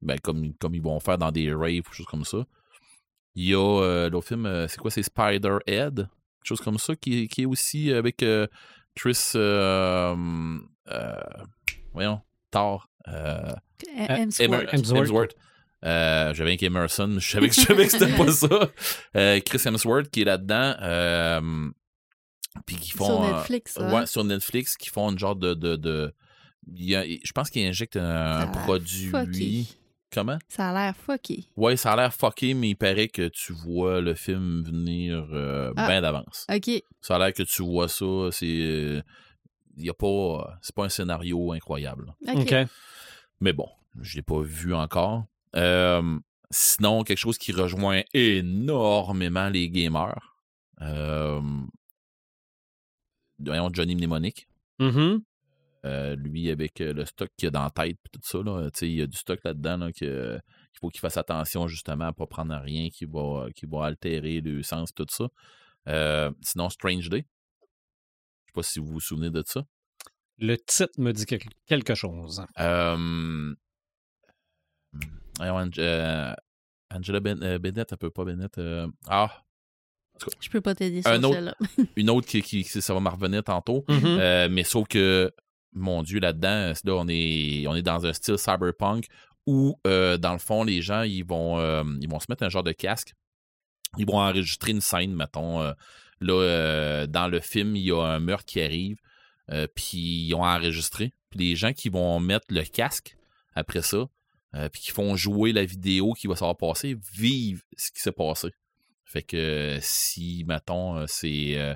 [0.00, 2.38] ben, comme, comme ils vont faire dans des raves ou choses comme ça.
[3.34, 6.08] Il y a euh, l'autre film, c'est quoi, c'est Spider-Head, quelque
[6.44, 8.46] chose comme ça, qui, est- qui est aussi avec euh,
[8.94, 9.32] Chris.
[9.34, 10.58] euh,
[10.90, 11.14] euh,
[11.92, 12.20] voyons,
[12.50, 12.88] Thor.
[13.08, 13.52] euh,
[13.96, 14.40] Hemsworth.
[14.40, 15.00] Emer- Hemsworth.
[15.02, 15.36] Hemsworth.
[15.84, 18.70] Euh, j'avais un Emerson, je savais que, je savais que c'était pas ça.
[19.16, 20.74] Euh, Chris Hemsworth qui est là-dedans.
[20.80, 21.70] euh,
[22.66, 23.04] puis qui font.
[23.06, 23.92] Sur euh, Netflix, ça.
[23.94, 25.54] ouais, sur Netflix, qui font une genre de.
[25.54, 26.14] de, de-
[26.74, 29.06] il y a- je pense qu'ils injectent un, produit.
[29.08, 29.64] fucké.
[30.12, 30.38] Comment?
[30.48, 31.44] Ça a l'air fucké.
[31.56, 35.72] Ouais, ça a l'air fucké, mais il paraît que tu vois le film venir euh,
[35.76, 35.86] Ah.
[35.86, 36.46] bien d'avance.
[36.52, 36.70] OK.
[37.02, 38.28] Ça a l'air que tu vois ça.
[38.32, 38.46] C'est.
[38.46, 39.02] euh,
[39.76, 40.58] il y a pas.
[40.62, 42.14] C'est pas un scénario incroyable.
[42.26, 42.54] OK.
[43.40, 43.68] Mais bon,
[44.00, 45.24] je l'ai pas vu encore.
[45.56, 46.18] Euh,
[46.50, 50.36] sinon, quelque chose qui rejoint énormément les gamers.
[50.80, 51.40] Euh,
[53.38, 54.48] voyons, Johnny Mnemonic.
[54.78, 55.22] Mhm.
[55.84, 58.68] Euh, lui, avec euh, le stock qu'il a dans la tête et tout ça, là,
[58.82, 60.40] il y a du stock là-dedans là, qu'il
[60.80, 64.62] faut qu'il fasse attention justement à pas prendre rien qui va, qui va altérer le
[64.64, 65.28] sens tout ça.
[65.88, 67.24] Euh, sinon, Strange Day.
[67.60, 69.64] Je sais pas si vous vous souvenez de ça.
[70.38, 72.44] Le titre me dit quel- quelque chose.
[72.58, 73.54] Euh,
[75.40, 76.34] euh,
[76.90, 78.56] Angela Ben- euh, Bennett, un peu pas Bennett.
[78.58, 78.88] euh,
[80.26, 81.56] ah, Je peux pas t'aider Un sur autre- celle-là.
[81.96, 83.84] une autre qui, qui- ça va me revenir tantôt.
[83.88, 84.00] Mhm.
[84.04, 85.32] Euh, mais sauf que,
[85.72, 89.06] mon Dieu, là-dedans, là, on est, on est dans un style cyberpunk
[89.46, 92.48] où, euh, dans le fond, les gens, ils vont, euh, ils vont se mettre un
[92.48, 93.14] genre de casque.
[93.96, 95.60] Ils vont enregistrer une scène, mettons.
[95.62, 95.72] euh,
[96.20, 98.96] là, euh, dans le film, il y a un meurtre qui arrive,
[99.50, 101.12] euh, puis ils ont enregistré.
[101.30, 103.16] Puis les gens qui vont mettre le casque
[103.54, 104.06] après ça,
[104.54, 108.12] euh, puis qui font jouer la vidéo qui va s'avoir passer, vivent ce qui s'est
[108.12, 108.48] passé.
[109.08, 111.56] Fait que euh, si, mettons, euh, c'est.
[111.56, 111.74] euh,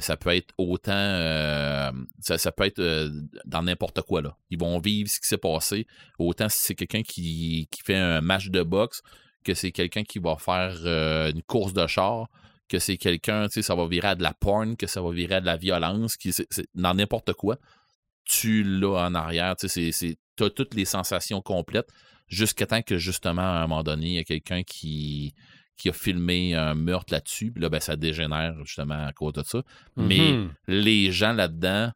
[0.00, 0.92] ça peut être autant.
[2.20, 3.10] ça, peut être
[3.46, 4.36] dans n'importe quoi, là.
[4.50, 5.86] Ils vont vivre ce qui s'est passé.
[6.18, 9.00] Autant si c'est quelqu'un qui, fait un match de boxe,
[9.44, 10.76] que c'est quelqu'un qui va faire
[11.34, 12.28] une course de char,
[12.68, 15.10] que c'est quelqu'un, tu sais, ça va virer à de la porn, que ça va
[15.10, 17.56] virer à de la violence, qui, c'est, dans n'importe quoi.
[18.26, 21.88] Tu l'as en arrière, tu sais, c'est, t'as toutes les sensations complètes,
[22.26, 25.34] jusqu'à temps que, justement, à un moment donné, il y a quelqu'un qui
[25.78, 27.50] qui a filmé un meurtre là-dessus.
[27.52, 29.62] Puis là, ben, ça dégénère justement à cause de ça.
[29.96, 30.50] Mais Mhm.
[30.66, 31.90] les gens là-dedans,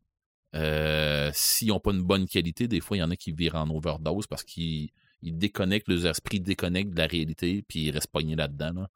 [0.54, 3.56] euh, s'ils n'ont pas une bonne qualité, des fois, il y en a qui virent
[3.56, 4.90] en overdose parce qu'ils
[5.24, 8.72] ils déconnectent, leurs esprits déconnectent de la réalité, puis ils restent pognés là-dedans.
[8.74, 8.88] là.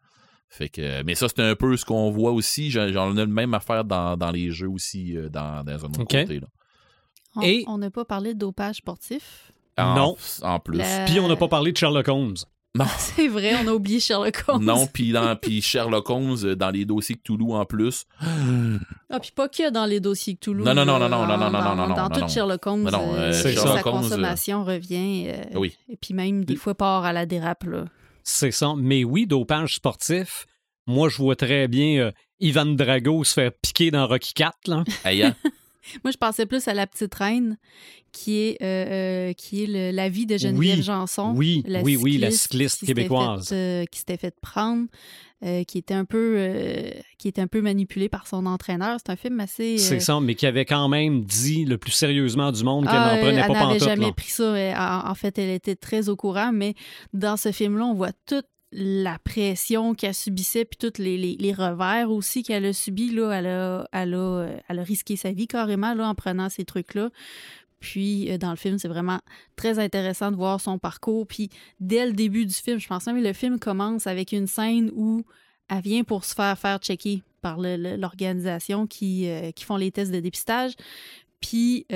[0.48, 2.70] Fait que, mais ça, c'est un peu ce qu'on voit aussi.
[2.70, 5.88] J'en j'en ai le même affaire dans, dans les jeux aussi, euh, dans, dans un
[5.88, 6.08] autre Ok.
[6.10, 6.40] côté.
[6.40, 6.46] Là.
[7.36, 9.52] On- Et- On n'a pas parlé de dopage sportif?
[9.78, 10.16] En, Non.
[10.42, 10.80] En plus.
[11.06, 12.36] Puis on n'a pas parlé de Sherlock Holmes.
[12.98, 14.64] C'est vrai, on a oublié Sherlock Holmes.
[14.64, 18.04] Non, puis dans- puis Sherlock Holmes, euh, dans les dossiers Cthulhu en plus.
[19.08, 20.62] Ah, puis pas que dans les dossiers Cthulhu.
[20.64, 22.28] Non, non, non, non, non, non, non, dans- non, non, Dans non, tout non.
[22.28, 25.28] Sherlock Holmes, Non, non, euh, euh, sa Sherlock Holmes, euh, consommation revient.
[25.28, 25.76] euh, Oui.
[25.88, 27.64] Et puis même, des fois, part à la dérape.
[27.64, 27.84] Là.
[28.24, 28.74] C'est ça.
[28.76, 30.46] Mais oui, dopage sportif.
[30.88, 34.54] Moi, je vois très bien euh, Ivan Drago se faire piquer dans Rocky 4.
[34.66, 34.82] Là.
[36.04, 37.56] Moi, je pensais plus à La Petite Reine,
[38.12, 41.32] qui est, euh, euh, qui est le- la vie de Geneviève Oui, Janson.
[41.36, 43.48] oui, la oui, oui, la cycliste cycliste qui s'était québécoise.
[43.48, 44.86] fait, euh, qui s'était fait prendre,
[45.44, 46.48] euh, qui était un peu,
[47.18, 48.98] qui était un peu manipulée par son entraîneur.
[49.04, 49.76] C'est un film assez.
[49.78, 53.14] C'est ça, mais qui avait quand même dit le plus sérieusement du monde qu'elle ah,
[53.16, 53.88] n'en prenait elle pas n'avait pantoute.
[53.88, 54.56] jamais pris ça.
[54.58, 56.74] Elle- En, en fait, elle était très au courant, mais
[57.12, 62.42] dans ce film-là, on voit toute la pression qu'elle subissait, puis tous les, revers aussi
[62.42, 63.10] qu'elle a subis.
[63.16, 67.10] Elle, a, elle, a, euh, elle a risqué sa vie carrément en prenant ces trucs-là.
[67.78, 69.20] Puis, euh, dans le film, c'est vraiment
[69.54, 71.26] très intéressant de voir son parcours.
[71.26, 74.90] Puis, dès le début du film, je pense même le film commence avec une scène
[74.94, 75.24] où
[75.68, 80.12] elle vient pour se faire faire checker par l'organisation qui, euh, qui font les tests
[80.12, 80.72] de dépistage.
[81.40, 81.86] Puis,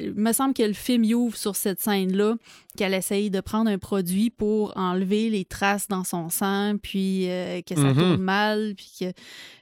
[0.00, 2.34] il me semble que le film y ouvre sur cette scène-là,
[2.76, 7.60] qu'elle essaye de prendre un produit pour enlever les traces dans son sang, puis euh,
[7.62, 7.94] que ça Mhm.
[7.94, 9.12] tourne mal, puis que...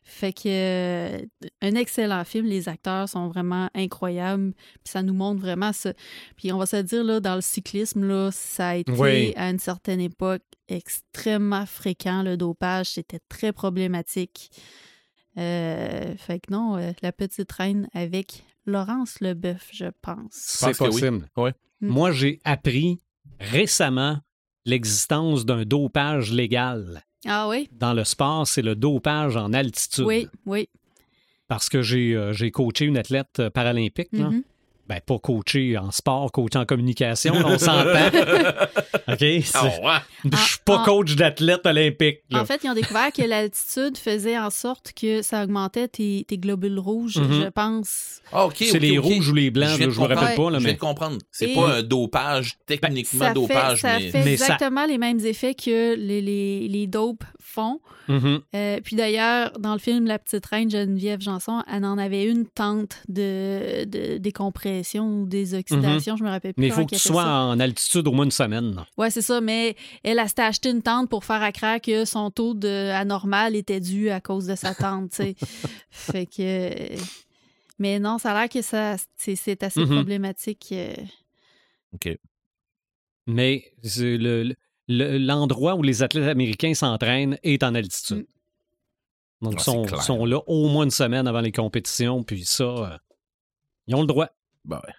[0.04, 0.42] Fait que...
[0.46, 1.18] euh,
[1.60, 5.92] un excellent film, les acteurs sont vraiment incroyables, puis ça nous montre vraiment ça.
[6.36, 9.32] Puis on va se dire, là, dans le cyclisme, là, ça a été, Oui.
[9.36, 14.50] à une certaine époque, extrêmement fréquent, le dopage, c'était très problématique.
[15.36, 20.32] Euh, fait que non, euh, la petite reine avec Laurence Leboeuf, je pense.
[20.32, 20.88] C'est oui.
[20.88, 21.28] possible.
[21.36, 21.52] Ouais.
[21.80, 21.88] Mm.
[21.88, 22.98] Moi, j'ai appris
[23.40, 24.18] récemment
[24.66, 27.02] l'existence d'un dopage légal.
[27.26, 27.68] Ah oui?
[27.72, 30.04] Dans le sport, c'est le dopage en altitude.
[30.04, 30.68] Oui, oui.
[31.48, 34.10] Parce que j'ai euh, j'ai coaché une athlète euh, paralympique.
[34.12, 34.30] là.
[34.88, 38.08] Ben, pas coaché en sport, coaché en communication, on s'entend.
[39.08, 39.20] OK?
[39.20, 39.42] Ouais.
[39.44, 42.20] Je suis pas En- coach d'athlète olympique.
[42.30, 42.40] là.
[42.40, 46.38] En fait, ils ont découvert que l'altitude faisait en sorte que ça augmentait tes, tes
[46.38, 47.42] globules rouges, Mhm.
[47.44, 48.20] je pense.
[48.32, 50.36] Ah, OK, c'est les rouges ou les blancs, Je là, je, me rappelle comprendre.
[50.44, 50.50] pas.
[50.52, 50.74] Là, Je viens mais...
[50.74, 51.18] de comprendre.
[51.30, 54.10] C'est Et- pas un dopage, techniquement ça dopage, fait, ça mais...
[54.10, 57.24] fait Mais ça- exactement les mêmes effets que les, les, les dopes
[58.08, 58.40] Mhm.
[58.54, 62.46] Euh, puis d'ailleurs, dans le film La Petite Reine, Geneviève Janson, elle en avait une
[62.46, 66.60] tente de, de décompression ou des oxydations, je me rappelle plus.
[66.60, 67.30] Mais il faut que tu sois ça.
[67.44, 68.84] en altitude au moins une semaine.
[68.96, 72.30] Ouais, c'est ça, mais elle, elle s'était acheté une tente pour faire accroire que son
[72.30, 75.20] taux de anormal était dû à cause de sa tente,
[75.90, 76.96] fait que.
[77.78, 79.94] Mais non, ça a l'air que ça, c'est, assez Mhm.
[79.94, 80.68] problématique.
[80.72, 80.94] euh.
[81.94, 82.18] OK.
[83.26, 83.64] Mais
[84.16, 84.54] le-
[84.88, 88.26] l'endroit où les athlètes américains s'entraînent est en altitude.
[89.40, 89.62] Donc, Ah,
[89.96, 92.96] ils sont, là au moins une semaine avant les compétitions, puis ça, euh,
[93.86, 94.28] ils ont le droit.
[94.64, 94.92] Ben ouais.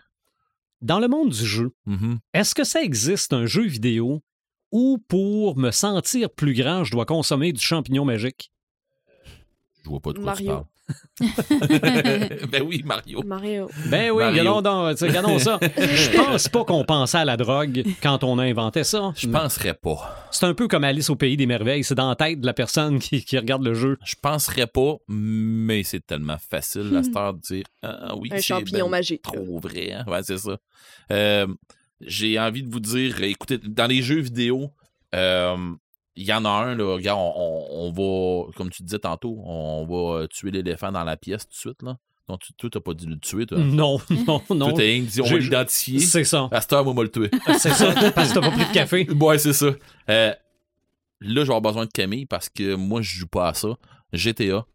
[0.82, 2.20] Dans le monde du jeu, Mhm.
[2.34, 4.22] est-ce que ça existe un jeu vidéo
[4.72, 8.52] où, pour me sentir plus grand, je dois consommer du champignon magique?
[9.84, 10.46] Je vois pas de quoi Mario.
[10.46, 10.66] tu parles.
[12.52, 13.22] ben oui, Mario.
[13.26, 13.70] Mario.
[13.88, 14.54] Ben oui, Mario.
[14.56, 15.60] regardons, ça.
[15.78, 19.12] Je pense pas qu'on pensait à la drogue quand on a inventé ça.
[19.18, 20.28] Je penserais pas.
[20.32, 21.84] C'est un peu comme Alice au pays des merveilles.
[21.84, 23.98] C'est dans la tête de la personne qui, qui regarde le jeu.
[24.06, 28.38] Je penserais pas, mais c'est tellement facile à cette heure de dire Ah oui, Un
[28.38, 29.22] c'est champignon ben magique.
[29.22, 29.92] trop vrai.
[29.92, 30.06] hein.
[30.08, 30.58] Ouais, c'est ça.
[31.12, 31.48] Euh,
[32.02, 34.72] J'ai envie de vous dire, écoutez, dans les jeux vidéo,
[35.16, 35.58] euh,
[36.22, 39.86] il y en a un, là, regarde, on, on- va, comme tu disais tantôt, on
[39.86, 41.98] va tuer l'éléphant dans la pièce tout de suite, là.
[42.28, 43.58] Donc, tu, toi, t'as pas dû le tuer, toi.
[43.58, 44.68] Non, non, non.
[44.68, 46.00] Toi, t'as rien dit, on va l'identifier.
[46.00, 46.48] C'est ça.
[46.52, 47.32] À cette heure, moi, moi, le tuer.
[47.58, 47.94] C'est ça.
[48.14, 49.08] Parce que t'as pas pris de café.
[49.20, 49.66] Ouais, c'est ça.
[49.68, 49.74] Euh,
[50.10, 50.36] là,
[51.22, 53.70] je vais avoir besoin de Camille parce que moi, je joue pas à ça.
[54.14, 54.66] GTA.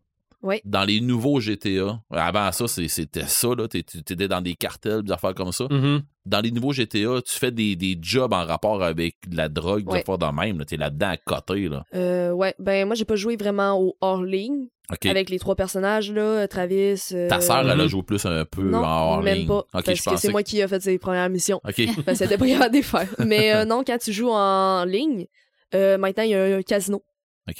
[0.44, 0.60] Oui.
[0.64, 3.66] Dans les nouveaux GTA, avant ça, c'est- c'était ça, là.
[3.66, 5.64] t'é- T'étais dans des cartels, des affaires comme ça.
[5.70, 6.02] Mhm.
[6.26, 9.90] Dans les nouveaux GTA, tu fais des, des jobs en rapport avec de la drogue,
[9.90, 10.58] des affaires de même.
[10.58, 10.64] là.
[10.66, 11.84] T'es là-dedans à côté, là.
[11.94, 14.68] Euh, ouais, ben moi j'ai pas joué vraiment au hors-ligne
[15.06, 17.00] avec les trois personnages là, Travis.
[17.12, 19.46] euh, Ta sœur, elle a joué plus un peu non, en hors même ligne.
[19.48, 21.60] pas, OK, parce je que c'est moi qui a fait ses premières missions.
[21.66, 21.76] OK.
[22.06, 23.08] Ben, c'était pas grave de faire.
[23.26, 25.26] Mais euh, non, quand tu joues en ligne,
[25.74, 27.02] euh, maintenant il y a un casino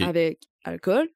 [0.01, 1.09] avec alcool,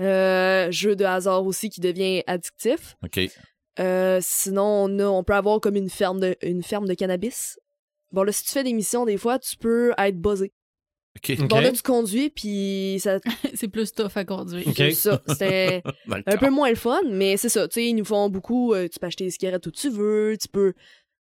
[0.00, 2.96] euh, jeu de hasard aussi qui devient addictif.
[3.04, 3.20] OK.
[3.78, 7.58] Euh, sinon, on, a, on peut avoir comme une ferme de, une ferme de cannabis.
[8.12, 10.52] Bon, là, si tu fais des missions, des fois, tu peux être buzzé.
[11.16, 11.36] OK.
[11.38, 11.48] OK.
[11.48, 13.18] Bon, là, tu conduis, puis ça.
[13.54, 14.66] c'est plus tough à conduire.
[14.66, 14.74] Ok.
[14.76, 15.22] c'est ça.
[15.28, 15.82] C'était
[16.26, 17.68] un peu moins le fun, mais c'est ça.
[17.68, 18.74] Tu sais, ils nous font beaucoup.
[18.74, 20.74] euh, tu peux acheter des cigarettes où tu veux, tu peux.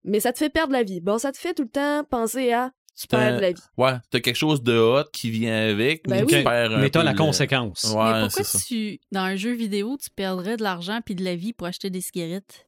[0.05, 1.01] Mais ça te fait perdre la vie.
[1.01, 2.73] Bon, ça te fait tout le temps penser à.
[2.97, 3.61] Tu perds de la vie.
[3.77, 7.03] Ouais, t'as quelque chose de hot qui vient avec, Ben mais tu perds Mais t'as
[7.03, 7.85] la conséquence.
[7.93, 8.65] Ouais, Mais pourquoi c'est ça.
[8.67, 11.91] tu, dans un jeu vidéo, tu perdrais de l'argent puis de la vie pour acheter
[11.91, 12.67] des cigarettes?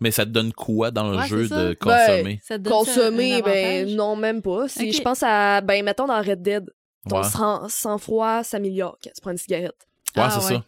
[0.00, 2.40] Mais ça te donne quoi dans le Ouais, jeu de consommer?
[2.64, 3.94] Consommer, ben avantage?
[3.96, 4.68] non, même pas.
[4.68, 5.60] Si je pense à.
[5.60, 6.64] Ben, mettons dans Red Dead,
[7.08, 7.28] ton Ouais.
[7.28, 9.76] sang- sang-froid s'améliore quand tu prends une cigarette.
[10.16, 10.64] Ouais, Ah, c'est ça.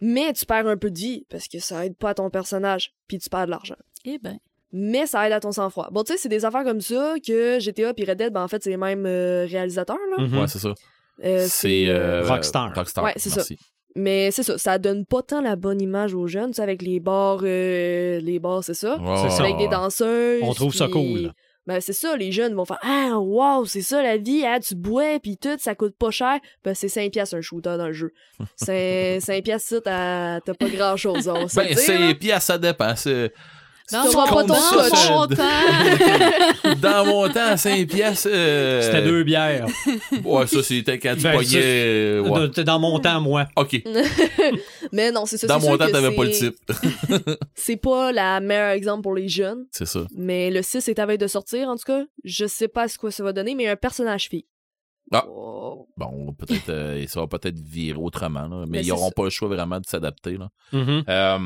[0.00, 2.92] Mais tu perds un peu de vie parce que ça aide pas à ton personnage,
[3.08, 3.74] puis tu perds de l'argent.
[4.04, 4.38] Eh ben,
[4.72, 5.88] mais ça aide à ton sang-froid.
[5.92, 8.48] Bon, tu sais, c'est des affaires comme ça que GTA et Red Dead, ben, en
[8.48, 10.24] fait, c'est les mêmes euh, réalisateurs, là.
[10.24, 10.38] Mhm.
[10.40, 10.74] Ouais, c'est ça.
[11.24, 12.72] Euh, C'est euh, Rockstar.
[12.74, 13.04] Rockstar.
[13.04, 13.42] Ouais, c'est ça.
[13.96, 16.82] Mais c'est ça, ça donne pas tant la bonne image aux jeunes, tu sais, avec
[16.82, 18.98] les bars, euh, les bars, c'est ça.
[19.40, 20.42] Avec des danseuses.
[20.42, 21.32] On trouve ça cool.
[21.66, 24.74] Ben, c'est ça, les jeunes vont faire Ah, wow, c'est ça la vie, hein, tu
[24.74, 26.38] bois, puis tout, ça coûte pas cher.
[26.64, 28.12] Ben, c'est 5 piastres un shooter dans le jeu.
[28.56, 32.14] 5, 5 piastres, ça, t'as t'as pas grand chose, on Ben, le dire, c'est là.
[32.14, 32.94] pièces, ça dépend.
[33.90, 35.10] Dans mon, pas ton dans scotch.
[35.10, 36.74] mon temps.
[36.82, 38.28] Dans mon temps, 5 pièces.
[38.30, 39.66] euh, C'était deux bières.
[40.24, 41.58] Ouais, ça, c'était quand tu Ben, pognais.
[41.62, 42.48] euh, ouais.
[42.48, 43.48] Dans- Dans mon temps, moi.
[43.56, 43.82] Ok.
[44.92, 45.46] Mais non, c'est ça.
[45.46, 46.56] Dans mon temps, t'avais pas le type.
[47.54, 50.00] C'est pas la meilleure exemple pour les jeunes, C'est ça.
[50.14, 52.04] mais le 6 est à veille de sortir, en tout cas.
[52.24, 54.46] Je sais pas ce que ça va donner, mais il y a un personnage fille.
[55.12, 55.24] Ah.
[55.28, 55.88] Oh.
[55.96, 59.14] Bon, peut-être, euh, ça va peut-être virer autrement, là, mais Mais ils n'auront ça.
[59.16, 60.36] pas le choix vraiment de s'adapter.
[60.36, 60.48] là.
[60.72, 61.04] Mhm.
[61.08, 61.38] Euh,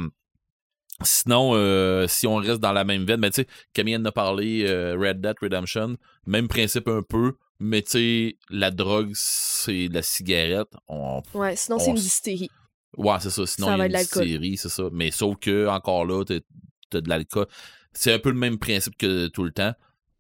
[1.07, 4.13] sinon, euh, si on reste dans la même veine, ben, tu sais, Camille en a
[4.13, 5.97] parlé, euh, Red Dead Redemption,
[6.27, 10.69] même principe un peu, mais tu sais, la drogue, c'est de la cigarette.
[10.89, 12.51] On, Ouais, sinon, On c'est une dystérie.
[12.97, 13.47] Ouais, c'est ça.
[13.47, 14.85] Sinon, Ça il y a une série, c'est ça.
[14.93, 17.47] Mais sauf que, encore là, t'as de l'alcool.
[17.93, 19.73] C'est un peu le même principe que tout le temps.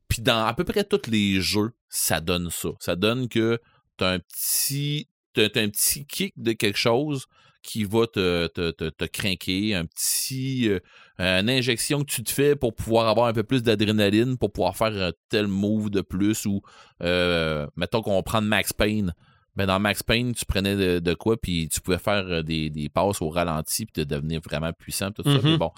[0.09, 2.71] Puis dans à peu près tous les jeux, ça donne ça.
[2.81, 3.61] Ça donne que
[3.97, 5.09] t'as un petit.
[5.35, 7.27] T'as un petit kick de quelque chose
[7.62, 10.68] qui va te, te, te, te craquer, un petit.
[10.68, 10.80] euh,
[11.18, 14.76] une injection que tu te fais pour pouvoir avoir un peu plus d'adrénaline, pour pouvoir
[14.76, 16.60] faire un tel move de plus ou
[17.02, 19.14] euh, mettons qu'on prend Max Payne.
[19.55, 22.70] Ben dans Max Payne, tu prenais de, de quoi, puis tu pouvais faire euh, des,
[22.70, 25.30] des passes au ralenti, puis de devenir vraiment puissant, tout ça.
[25.30, 25.40] Mhm.
[25.44, 25.70] Mais bon,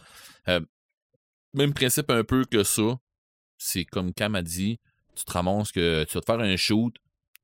[0.48, 0.60] euh,
[1.52, 2.96] même principe un peu que ça.
[3.58, 4.78] C'est comme Cam a dit,
[5.16, 6.94] tu te ramasses que tu vas te faire un shoot,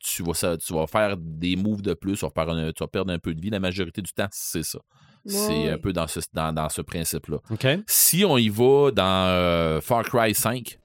[0.00, 2.82] tu vas, ça, tu vas faire des moves de plus, tu vas, faire un- tu
[2.82, 3.50] vas perdre un peu de vie.
[3.50, 4.78] La majorité du temps, c'est ça.
[5.26, 5.70] c'est Ouais.
[5.70, 7.36] un peu dans ce, dans, dans ce principe-là.
[7.50, 7.66] OK.
[7.86, 10.79] Si on y va dans euh, Far Cry 5,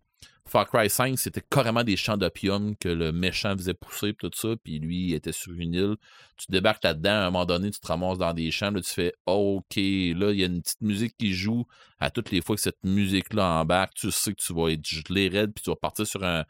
[0.48, 4.32] Far Cry 5, c'était carrément des champs d'opium que le méchant faisait pousser pis tout
[4.36, 5.96] ça, puis lui il était sur une île.
[6.38, 8.92] Tu débarques là-dedans, à un moment donné, tu te ramasses dans des champs, là, tu
[8.92, 11.66] fais OK, là, il y a une petite musique qui joue.
[12.00, 15.30] À toutes les fois que cette musique-là embarque, tu sais que tu vas être gelé
[15.30, 16.44] raide, puis tu vas partir sur un,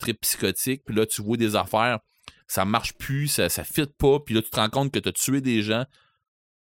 [0.00, 2.00] trip psychotique, puis là, tu vois des affaires,
[2.48, 5.08] ça marche plus, ça, ça fit pas, puis là, tu te rends compte que tu
[5.08, 5.84] as tué des gens,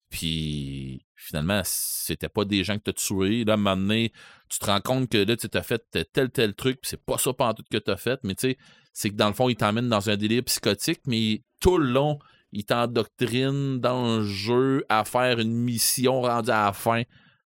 [0.08, 3.44] puis finalement, c'était pas des gens que tu as tués.
[3.44, 4.12] Là, à un moment donné,
[4.48, 5.82] tu te rends compte que là, tu as fait
[6.12, 8.50] tel, tel truc, puis c'est pas ça pendant tout que tu as fait, mais tu
[8.50, 8.58] sais,
[8.92, 12.18] c'est que dans le fond, il t'emmène dans un délire psychotique, mais tout le long,
[12.52, 17.02] il t'endoctrine dans le jeu à faire une mission rendue à la fin.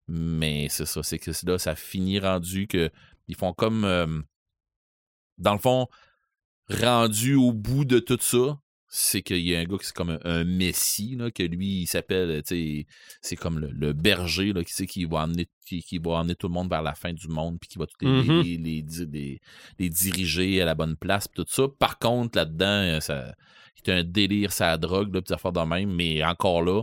[0.08, 2.90] Mais c'est ça, c'est que là, ça finit rendu que
[3.28, 4.06] ils font comme euh,
[5.38, 5.86] dans le fond,
[6.68, 8.58] rendu au bout de tout ça,
[8.98, 11.82] c'est qu'il y a un gars qui c'est comme un, un messie, là, que lui,
[11.82, 12.86] il s'appelle, tu sais,
[13.20, 16.34] c'est comme le, le berger, là, qui, sait qui va amener qui, qui va emmener
[16.34, 18.40] tout le monde vers la fin du monde, puis qui va tous les, Mhm.
[18.42, 19.40] les, les, di- les-
[19.78, 21.64] les diriger à la bonne place, puis tout ça.
[21.78, 22.66] Par contre, là-dedans,
[22.96, 23.34] euh, ça,
[23.86, 26.82] y a un délire, ça drogue, là, puis affaires de même, mais encore là,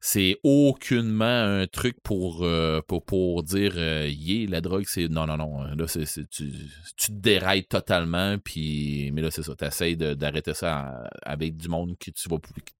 [0.00, 5.08] c'est aucunement un truc pour, euh, pour, pour dire euh, yeah, la drogue, c'est.
[5.08, 5.62] Non, non, non.
[5.62, 6.52] Là, c'est, tu,
[6.96, 9.10] tu te dérailles totalement, puis.
[9.12, 9.56] Mais là, c'est ça.
[9.56, 12.36] Tu essaies d'arrêter ça à- avec du monde que tu vas,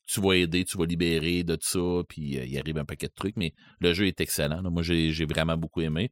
[0.06, 3.08] tu vas aider, tu vas libérer de tout ça, puis euh, il arrive un paquet
[3.08, 4.62] de trucs, mais le jeu est excellent.
[4.70, 6.10] Moi, j'ai, vraiment beaucoup aimé.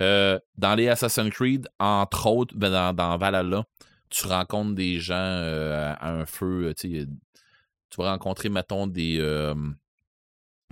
[0.00, 3.64] Euh, dans les Assassin's Creed, entre autres, ben, dans, dans Valhalla,
[4.10, 7.06] tu rencontres des gens euh, à un feu, euh, tu
[7.96, 9.18] vas rencontrer, mettons, des.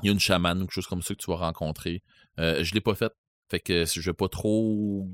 [0.02, 2.02] Il y a une chamane ou quelque chose comme ça que tu vas rencontrer.
[2.38, 3.12] Euh, je l'ai pas fait.
[3.50, 5.08] Fait que je vais pas trop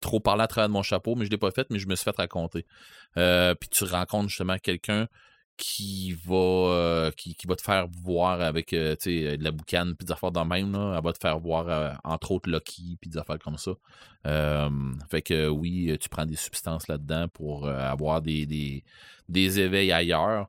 [0.00, 1.94] trop parler à travers de mon chapeau, mais je l'ai pas fait, mais je me
[1.94, 2.66] suis fait raconter.
[3.16, 5.06] Euh, puis tu rencontres justement quelqu'un
[5.56, 10.46] qui va euh, qui, va te faire voir avec la boucane puis des affaires dans
[10.46, 10.94] même là.
[10.96, 13.72] elle va te faire voir entre autres Lucky puis des affaires comme ça
[15.10, 18.82] fait que oui tu prends des substances là-dedans pour avoir des, des,
[19.28, 20.48] des éveils ailleurs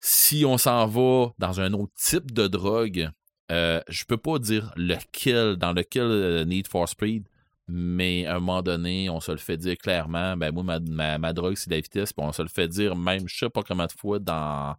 [0.00, 3.10] si on s'en va dans un autre type de drogue,
[3.50, 7.28] euh, je peux pas dire lequel, dans lequel euh, Need for Speed,
[7.66, 11.32] mais à un moment donné, on se le fait dire clairement, ben moi, ma, ma,
[11.32, 13.86] drogue, c'est la vitesse, puis on se le fait dire même, je sais pas combien
[13.86, 14.74] de fois dans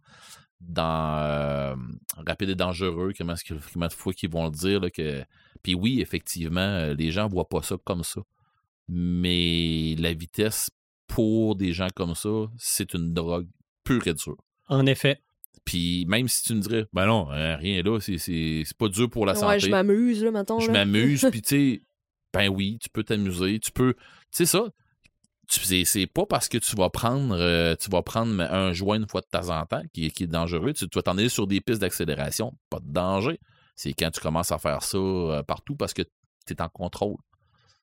[0.60, 1.74] dans euh,
[2.26, 5.24] Rapide et Dangereux, comment, de fois qu'ils vont le dire, que...
[5.62, 8.20] Puis oui, effectivement, euh, les gens voient pas ça comme ça.
[8.88, 10.70] Mais la vitesse,
[11.06, 12.28] pour des gens comme ça,
[12.58, 13.48] c'est une drogue
[13.84, 14.36] pure et dure.
[14.70, 15.20] En effet.
[15.66, 18.88] Puis même si tu me dirais, ben non, hein, rien là, c'est, c'est, c'est pas
[18.88, 19.58] dur pour la Ouais, santé.
[19.60, 20.58] je m'amuse, là, maintenant.
[20.58, 21.82] Je m'amuse, puis tu sais,
[22.32, 24.64] ben oui, tu peux t'amuser, tu peux, tu sais ça,
[25.48, 28.96] tu- c'est, c'est pas parce que tu vas prendre, euh, tu vas prendre un joint
[28.96, 31.18] une fois de temps en temps qui, est- qui est dangereux, tu, tu vas t'en
[31.18, 33.38] aller sur des pistes d'accélération, pas de danger.
[33.76, 36.02] C'est quand tu commences à faire ça euh, partout parce que
[36.46, 37.16] tu es en contrôle.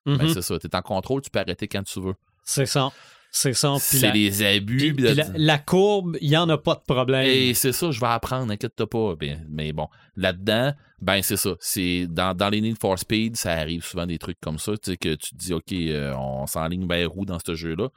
[0.06, 0.28] Ben, Mhm.
[0.28, 0.58] c'est ça.
[0.58, 2.14] T'es en contrôle, tu peux arrêter quand tu veux.
[2.44, 2.90] C'est ça.
[3.30, 3.76] C'est ça.
[3.78, 4.94] C'est les abus.
[4.94, 7.26] puis- la- la- courbe, il n'y en a pas de problème.
[7.26, 9.16] Et c'est ça, je vais apprendre, inquiète-toi pas.
[9.16, 11.54] Ben, mais bon, là-dedans, ben c'est ça.
[11.60, 14.92] C'est dans, dans les Need for Speed, ça arrive souvent des trucs comme ça, tu
[14.92, 17.88] sais, que tu te dis, OK, euh, on s'enligne vers où dans ce jeu-là?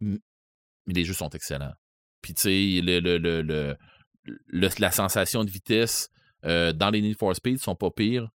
[0.00, 0.18] Mais
[0.86, 1.72] les jeux sont excellents.
[2.22, 3.76] Puis, tu sais, le, le, le, le-
[4.46, 6.08] le- la sensation de vitesse
[6.44, 8.28] euh, dans les Need for Speed sont pas pires.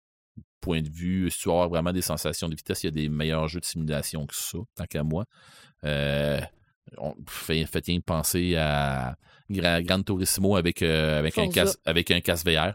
[0.60, 2.90] Point de vue, si tu veux avoir vraiment des sensations de vitesse, il y a
[2.92, 5.24] des meilleurs jeux de simulation que ça, tant qu'à moi.
[5.84, 6.40] Euh,
[6.96, 9.14] on fait, fait rien penser à
[9.50, 12.72] Gra- Gran Turismo avec, euh, avec, un casque, avec un casque VR.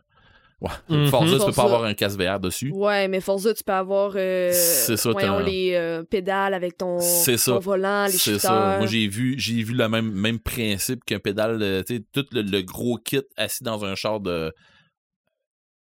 [0.62, 0.70] Ouais.
[0.88, 1.08] Mhm.
[1.08, 1.62] Forza, tu peux Forza.
[1.62, 2.72] pas avoir un casque VR dessus.
[2.72, 7.00] Ouais, mais Forza, tu peux avoir euh, C'est ça, voyons, les euh, pédales avec ton,
[7.02, 7.52] C'est ça.
[7.52, 8.78] ton volant, les C'est ça.
[8.78, 12.26] Moi, j'ai vu, j'ai vu le même, même principe qu'un pédale, euh, tu sais, tout
[12.32, 14.54] le, le gros kit assis dans un char de.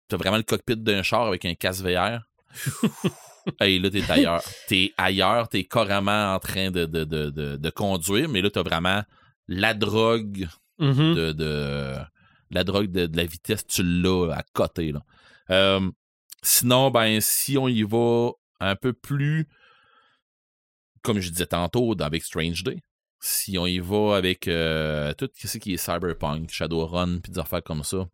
[0.07, 2.21] T'as vraiment le cockpit d'un char avec un casque VR.
[3.59, 4.41] hey, là, t'es ailleurs.
[4.67, 8.63] T'es ailleurs, t'es carrément en train de, de, de, de, de conduire, mais là, t'as
[8.63, 9.03] vraiment
[9.47, 10.47] la drogue
[10.79, 11.13] Mhm.
[11.15, 11.97] de, de-
[12.49, 14.91] la drogue de, la vitesse, tu l'as à côté.
[14.91, 15.03] Là.
[15.51, 15.89] Euh,
[16.41, 19.47] sinon, ben, si on y va un peu plus,
[21.03, 22.81] comme je disais tantôt, dans- avec Strange Day,
[23.19, 27.63] si on y va avec euh, tout ce qui est Cyberpunk, Shadowrun, puis des affaires
[27.63, 28.07] comme ça,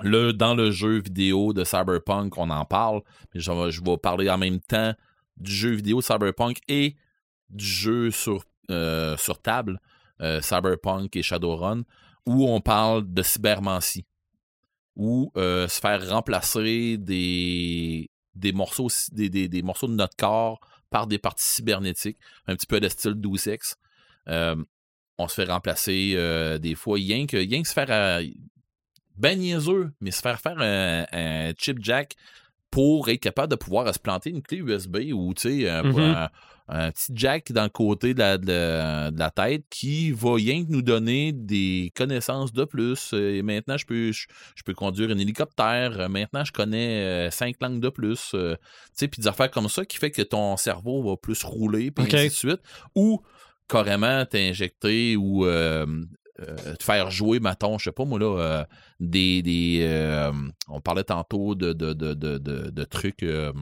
[0.00, 3.02] là, dans le jeu vidéo de Cyberpunk, on en parle,
[3.34, 4.94] mais je vais, parler en même temps
[5.36, 6.96] du jeu vidéo Cyberpunk et
[7.50, 9.80] du jeu sur, euh, table,
[10.20, 11.82] euh, Cyberpunk et Shadowrun,
[12.26, 14.06] où on parle de cybermancie,
[14.96, 18.08] où euh, se faire remplacer des,
[18.54, 20.60] morceaux, des, morceaux de notre corps
[20.90, 23.76] par des parties cybernétiques, un petit peu de style Deus Ex.
[24.28, 24.56] Euh,
[25.18, 28.22] on se fait remplacer des fois, rien que, rien que se faire
[29.22, 32.14] ben niaiseux, mais se faire faire un, un chip jack
[32.70, 35.98] pour être capable de pouvoir se planter une clé USB ou tu sais un, Mhm.
[36.00, 36.28] un-
[36.68, 40.34] un petit jack dans le côté de la, de la- de la tête qui va
[40.36, 43.12] rien que nous donner des connaissances de plus.
[43.12, 46.00] Euh, Et maintenant, je peux, je, je peux conduire un hélicoptère.
[46.00, 48.30] Euh, Maintenant, je connais euh, cinq langues de plus.
[48.30, 48.38] Tu
[48.94, 52.04] sais, puis des affaires comme ça qui fait que ton cerveau va plus rouler, puis
[52.04, 52.60] ainsi de suite.
[52.94, 53.20] Ou
[53.68, 55.84] carrément t'injecter ou euh,
[56.78, 58.64] te faire jouer, mettons, je sais pas moi là, euh,
[59.00, 59.42] des.
[59.42, 60.32] des euh,
[60.68, 63.22] on parlait tantôt de, de, de, de, trucs.
[63.22, 63.52] euh,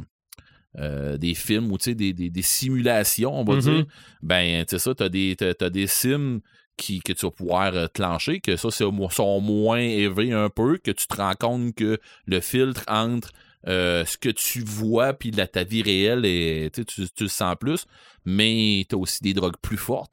[0.78, 3.60] euh, des films ou tu des, des, des simulations, on va Mhm.
[3.60, 3.84] dire.
[4.22, 6.40] Ben, tu sais ça, t'as des, t'as, t'as des sims
[6.76, 7.86] qui, que tu vas pouvoir euh,
[8.42, 12.40] que ça, c'est, sont moins élevés un peu, que tu te rends compte que le
[12.40, 13.30] filtre entre
[13.66, 17.28] euh, ce que tu vois puis la, ta vie réelle, et, tu, tu, tu le
[17.28, 17.84] sens plus,
[18.24, 20.12] mais tu as aussi des drogues plus fortes.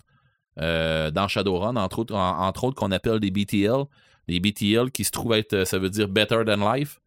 [0.60, 3.84] Euh, dans Shadowrun, entre autres, en- entre autres qu'on appelle des BTL.
[4.28, 7.00] Les BTL qui se trouvent être, euh, ça veut dire Better Than Life.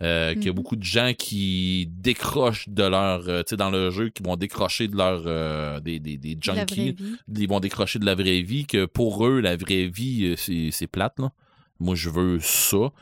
[0.00, 0.54] Euh, qu'il y a Mhm.
[0.56, 4.36] beaucoup de gens qui décrochent de leur, euh, tu sais, dans le jeu, qui vont
[4.36, 6.94] décrocher de leur, euh, des, des, des junkies,
[7.36, 10.86] ils vont décrocher de la vraie vie, que pour eux, la vraie vie, c'est, c'est
[10.86, 11.32] plate, là.
[11.80, 12.92] Moi, je veux ça.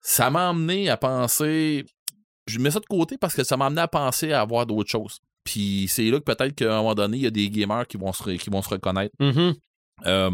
[0.00, 1.86] Ça m'a amené à penser,
[2.48, 4.90] je mets ça de côté parce que ça m'a amené à penser à avoir d'autres
[4.90, 5.20] choses.
[5.44, 7.96] Puis c'est là que peut-être qu'à un moment donné, il y a des gamers qui
[7.98, 9.14] vont se, re- qui vont se reconnaître.
[9.20, 9.54] Mhm.
[10.06, 10.30] Euh,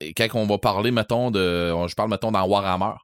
[0.00, 1.70] et quand on va parler, mettons, de.
[1.88, 2.94] Je parle, mettons, dans Warhammer.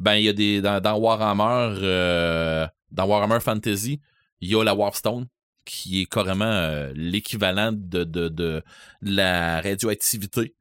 [0.00, 0.60] Ben, il y a des.
[0.60, 1.76] Dans, dans Warhammer.
[1.82, 4.00] euh, dans Warhammer Fantasy,
[4.40, 5.26] il y a la Warpstone,
[5.64, 8.62] qui est carrément euh, l'équivalent de, de, de
[9.00, 10.54] la radioactivité.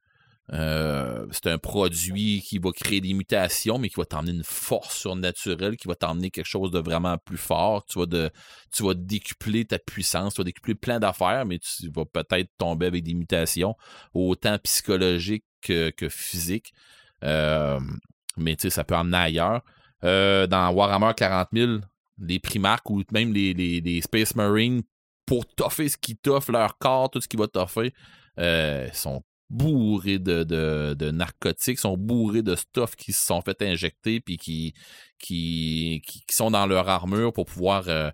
[0.53, 4.97] Euh, c'est un produit qui va créer des mutations, mais qui va t'emmener une force
[4.97, 7.85] surnaturelle, qui va t'emmener quelque chose de vraiment plus fort.
[7.85, 8.29] Tu vas, de,
[8.73, 12.87] tu vas décupler ta puissance, tu vas décupler plein d'affaires, mais tu vas peut-être tomber
[12.87, 13.75] avec des mutations,
[14.13, 16.73] autant psychologiques que, que physiques.
[17.23, 17.79] Euh,
[18.37, 19.61] mais tu sais, ça peut emmener ailleurs.
[20.03, 21.71] Euh, dans Warhammer 40 000,
[22.19, 24.81] les primarques ou même les, les, Space Marines,
[25.25, 27.93] pour toffer ce qui t'offre leur corps, tout ce qui va toffer,
[28.93, 34.73] sont bourrés de, narcotiques, sont bourrés de stuff qui se sont fait injecter puis qui,
[35.19, 38.09] qui, qui, sont dans leur armure pour pouvoir euh,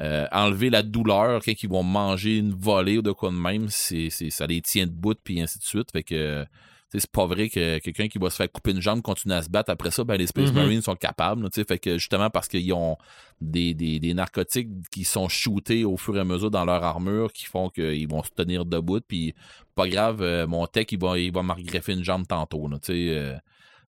[0.00, 3.68] euh, enlever la douleur quand ils vont manger une volée ou de quoi de même.
[3.68, 5.92] C'est, ça les tient debout puis ainsi de suite.
[5.92, 6.44] Fait que
[6.92, 9.48] c'est pas vrai que quelqu'un qui va se faire couper une jambe continue à se
[9.48, 10.56] battre après ça, ben les Space Mhm.
[10.56, 11.42] Marines sont capables.
[11.42, 12.96] là, fait que justement parce qu'ils ont
[13.40, 17.32] des, des, des narcotiques qui sont shootés au fur et à mesure dans leur armure
[17.32, 19.00] qui font qu'ils vont se tenir debout.
[19.06, 19.34] Puis
[19.74, 22.66] pas grave, euh, mon tech il va, il va me greffer une jambe tantôt.
[22.68, 23.36] Là, euh,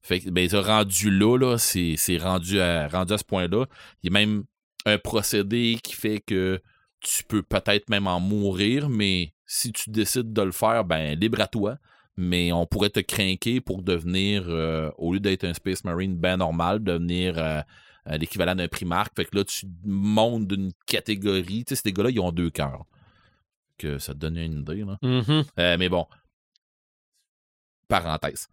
[0.03, 3.67] fait que ben, rendu là, là c'est, c'est rendu à, rendu à ce point-là.
[4.03, 4.45] Il y a même
[4.87, 6.61] un procédé qui fait que
[7.01, 11.41] tu peux peut-être même en mourir, mais si tu décides de le faire, ben libre
[11.41, 11.79] à toi.
[12.17, 16.37] Mais on pourrait te craquer pour devenir, euh, au lieu d'être un Space Marine ben
[16.37, 17.61] normal, devenir euh,
[18.09, 19.13] euh, l'équivalent d'un Primark.
[19.17, 21.65] Fait que là, tu montes d'une catégorie.
[21.65, 22.85] Tu sais, ces gars-là, ils ont deux cœurs.
[23.79, 24.99] Que ça te donne une idée, là.
[25.03, 25.45] Mhm.
[25.59, 26.07] Euh, mais bon.
[27.89, 28.49] Parenthèse.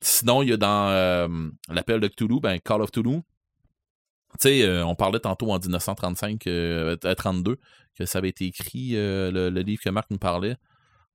[0.00, 3.22] Sinon, il y a dans l'appel de Cthulhu, ben, Call of Cthulhu.
[4.40, 7.58] Tu sais, on parlait tantôt en 1935, euh, euh, 32,
[7.94, 10.56] que ça avait été écrit, le, le livre que Marc nous parlait.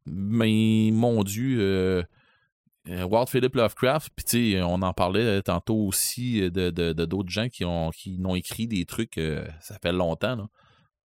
[0.10, 2.04] Mais mon Dieu, euh,
[2.90, 7.50] euh, Walt Philip Lovecraft, puis on en parlait tantôt aussi de de- de d'autres gens
[7.50, 10.48] qui ont qui n'ont écrit des trucs, euh, ça fait longtemps, là.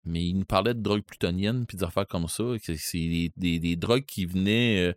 [0.05, 2.43] Mais il nous parlait de drogue plutonienne puis des affaires comme ça.
[2.65, 4.93] que C'est des, des, drogues qui venaient euh,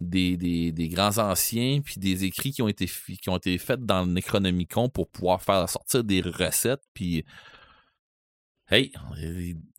[0.00, 4.04] des, des, grands anciens puis des écrits qui ont été qui ont été faits dans
[4.04, 7.24] le Necronomicon pour pouvoir faire sortir des recettes puis
[8.72, 8.92] Hey,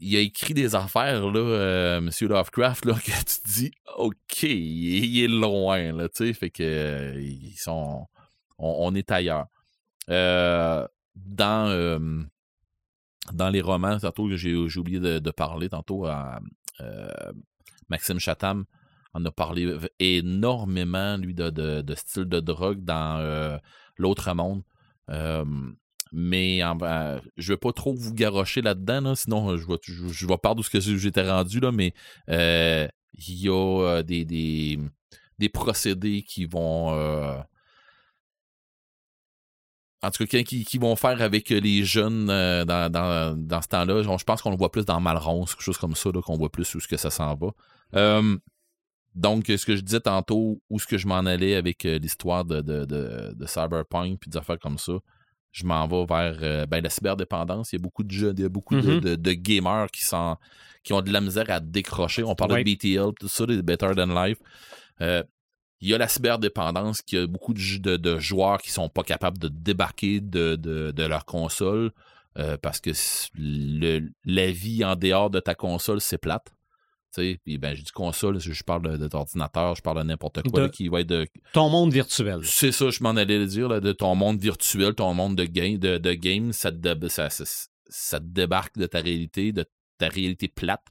[0.02, 4.44] il a écrit des affaires, là, euh, Monsieur Lovecraft, là, que tu te dis, OK,
[4.44, 8.06] il est, loin, là, tu sais, fait que euh, ils sont.
[8.58, 9.48] On, est ailleurs.
[10.10, 10.86] Euh,
[11.16, 12.00] dans, euh,
[13.32, 16.42] dans les romans, tantôt, j'ai j'ai oublié de, parler, tantôt, à
[17.88, 18.66] Maxime Chatham,
[19.14, 23.60] on a parlé énormément, lui, de, de, style de drogue dans
[23.98, 24.64] L'autre monde.
[26.14, 26.60] Mais
[27.38, 30.62] je vais pas trop vous garrocher là-dedans, là, sinon je vais, je, je vais perdre
[30.62, 31.94] où j'étais rendu, là, mais
[32.30, 34.78] euh, il y a euh, des, des,
[35.40, 36.94] des procédés qui vont.
[36.94, 37.40] euh,
[40.02, 44.02] en tout cas, qui, qui vont faire avec les jeunes dans, dans, dans ce temps-là.
[44.02, 46.76] Je pense qu'on le voit plus dans Malronce, quelque chose comme ça, qu'on voit plus
[46.76, 48.22] où ce que ça s'en va.
[49.14, 52.62] Donc, ce que je disais tantôt, où ce que je m'en allais avec l'histoire de,
[52.62, 54.94] de, de, de Cyberpunk puis des affaires comme ça,
[55.52, 57.74] je m'en vais vers euh, ben, la cyberdépendance.
[57.74, 59.00] Il y a beaucoup de jeux, il y a beaucoup de- Mhm.
[59.02, 60.38] de, de gamers qui, sont,
[60.84, 62.24] qui ont de la misère à décrocher.
[62.24, 64.38] On parle de BTL, tout ça, des Better Than Life.
[65.02, 65.24] Euh,
[65.82, 69.40] il y a la cyberdépendance, qu'il y a beaucoup de, joueurs qui sont pas capables
[69.40, 71.92] de débarquer de, leur console
[72.38, 72.92] euh, parce que
[73.36, 76.54] le, la vie en dehors de ta console, c'est plate.
[77.16, 80.66] Puis ben, j'ai dit console, je je parle d'ordinateur, je parle de n'importe quoi De-
[80.66, 82.40] là, qui va être de, Ton monde virtuel.
[82.44, 85.46] c'est ça, je m'en allais le dire, là, de ton monde virtuel, ton monde de
[85.46, 87.44] game, de, de game ça, te dé- ça, ça,
[87.90, 89.66] ça te débarque de ta réalité, de
[89.98, 90.84] ta réalité plate,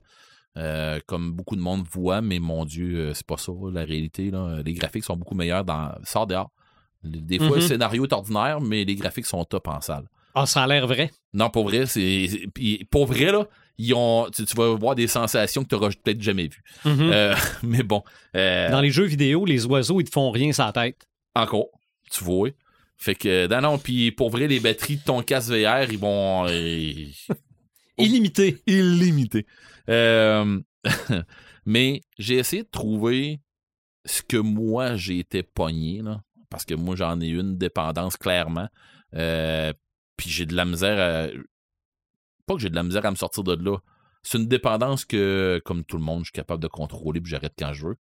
[0.57, 4.31] euh, comme beaucoup de monde voit, mais mon Dieu, euh, c'est pas ça, la réalité.
[4.31, 4.63] Là.
[4.65, 5.93] Les graphiques sont beaucoup meilleurs dans.
[6.05, 6.51] Sors dehors.
[7.03, 10.05] Des fois, le scénario est ordinaire, mais les graphiques sont top en salle.
[10.35, 11.11] Ah, ça a l'air vrai.
[11.33, 12.27] Non, pour vrai, c'est.
[12.29, 13.47] c'est- puis Pour vrai, là,
[13.83, 16.63] ils ont, tu, tu vas voir des sensations que tu n'auras peut-être jamais vues.
[16.85, 17.11] Mhm.
[17.13, 18.03] Euh, mais bon.
[18.37, 21.07] euh, Dans les jeux vidéo, les oiseaux, ils te font rien sans tête.
[21.35, 21.69] encore,
[22.11, 22.51] tu vois.
[22.97, 26.47] Fait que, non, non, puis pour vrai, les batteries de ton casque VR, ils vont.
[26.47, 27.07] euh,
[27.99, 28.63] Illimité.
[28.67, 29.47] illimités.
[29.89, 30.61] Euh,
[31.67, 33.41] mais j'ai essayé de trouver
[34.07, 38.69] ce que moi j'ai été pogné, là, parce que moi j'en ai une dépendance clairement.
[39.15, 39.73] Euh,
[40.17, 41.29] puis j'ai de la misère à.
[42.51, 43.79] Pas que j'ai de la misère à me sortir de là.
[44.25, 47.53] C'est une dépendance que, comme tout le monde, je suis capable de contrôler puis j'arrête
[47.57, 47.97] quand je veux.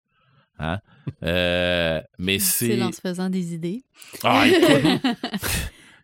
[0.57, 0.79] Hein?
[1.23, 2.81] Euh, mais C'est c'est.
[2.81, 3.83] en se faisant des idées.
[4.23, 5.01] Ah, écoute,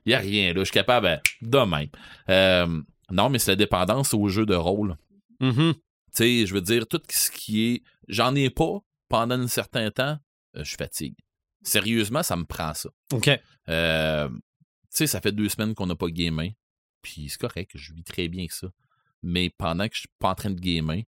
[0.06, 0.60] il n'y a rien, là.
[0.60, 1.90] Je suis capable euh, de même.
[2.30, 4.96] Euh, non, mais c'est la dépendance au jeu de rôle.
[5.40, 5.74] Mhm.
[5.74, 5.80] Tu
[6.12, 7.84] sais, je veux dire, tout ce qui est.
[8.08, 10.18] J'en ai pas pendant un certain temps,
[10.56, 11.16] euh, je fatigue.
[11.64, 12.90] Sérieusement, ça me prend ça.
[13.12, 13.30] OK.
[13.70, 14.38] Euh, tu
[14.92, 16.56] sais, ça fait deux semaines qu'on n'a pas gamé.
[17.06, 18.68] Puis c'est correct, je vis très bien que ça.
[19.22, 21.04] Mais pendant que je suis pas en train de gamer,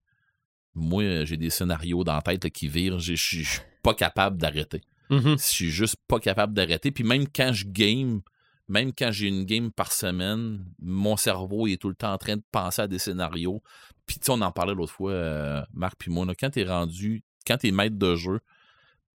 [0.74, 2.98] moi, euh, j'ai des scénarios dans la tête là, qui virent.
[2.98, 3.46] Je suis
[3.80, 4.80] pas capable d'arrêter.
[5.08, 5.38] Mhm.
[5.38, 6.90] Je suis juste pas capable d'arrêter.
[6.90, 8.22] Puis même quand je game,
[8.66, 12.36] même quand j'ai une game par semaine, mon cerveau est tout le temps en train
[12.38, 13.62] de penser à des scénarios.
[14.04, 16.64] Puis tu sais, on en parlait l'autre fois, euh, Marc puis moi, là, quand t'es
[16.64, 18.40] rendu, quand t'es maître de jeu,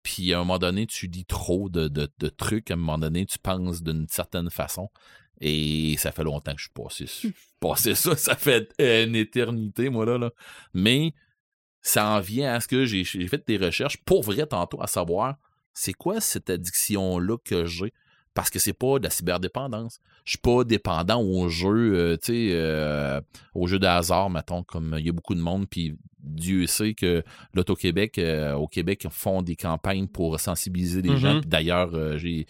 [0.02, 2.98] puis à un moment donné, tu lis trop de, de- de trucs, à un moment
[2.98, 4.90] donné, tu penses d'une certaine façon.
[5.42, 6.68] Et ça fait longtemps que je
[7.00, 10.18] suis passé, ça, ça fait une éternité, moi, là.
[10.18, 10.32] là.
[10.74, 11.14] Mais
[11.82, 15.36] ça en vient à ce que j'ai fait des recherches pour vrai tantôt à savoir
[15.74, 17.94] c'est quoi cette addiction-là que j'ai?
[18.34, 20.00] Parce que c'est pas de la cyberdépendance.
[20.26, 23.20] Je suis pas dépendant aux jeux, euh, tu sais, euh,
[23.56, 26.94] aux jeux de hasard, mettons, comme il y a beaucoup de monde, puis Dieu sait
[26.94, 31.18] que l'Auto-Québec, euh, au Québec, font des campagnes pour sensibiliser les Mhm.
[31.18, 31.40] gens.
[31.42, 32.46] Puis d'ailleurs, j'ai,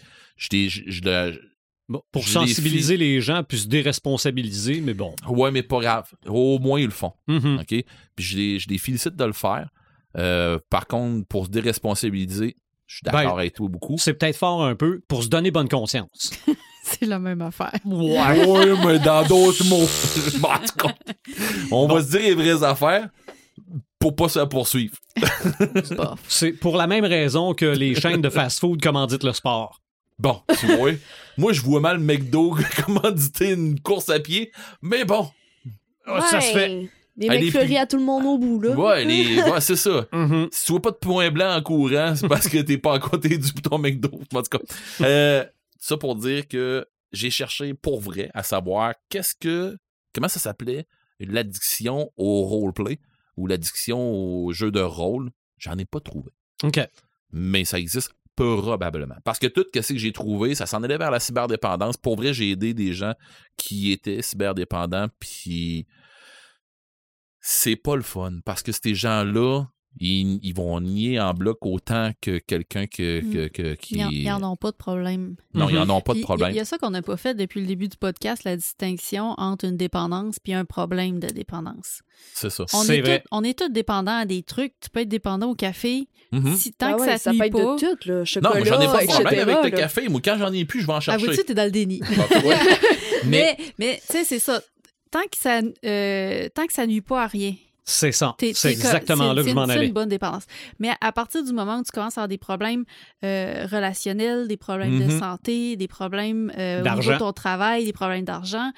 [1.90, 5.12] Bon, pour Je sensibiliser les gens puis se déresponsabiliser, mais bon.
[5.28, 6.08] ouais, mais pas grave.
[6.28, 7.12] Au moins, ils le font.
[7.26, 7.58] Mhm.
[7.60, 7.66] OK?
[8.14, 9.68] Puis je les, je les félicite de le faire.
[10.16, 12.54] Euh, par contre, pour se déresponsabiliser,
[12.86, 13.96] je suis d'accord Ben, avec toi beaucoup.
[13.98, 16.30] C'est peut-être fort un peu pour se donner bonne conscience.
[16.84, 17.74] C'est la même affaire.
[17.84, 19.88] Ouais, ouais, mais dans d'autres mots.
[20.40, 20.94] Bon, en tout cas,
[21.72, 23.08] on va se dire les vraies affaires
[23.98, 24.96] pour pas se poursuivre.
[26.28, 29.80] C'est pour la même raison que les chaînes de fast-food commanditent le sport.
[30.20, 30.92] Bon, tu vois,
[31.40, 34.52] moi, je vois mal McDo commanditer une course à pied,
[34.82, 35.28] mais bon.
[36.06, 36.84] Ah, Ça se fait.
[36.84, 38.70] Ah, les mecs fleuris filles- à tout le monde au bout, là.
[38.70, 39.40] Ouais, les...
[39.42, 40.06] ouais c'est ça.
[40.12, 40.48] Mhm.
[40.52, 42.98] Si tu vois pas de point blanc en courant, c'est parce que t'es pas à
[42.98, 44.10] côté du bouton McDo.
[44.34, 44.64] En tout cas,
[45.02, 45.44] euh,
[45.78, 49.76] ça pour dire que j'ai cherché pour vrai à savoir qu'est-ce que.
[50.14, 50.86] Comment ça s'appelait
[51.20, 52.98] l'addiction au roleplay
[53.36, 55.30] ou l'addiction au jeu de rôle.
[55.58, 56.30] J'en ai pas trouvé.
[56.62, 56.80] OK.
[57.32, 59.16] Mais ça existe probablement.
[59.24, 61.96] Parce que tout ce que j'ai trouvé, ça s'en allait vers la cyberdépendance.
[61.96, 63.14] Pour vrai, j'ai aidé des gens
[63.56, 65.86] qui étaient cyberdépendants, puis
[67.40, 68.40] c'est pas le fun.
[68.44, 69.64] Parce que ces gens-là,
[69.98, 73.96] ils, ils vont nier en bloc autant que quelqu'un que, que- que- qui...
[73.96, 75.34] Ils en- Ils n'en ont pas de problème.
[75.52, 76.50] Non, ils en ont pas de problème.
[76.52, 79.34] Il y, a ça qu'on n'a pas fait depuis le début du podcast, la distinction
[79.36, 82.02] entre une dépendance puis un problème de dépendance.
[82.34, 82.64] C'est ça.
[82.72, 83.20] On C'est est, vrai.
[83.20, 84.74] tous- on est tous dépendants à des trucs.
[84.80, 86.06] Tu peux être dépendant au café.
[86.32, 86.54] Mhm.
[86.54, 87.74] Si, tant Ah que ouais, ça te peut pas.
[87.74, 88.18] de tout, là.
[88.18, 89.76] Non, Chocolat, moi, j'en ai pas de etc., problème avec le là.
[89.76, 90.08] café.
[90.08, 91.26] Moi, quand j'en ai plus, je vais en Ah, chercher.
[91.26, 92.00] vois-tu, t'es dans le déni.
[92.00, 92.54] Tu vois.
[93.26, 94.62] mais, mais tu sais, c'est ça.
[95.10, 97.54] Tant que ça, euh, tant que ça nuit pas à rien.
[97.90, 98.34] C'est ça.
[98.38, 99.86] t'es- C'est exactement c'est- là que je m'en une- C'est allais.
[99.88, 100.44] une bonne dépendance.
[100.78, 102.84] Mais à partir du moment où tu commences à avoir des problèmes
[103.24, 105.18] euh, relationnels, des problèmes de Mhm.
[105.18, 107.00] santé, des problèmes euh, au D'argent.
[107.00, 108.70] niveau de ton travail, des problèmes d'argent,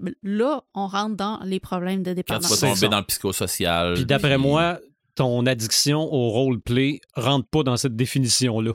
[0.00, 2.60] ben, là, on rentre dans les problèmes de Quand tu dépendance.
[2.60, 3.94] vas tomber dans le psychosocial.
[3.94, 4.78] Puis d'après puis- moi,
[5.14, 8.72] ton addiction au roleplay rentre pas dans cette définition-là.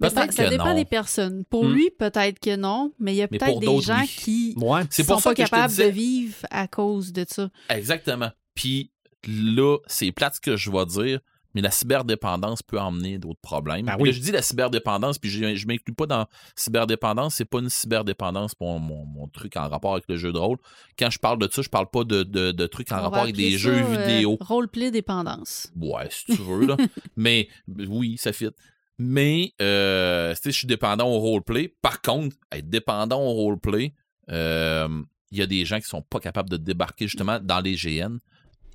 [0.00, 0.74] Mais ça, ça dépend non.
[0.76, 1.44] des personnes.
[1.50, 1.72] Pour Hmm.
[1.72, 4.06] lui, peut-être que non, mais il y a peut-être des gens oui.
[4.06, 4.82] qui Ouais.
[4.90, 7.50] C'est sont pour ça pas capables disais- de vivre à cause de ça.
[7.68, 8.30] Exactement.
[8.54, 8.92] Puis
[9.26, 11.20] là, c'est plate ce que je vais dire,
[11.54, 13.86] mais la cyberdépendance peut emmener d'autres problèmes.
[13.86, 14.08] Ben Puis oui.
[14.10, 17.70] là, je dis la cyberdépendance, puis je, je m'inclus pas dans cyberdépendance, c'est pas une
[17.70, 20.58] cyberdépendance pour mon, mon truc en rapport avec le jeu de rôle.
[20.98, 23.22] Quand je parle de ça, je parle pas de, de, de trucs en On rapport
[23.22, 24.36] avec des ça, jeux euh, vidéo.
[24.40, 25.72] Roleplay dépendance.
[25.74, 26.76] Ouais, si tu veux, là.
[27.16, 28.50] mais oui, ça fit.
[28.98, 31.74] Mais, euh, tu sais, je suis dépendant au roleplay.
[31.82, 33.94] Par contre, être dépendant au roleplay,
[34.30, 34.88] euh,
[35.30, 38.18] il y a des gens qui sont pas capables de débarquer justement dans les GN.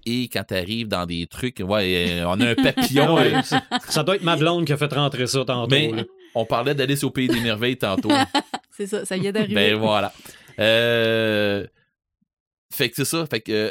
[0.05, 3.15] Et quand tu arrives dans des trucs, ouais, euh, on a un papillon.
[3.15, 5.69] Ouais, euh, ça- doit être ma blonde qui a fait rentrer ça tantôt.
[5.73, 6.03] mais là.
[6.35, 8.09] on parlait d'Alice au Pays des Merveilles tantôt.
[8.71, 9.53] C'est ça, ça vient d'arriver.
[9.55, 10.11] Ben voilà.
[10.59, 11.65] Euh,
[12.73, 13.25] fait que c'est ça.
[13.27, 13.69] Fait que,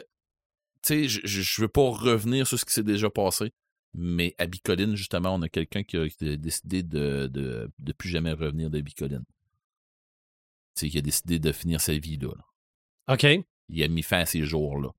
[0.83, 3.53] tu sais, je- je je veux pas revenir sur ce qui s'est déjà passé.
[3.95, 7.93] Mais à Bicoline, justement, on a quelqu'un qui a qui a décidé de, de, de
[7.93, 9.25] plus jamais revenir de Bicoline.
[10.77, 12.29] Tu sais, qui a décidé de finir sa vie là.
[12.29, 13.15] là.
[13.15, 13.27] OK.
[13.69, 14.91] Il a mis fin à ces jours-là.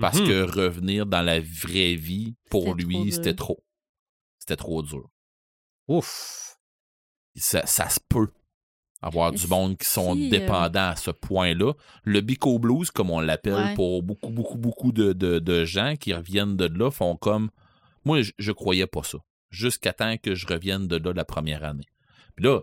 [0.00, 0.26] Parce Mhm.
[0.26, 3.62] que revenir dans la vraie vie, pour lui, c'était trop.
[4.38, 5.08] C'était trop dur.
[5.88, 6.42] Ouf.
[7.38, 8.28] ça, ça se peut
[9.02, 11.74] avoir du monde qui sont si, euh, dépendants à ce point-là.
[12.04, 13.74] Le Bico Blues, comme on l'appelle Ouais.
[13.74, 17.50] pour beaucoup, beaucoup, beaucoup de, de- de gens qui reviennent de là, font comme.
[18.06, 19.18] Moi, je, je croyais pas ça.
[19.50, 21.84] Jusqu'à temps que je revienne de là la première année.
[22.36, 22.62] Puis là,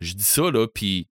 [0.00, 1.08] je dis ça, là, puis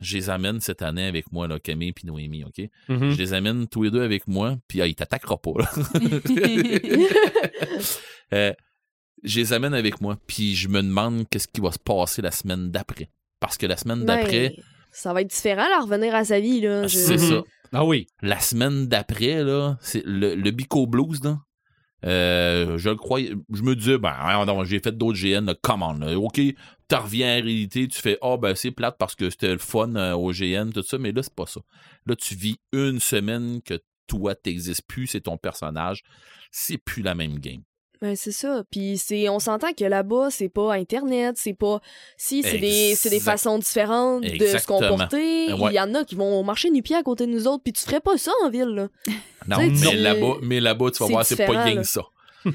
[0.00, 2.68] je les amène cette année avec moi, là, Camille et Noémie, OK?
[2.88, 3.10] Mhm.
[3.10, 5.70] Je les amène tous les deux avec moi, puis ah, ils t'attaqueront pas, là.
[8.32, 8.52] Euh,
[9.22, 12.30] je les amène avec moi, puis je me demande qu'est-ce qui va se passer la
[12.32, 13.08] semaine d'après.
[13.40, 14.56] Parce que la semaine Ben, d'après,
[14.90, 16.86] ça va être différent, là, revenir à sa vie, là.
[16.86, 17.42] Je- c'est ça.
[17.72, 18.06] Ah oui.
[18.22, 21.38] La semaine d'après, là, c'est le, le Bico Blues, là.
[22.04, 25.92] euh, je le croyais, je me disais, ben, non, j'ai fait d'autres GN, là, comment,
[25.92, 26.40] là, ok,
[26.88, 29.94] tu reviens en réalité, tu fais, ah, ben, c'est plate parce que c'était le fun
[29.96, 31.60] euh, au GN, tout ça, mais là, c'est pas ça.
[32.06, 36.02] Là, tu vis une semaine que toi, t'existes plus, c'est ton personnage,
[36.50, 37.62] c'est plus la même game.
[38.00, 38.62] Ben, c'est ça.
[38.70, 41.80] Puis c'est, on s'entend que là-bas, c'est pas Internet, c'est pas.
[42.18, 45.52] Si, c'est des, c'est des façons différentes de se comporter.
[45.54, 45.72] Ouais.
[45.72, 47.82] Il y en a qui vont marcher nu-pied à côté de nous autres, puis tu
[47.82, 48.88] ferais pas ça en ville, là.
[49.48, 51.74] Non, mais là-bas, mais là-bas, tu vas voir, c'est pas là.
[51.74, 52.02] que ça.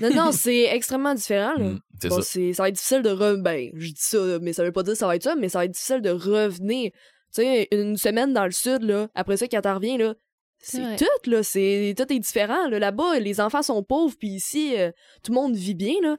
[0.01, 1.65] Non, non, c'est extrêmement différent, là.
[1.65, 2.21] Mm, c'est Bon, ça.
[2.23, 3.37] c'est, ça va être difficile de re...
[3.41, 5.49] Ben, je dis ça, mais ça veut pas dire que ça va être ça, mais
[5.49, 6.91] ça va être difficile de revenir.
[6.91, 10.15] Tu sais, une semaine dans le sud, là, après ça, quand t'en reviens, là,
[10.59, 11.93] C'est tout, là, c'est...
[11.97, 12.79] Tout est différent, là.
[12.79, 14.91] Là-bas, les enfants sont pauvres, puis ici, euh,
[15.23, 16.17] tout le monde vit bien, là.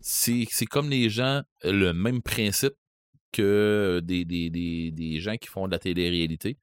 [0.00, 2.74] c'est c'est comme les gens, le même principe
[3.32, 6.58] que des, des, des, des gens qui font de la télé-réalité,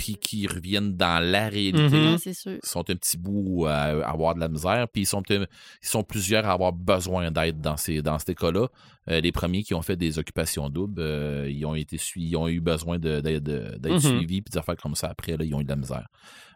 [0.00, 1.82] puis qui reviennent dans la réalité.
[1.98, 2.12] Mhm.
[2.12, 2.52] Ouais, c'est sûr.
[2.62, 5.46] Ils sont un petit bout à, avoir de la misère, puis ils sont, ils
[5.82, 8.68] sont plusieurs à avoir besoin d'aide dans ces, dans ces cas-là.
[9.10, 12.48] Euh, les premiers qui ont fait des occupations doubles, euh, ils ont été ils ont
[12.48, 13.98] eu besoin de- d'être de, Mhm.
[14.00, 16.08] suivis, puis des affaires comme ça après, là, ils ont eu de la misère.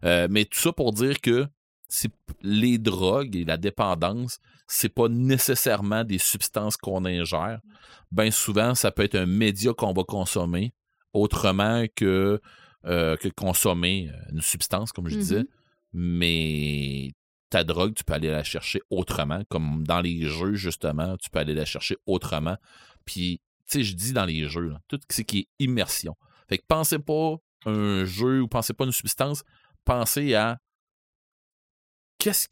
[0.07, 1.47] Euh, mais tout ça pour dire que
[1.91, 2.11] c'est
[2.41, 7.61] les drogues et la dépendance, c'est pas nécessairement des substances qu'on ingère.
[8.11, 10.73] Bien souvent, ça peut être un média qu'on va consommer
[11.13, 12.41] autrement que,
[12.87, 15.45] euh, que consommer euh, une substance, comme je disais.
[15.93, 17.13] Mais
[17.51, 21.39] ta drogue, tu peux aller la chercher autrement, comme dans les jeux, justement, tu peux
[21.39, 22.57] aller la chercher autrement.
[23.05, 26.17] Puis tu sais, je dis dans les jeux, là, tout ce qui est immersion.
[26.49, 29.43] Fait que pensez pas un jeu ou pensez pas une substance,
[29.85, 30.59] pensez à
[32.19, 32.49] qu'est-ce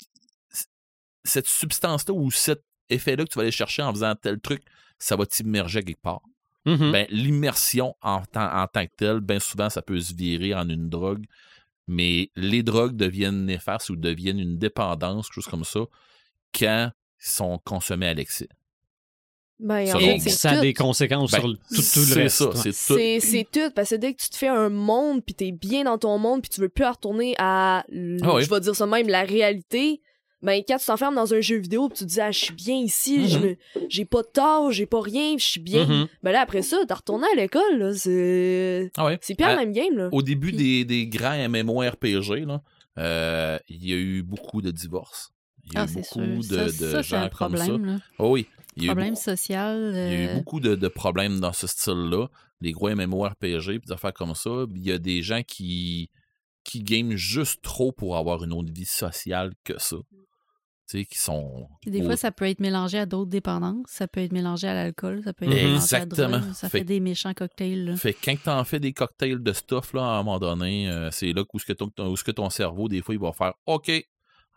[1.24, 4.62] cette substance-là ou cet effet-là que tu vas aller chercher en faisant tel truc,
[4.98, 6.22] ça va t'immerger quelque part.
[6.64, 6.92] Mhm.
[6.92, 10.68] Ben, l'immersion en, tant- en tant que telle, bien souvent, ça peut se virer en
[10.68, 11.24] une drogue,
[11.88, 15.80] mais les drogues deviennent néfastes ou deviennent une dépendance, quelque chose comme ça,
[16.56, 16.90] quand
[17.20, 18.48] ils sont consommés à l'excès.
[19.58, 20.60] Ben, en fait, ça a tout.
[20.62, 22.52] des conséquences Ben, sur le- tout, tout le c'est reste.
[22.56, 23.60] c'est tout.
[23.60, 26.18] Tout, parce que dès que tu te fais un monde, puis t'es bien dans ton
[26.18, 27.84] monde, puis tu veux plus retourner à,
[28.22, 28.42] Ah oui.
[28.44, 30.00] je vais dire ça même, la réalité,
[30.42, 32.54] ben quand tu t'enfermes dans un jeu vidéo, puis tu te dis, ah, je suis
[32.54, 33.56] bien ici, je me-
[33.88, 35.86] j'ai pas de tort, j'ai pas rien, je suis bien.
[35.86, 36.08] Mhm.
[36.22, 38.90] Ben là, après ça, t'as retourné à l'école, là, c'est...
[38.96, 39.18] Ah ouais.
[39.22, 40.08] C'est À- même game, là.
[40.12, 42.62] Au début des, des grands MMORPG, là,
[42.98, 45.30] euh, il y a eu beaucoup de divorces.
[45.64, 46.56] Il y a Ah, eu beaucoup sûr.
[46.56, 47.66] de, ça, de ça, c'est gens un comme ça.
[47.78, 47.98] Là.
[48.18, 48.46] Oh oui.
[48.76, 49.92] Il y a eu Problème beaucoup- social.
[49.94, 52.28] Il y a eu euh, beaucoup de, de problèmes dans ce style-là,
[52.60, 54.50] des gros MMORPG, puis des affaires comme ça.
[54.74, 56.10] Il y a des gens qui,
[56.64, 59.96] qui game juste trop pour avoir une autre vie sociale que ça.
[60.92, 61.68] Tu qui sont.
[61.86, 63.86] Des fois, ça peut être mélangé à d'autres dépendances.
[63.88, 65.22] Ça peut être mélangé à l'alcool.
[65.24, 66.52] Ça peut être mélangé à drogue.
[66.52, 67.84] Ça Fait des méchants cocktails.
[67.84, 67.96] là.
[67.96, 71.10] Fait que quand t'en fais des cocktails de stuff, là, à un moment donné, euh,
[71.10, 73.32] c'est là où ce que ton, où ce que ton cerveau, des fois, il va
[73.32, 73.90] faire OK,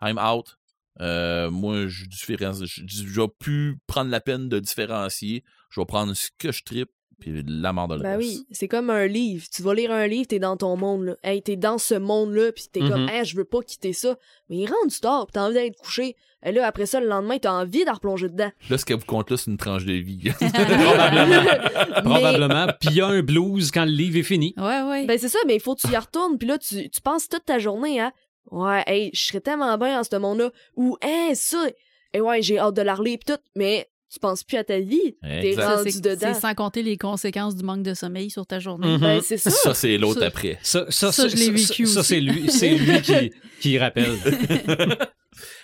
[0.02, 0.56] I'm out.
[1.00, 5.44] Euh, moi, je je vais plus prendre la peine de différencier.
[5.70, 6.90] Je vais prendre ce que je tripe,
[7.20, 9.44] puis la mort de Ben oui, c'est comme un livre.
[9.52, 11.16] Tu vas lire un livre, t'es dans ton monde, là.
[11.24, 13.08] Hey, t'es dans ce monde-là, pis t'es comme, Mhm.
[13.08, 14.16] hey, je veux pas quitter ça.
[14.50, 16.14] Mais il rentre du tard, pis t'as envie d'aller te coucher.
[16.44, 18.50] Et là, après ça, le lendemain, t'as envie de replonger dedans.
[18.70, 20.20] Là, ce qu'elle vous compte là, c'est une tranche de vie.
[20.40, 22.66] Mais- Probablement.
[22.80, 24.54] Puis il y a un blues quand le livre est fini.
[24.56, 25.06] Ouais, ouais.
[25.06, 27.28] Ben c'est ça, mais il faut que tu y retournes, puis là, tu, tu penses
[27.28, 28.12] toute ta journée à
[28.52, 30.50] Ouais, hey, je serais tellement bien dans ce monde-là.
[30.76, 31.66] Ou, hey, ça,
[32.12, 34.78] et ouais, j'ai hâte de la relire, pis tout, mais tu penses plus à ta
[34.80, 35.16] vie.
[35.22, 36.32] T'es rendu c'est dedans.
[36.34, 38.94] c'est sans compter les conséquences du manque de sommeil sur ta journée.
[38.94, 39.00] Mhm.
[39.00, 39.50] Ben c'est ça.
[39.50, 40.58] Ça, c'est l'autre après.
[40.62, 43.30] Ça, ça, Ça, je l'ai vécu ça, c'est lui, c'est lui qui,
[43.60, 44.16] qui rappelle.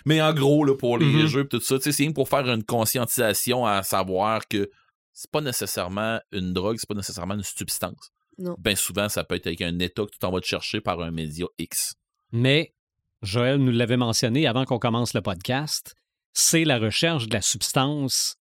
[0.04, 1.26] Mais en gros, là, pour les Mhm.
[1.26, 4.68] jeux et tout ça, c'est pour faire une conscientisation à savoir que
[5.12, 8.10] c'est pas nécessairement une drogue, c'est pas nécessairement une substance.
[8.38, 8.56] Non.
[8.58, 11.00] Ben souvent, ça peut être avec un état que tu t'en vas te chercher par
[11.00, 11.94] un média X.
[12.32, 12.74] Mais
[13.22, 15.94] Joël nous l'avait mentionné avant qu'on commence le podcast,
[16.32, 18.36] c'est la recherche de la substance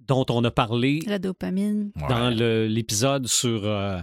[0.00, 1.90] dont on a parlé La dopamine.
[2.08, 2.34] dans Ouais.
[2.34, 4.00] le- l'épisode sur euh,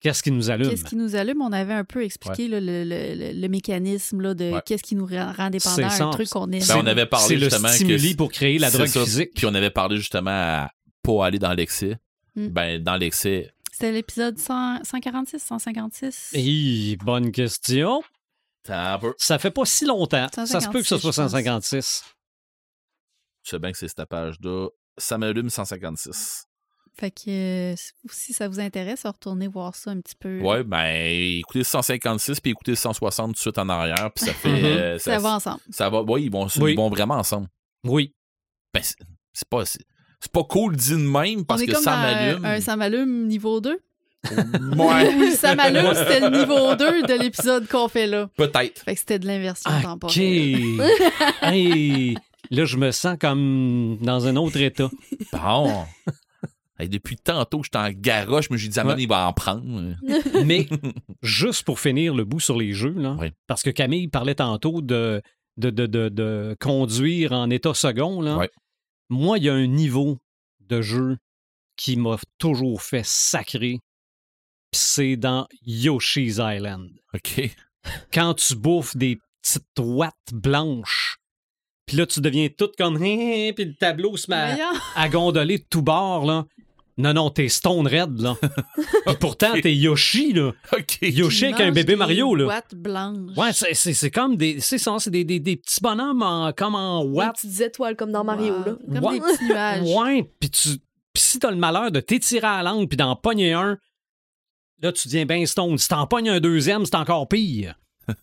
[0.00, 0.70] qu'est-ce qui nous allume.
[0.70, 1.40] Qu'est-ce qui nous allume?
[1.42, 4.62] On avait un peu expliqué là, le, le- le- le mécanisme là, de Ouais.
[4.64, 6.04] qu'est-ce qui nous rend, rend dépendant C'est à ça.
[6.04, 6.62] un truc qu'on aime.
[6.66, 9.02] Ben, on avait parlé C'est le justement que stimuli c'est- pour créer la drogue ça.
[9.04, 9.30] physique.
[9.34, 10.70] Puis on avait parlé justement à
[11.02, 11.96] pas aller dans l'excès.
[12.36, 12.48] Mm.
[12.48, 16.30] Ben, dans l'excès, C'était l'épisode 100 146, 156.
[16.34, 18.02] Hi, bonne question.
[19.18, 20.26] Ça fait pas si longtemps.
[20.32, 21.30] ça se peut que ce 156, soit je pense.
[21.30, 22.04] 156.
[23.44, 24.68] Tu sais bien que c'est cette page-là.
[24.98, 26.44] Ça m'allume 156.
[26.98, 27.74] Fait que euh,
[28.10, 30.40] si ça vous intéresse, retournez voir ça un petit peu.
[30.40, 30.86] Ouais, ben,
[31.38, 34.64] écoutez 156 puis écoutez 160 tout de suite en arrière, puis ça fait.
[34.64, 35.60] Euh, Ça va ensemble.
[35.70, 36.02] Ça va.
[36.02, 36.72] Oui, ils vont, Oui.
[36.72, 37.46] ils vont vraiment ensemble.
[37.84, 38.14] Oui.
[38.74, 39.62] Ben, c'est pas.
[40.32, 42.44] Pas cool dit de même parce on est que comme ça m'allume.
[42.44, 43.78] un, un ça m'allume niveau 2.
[44.24, 48.28] Ouais, Ou le ça m'allume, c'était le niveau 2 de l'épisode qu'on fait là.
[48.36, 48.82] peut-être.
[48.82, 49.82] Fait que c'était de l'inversion OK.
[49.82, 50.80] temporelle.
[51.42, 52.16] hey,
[52.50, 54.90] là, je me sens comme dans un autre état.
[55.32, 55.84] Bon.
[56.80, 58.94] Hey, depuis tantôt, je suis en garoche, mais j'ai dit, ah, Ouais.
[58.98, 59.94] il va en prendre.
[60.44, 60.68] Mais
[61.22, 63.32] juste pour finir le bout sur les jeux, là, Oui.
[63.48, 65.20] parce que Camille parlait tantôt de,
[65.56, 68.20] de, de, de- de conduire en état second.
[68.20, 68.36] Là.
[68.36, 68.50] Ouais.
[69.10, 70.18] Moi, il y a un niveau
[70.68, 71.16] de jeu
[71.76, 73.78] qui m'a toujours fait sacrer.
[74.70, 76.90] Pis C'est dans Yoshi's Island.
[77.14, 77.50] OK.
[78.12, 81.16] Quand tu bouffes des petites ouattes blanches,
[81.86, 82.98] puis là, tu deviens toute comme...
[82.98, 84.58] Puis le tableau se met
[84.94, 86.44] à, gondoler de tous bords, là.
[87.00, 88.36] Non, non, t'es Stone Red, là.
[89.06, 90.52] Puis pourtant, t'es Yoshi, là.
[90.76, 90.98] OK.
[91.02, 92.44] Yoshi avec un bébé des Mario, là.
[92.46, 93.36] boîtes blanches.
[93.36, 94.58] Ouais, c'est- c'est c'est comme des.
[94.58, 97.36] C'est ça, c'est des, des, des petits bonhommes en, comme en Des watt.
[97.36, 98.64] petites étoiles comme dans Mario, Wow.
[98.64, 98.74] là.
[99.00, 99.20] Comme Ouais.
[99.20, 99.88] des petits nuages.
[99.96, 100.68] Ouais, puis tu.
[101.14, 103.78] Puis si t'as le malheur de t'étirer à la langue puis d'en pogner un,
[104.82, 105.76] là, tu deviens ben stone.
[105.78, 107.74] Si t'en pognes un deuxième, c'est encore pire.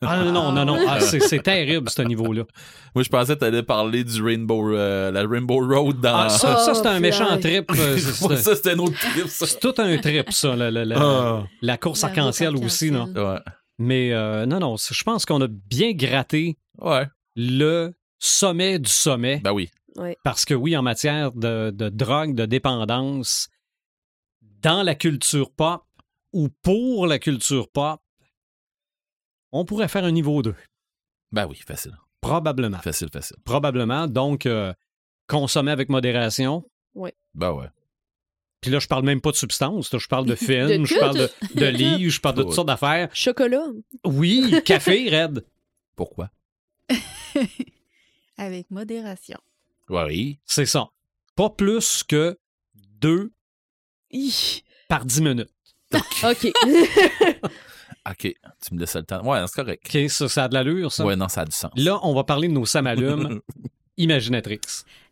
[0.02, 0.80] Ah non, non, non, non.
[0.88, 2.44] Ah, c'est terrible, ce niveau-là.
[2.96, 6.16] Moi, je pensais que t'allais parler du Rainbow, euh, la Rainbow Road dans.
[6.22, 7.72] Ah, ça, ça c'est un Oh, méchant trip.
[7.72, 7.98] euh,
[8.36, 9.46] ça, c'était un autre trip, ça.
[9.46, 11.44] C'est tout un trip, ça, la, la, la- Ah.
[11.62, 12.90] la course arc-en-ciel aussi.
[12.90, 13.06] Non?
[13.14, 13.38] Ouais.
[13.78, 17.06] Mais euh, non, non, je pense qu'on a bien gratté Ouais.
[17.36, 19.40] le sommet du sommet.
[19.44, 19.70] Ben oui.
[20.24, 23.50] Parce que oui, en matière de, de drogue, de dépendance,
[24.64, 25.84] dans la culture pop
[26.36, 28.02] ou pour la culture pop,
[29.54, 30.54] on pourrait faire un niveau 2.
[31.32, 31.98] Ben oui, facile.
[32.20, 32.80] Probablement.
[32.80, 33.38] Facile, facile.
[33.46, 34.08] Probablement.
[34.08, 34.74] Donc, euh,
[35.28, 36.70] consommer avec modération.
[37.34, 37.68] Ben ouais.
[38.60, 39.94] Puis là, je parle même pas de substance.
[39.94, 42.54] là, je parle de films, De je parle de, de livres, je parle de toutes
[42.54, 43.10] sortes d'affaires.
[43.16, 43.68] Chocolat.
[44.06, 45.46] Oui, café, Red.
[45.96, 46.30] Pourquoi?
[48.38, 49.40] Avec modération.
[49.88, 50.40] Oui.
[50.46, 50.90] C'est ça.
[51.38, 52.38] Pas plus que
[52.76, 53.32] deux
[54.12, 54.64] Hi.
[54.90, 55.55] par dix minutes.
[56.24, 56.52] OK.
[58.10, 58.22] OK.
[58.22, 59.26] Tu me laisses le temps.
[59.26, 59.84] Ouais, c'est correct.
[59.88, 61.06] OK, ça, ça a de l'allure, ça?
[61.06, 61.72] Ouais, non, ça a du sens.
[61.76, 63.42] Là, on va parler de nos samalumes
[63.98, 64.60] Imaginatrix.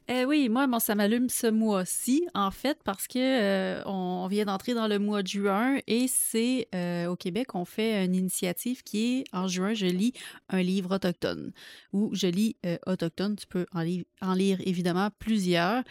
[0.10, 4.74] Eh oui, moi, ça m'allume ce mois-ci, en fait, parce que euh, on vient d'entrer
[4.74, 9.20] dans le mois de juin et c'est euh, au Québec, on fait une initiative qui
[9.20, 10.12] est en juin, je lis
[10.50, 11.54] un livre autochtone
[11.94, 13.38] ou je lis euh, autochtone.
[13.38, 15.84] Tu peux en, li- en lire évidemment plusieurs.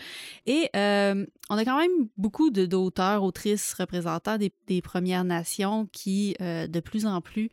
[0.44, 7.06] Et on a quand même beaucoup d'auteurs, autrices, représentants des, Premières Nations qui, de plus
[7.06, 7.50] en plus,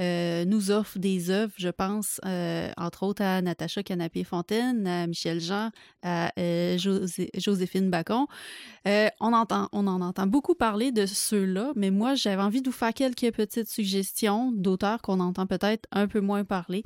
[0.00, 5.40] euh, nous offrent des œuvres, je pense, euh, entre autres à Natacha Canapé-Fontaine, à Michel
[5.40, 5.70] Jean,
[6.02, 8.26] à euh, José- Joséphine Bacon.
[8.86, 12.92] On, on en entend beaucoup parler de ceux-là, mais moi, j'avais envie de vous faire
[12.94, 16.84] quelques petites suggestions d'auteurs qu'on entend peut-être un peu moins parler.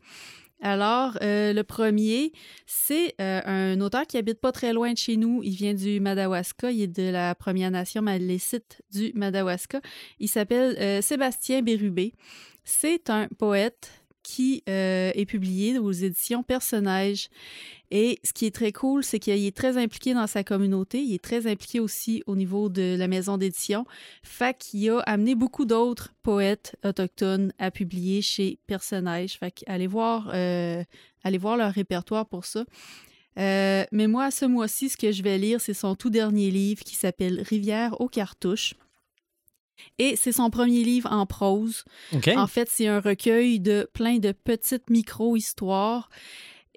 [0.60, 2.32] Alors, euh, le premier,
[2.66, 5.40] c'est euh, un auteur qui habite pas très loin de chez nous.
[5.44, 6.70] Il vient du Madawaska.
[6.72, 9.80] Il est de la Première Nation malécite du Madawaska.
[10.18, 12.12] Il s'appelle euh, Sébastien Bérubé.
[12.64, 13.92] C'est un poète
[14.28, 17.30] qui euh, est publié aux éditions Personnages.
[17.90, 21.00] Et ce qui est très cool, c'est qu'il est très impliqué dans sa communauté.
[21.00, 23.86] Il est très impliqué aussi au niveau de la maison d'édition.
[24.22, 29.38] Fait qu'il a amené beaucoup d'autres poètes autochtones à publier chez Personnages.
[29.38, 30.84] Fait qu'allez voir, euh,
[31.24, 32.66] allez voir leur répertoire pour ça.
[33.38, 36.84] Euh, mais moi, ce mois-ci, ce que je vais lire, c'est son tout dernier livre
[36.84, 38.74] qui s'appelle Rivière aux cartouches.
[39.98, 41.84] Et c'est son premier livre en prose.
[42.36, 46.08] En fait, c'est un recueil de plein de petites micro-histoires.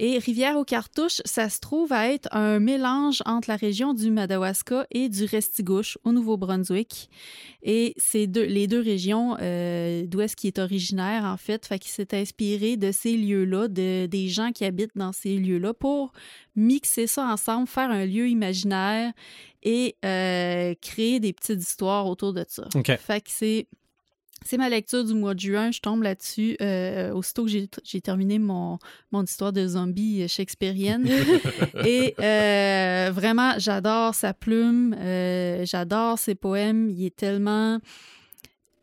[0.03, 4.09] Et Rivière aux cartouches, ça se trouve à être un mélange entre la région du
[4.09, 7.07] Madawaska et du Restigouche au Nouveau-Brunswick.
[7.61, 11.67] Et c'est deux, les deux régions euh, d'où est-ce qu'il est originaire, en fait.
[11.67, 15.75] Fait qu'il s'est inspiré de ces lieux-là, de, des gens qui habitent dans ces lieux-là
[15.75, 16.13] pour
[16.55, 19.13] mixer ça ensemble, faire un lieu imaginaire
[19.61, 22.67] et euh, créer des petites histoires autour de ça.
[22.97, 23.67] Fait que c'est
[24.45, 25.71] c'est ma lecture du mois de juin.
[25.71, 28.79] Je tombe là-dessus euh, aussitôt que j'ai, terminé mon,
[29.11, 31.07] mon histoire de zombie shakespearienne.
[31.85, 36.89] Et euh, vraiment, j'adore sa plume, euh, j'adore ses poèmes.
[36.89, 37.79] Il est tellement...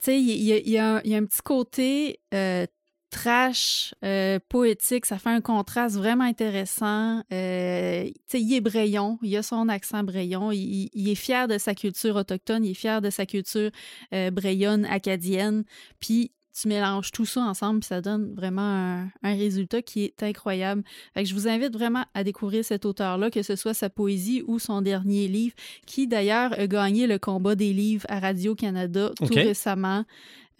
[0.00, 2.66] Tu sais, il, y a- il un- il y a un petit côté euh,
[3.10, 5.06] trash, euh, poétique.
[5.06, 7.22] Ça fait un contraste vraiment intéressant.
[7.32, 10.52] Euh, il est brayon, il a son accent brayon.
[10.52, 13.70] Il est fier de sa culture autochtone, il est fier de sa culture
[14.12, 15.64] euh, brayonne, acadienne.
[16.00, 20.22] Puis tu mélanges tout ça ensemble, puis ça donne vraiment un, un résultat qui est
[20.22, 20.82] incroyable.
[21.14, 24.42] Fait que je vous invite vraiment à découvrir cet auteur-là, que ce soit sa poésie
[24.46, 25.54] ou son dernier livre,
[25.86, 30.04] qui d'ailleurs a gagné le combat des livres à Radio-Canada tout récemment.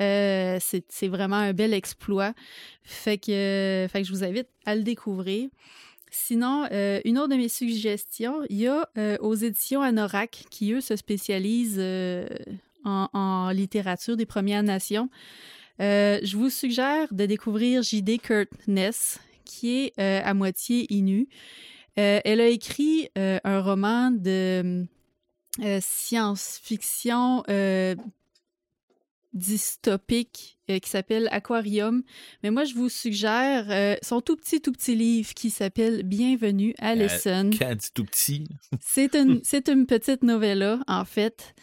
[0.01, 2.33] Euh, c'est vraiment un bel exploit.
[2.85, 5.49] Fait que, euh, fait que je vous invite à le découvrir.
[6.11, 10.73] Sinon, euh, une autre de mes suggestions, il y a euh, aux éditions Anorak, qui
[10.73, 11.83] eux se spécialisent
[12.85, 15.11] en, en littérature des Premières Nations.
[15.81, 18.19] Euh, je vous suggère de découvrir J.D.
[18.19, 21.29] Kurtness, qui est euh, à moitié Innu.
[21.99, 24.87] Euh, elle a écrit un roman de
[25.81, 27.43] science-fiction
[29.35, 32.03] dystopique qui s'appelle Aquarium.
[32.43, 36.95] Mais moi, je vous suggère son tout petit, tout petit livre qui s'appelle Bienvenue à
[36.95, 37.53] l'Essonne.
[37.57, 38.47] Quand dit tout petit,
[38.81, 41.55] C'est une, c'est une petite novella, en fait.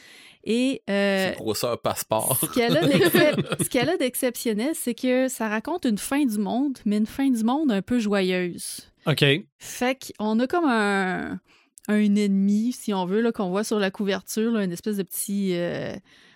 [0.45, 2.37] Et euh, c'est grosseur passeport.
[2.39, 7.07] ce qu'elle a ce d'exceptionnel, c'est que ça raconte une fin du monde, mais une
[7.07, 8.81] fin du monde un peu joyeuse.
[9.07, 9.25] OK.
[9.57, 11.39] Fait qu'on a comme un,
[11.87, 15.03] un ennemi, si on veut, là, qu'on voit sur la couverture, là, une espèce de
[15.03, 15.95] petit euh,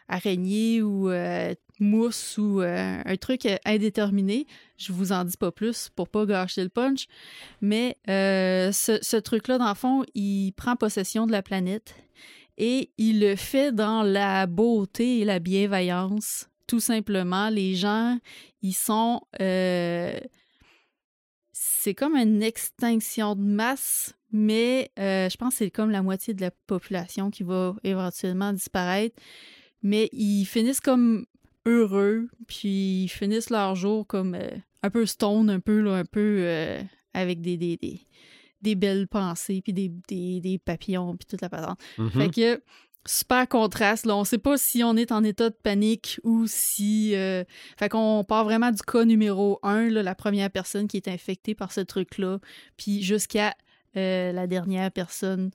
[0.09, 4.47] araignée ou euh, mousse ou euh, un truc indéterminé.
[4.77, 7.07] Je vous en dis pas plus pour pas gâcher le punch.
[7.61, 11.95] Mais euh, ce, ce truc-là, dans le fond, il prend possession de la planète
[12.59, 16.49] et il le fait dans la beauté et la bienveillance.
[16.67, 18.19] Tout simplement, les gens,
[18.61, 19.21] ils sont...
[19.41, 20.19] euh,
[21.51, 26.33] c'est comme une extinction de masse, mais euh, je pense que c'est comme la moitié
[26.33, 29.15] de la population qui va éventuellement disparaître.
[29.81, 31.25] Mais ils finissent comme
[31.65, 34.49] heureux, puis ils finissent leur jour comme euh,
[34.83, 36.45] un peu stone, un peu, là, un peu
[37.13, 38.01] avec des, des, des,
[38.61, 41.79] des belles pensées, puis des, des, des papillons, puis toute la patente.
[42.11, 42.61] Fait que
[43.05, 44.05] super contraste.
[44.05, 44.15] Là.
[44.15, 47.15] On sait pas si on est en état de panique ou si.
[47.15, 47.43] euh,
[47.77, 51.55] Fait qu'on part vraiment du cas numéro un, là, la première personne qui est infectée
[51.55, 52.39] par ce truc-là,
[52.77, 53.55] puis jusqu'à
[53.97, 55.51] euh, la dernière personne.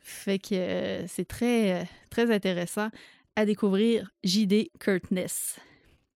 [0.00, 2.88] Fait que euh, c'est très, très intéressant
[3.36, 5.58] à découvrir JD Curtness.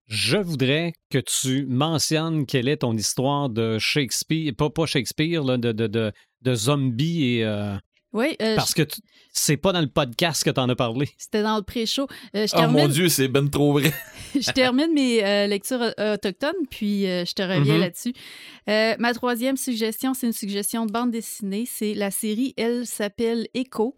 [0.07, 5.57] Je voudrais que tu mentionnes quelle est ton histoire de Shakespeare, pas, pas Shakespeare, là,
[5.57, 6.11] de, de, de,
[6.43, 7.43] de zombies et.
[7.45, 7.75] euh,
[8.13, 8.83] Oui, euh, parce que
[9.31, 11.09] c'est pas dans le podcast que tu en as parlé.
[11.17, 12.07] c'était dans le pré-show.
[12.35, 13.91] Euh, je, Oh mon Dieu, c'est ben trop vrai.
[14.39, 17.79] je termine mes euh, lectures autochtones, puis euh, je te reviens Mhm.
[17.81, 18.13] là-dessus.
[18.69, 21.65] Euh, ma troisième suggestion, c'est une suggestion de bande dessinée.
[21.67, 23.95] C'est la série Elle s'appelle Echo.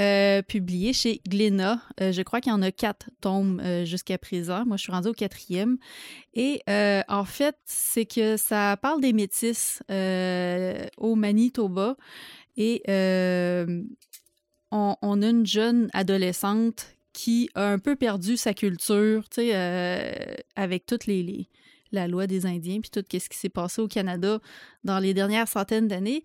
[0.00, 1.78] Euh, publiée chez Glénat.
[2.00, 4.64] Euh, je crois qu'il y en a quatre tomes euh, jusqu'à présent.
[4.64, 5.76] Moi, je suis rendue au quatrième.
[6.32, 9.82] Et en fait, c'est que ça parle des métis
[10.96, 11.96] au Manitoba.
[12.56, 12.82] Et
[14.70, 20.86] on, a une jeune adolescente qui a un peu perdu sa culture, tu sais, avec
[20.86, 21.50] toutes les,
[21.90, 24.40] la loi des Indiens, puis tout ce qui s'est passé au Canada
[24.84, 26.24] dans les dernières centaines d'années.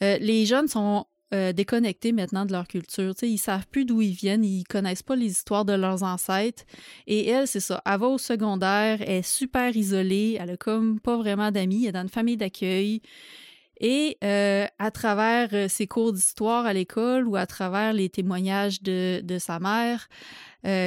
[0.00, 3.14] Les jeunes sont euh, déconnectés maintenant de leur culture.
[3.14, 6.02] Tu sais, ils savent plus d'où ils viennent, ils connaissent pas les histoires de leurs
[6.04, 6.62] ancêtres.
[7.06, 7.82] Et elle, c'est ça.
[7.84, 11.88] Elle va au secondaire, elle est super isolée, elle a comme pas vraiment d'amis, elle
[11.88, 13.02] est dans une famille d'accueil.
[13.80, 18.80] Et euh, à travers euh, ses cours d'histoire à l'école ou à travers les témoignages
[18.82, 20.08] de, de sa mère,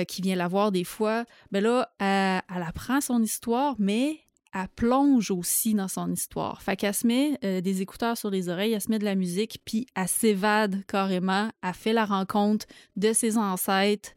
[0.08, 4.22] qui vient la voir des fois, ben là, elle, elle apprend son histoire, mais
[4.60, 6.62] elle plonge aussi dans son histoire.
[6.62, 9.16] Fait qu'elle se met euh, des écouteurs sur les oreilles, elle se met de la
[9.16, 12.66] musique, puis elle s'évade carrément, elle fait la rencontre
[12.96, 14.12] de ses ancêtres,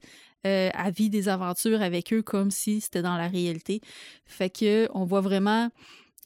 [0.46, 3.80] euh, elle vit des aventures avec eux comme si c'était dans la réalité.
[4.24, 5.68] Fait que on voit vraiment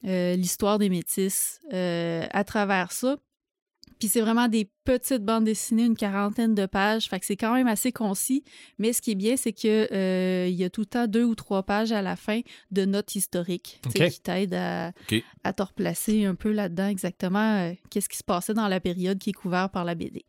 [0.06, 3.16] euh, l'histoire des métis euh, à travers ça.
[4.04, 7.08] Puis c'est vraiment des petites bandes dessinées, une quarantaine de pages.
[7.08, 8.44] Fait que c'est quand même assez concis.
[8.78, 11.24] Mais ce qui est bien, c'est que euh, il y a tout le temps deux
[11.24, 14.92] ou trois pages à la fin de notes historiques qui t'aident à
[15.54, 19.30] te replacer un peu là-dedans exactement euh, qu'est-ce qui se passait dans la période qui
[19.30, 20.26] est couverte par la BD.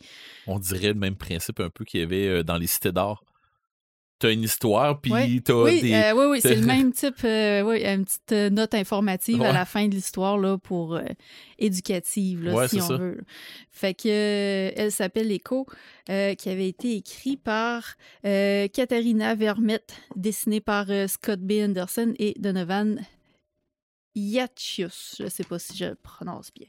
[0.48, 3.26] On dirait le même principe un peu qu'il y avait euh, dans les cités d'art.
[4.18, 5.42] T'as une histoire, puis Ouais.
[5.44, 5.94] t'as Oui, des...
[5.94, 7.24] euh, oui, oui, c'est le même type.
[7.26, 11.04] euh, oui, une petite euh, note informative à la fin de l'histoire là, pour euh,
[11.60, 12.96] éducative, là, Ouais, si on ça.
[12.98, 13.20] veut.
[13.72, 15.66] Fait que elle s'appelle Echo,
[16.08, 21.54] qui avait été écrit par Katharina Vermette, dessiné par Scott B.
[21.62, 23.02] Anderson et Donovan
[24.16, 25.16] Yachius.
[25.20, 26.68] Je sais pas si je le prononce bien.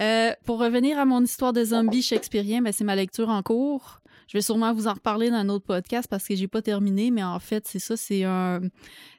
[0.00, 3.97] Euh, pour revenir à mon histoire de zombie shakespearien, ben, c'est ma lecture en cours.
[4.28, 7.10] Je vais sûrement vous en reparler dans un autre podcast parce que j'ai pas terminé,
[7.10, 8.60] mais en fait, c'est ça, c'est un,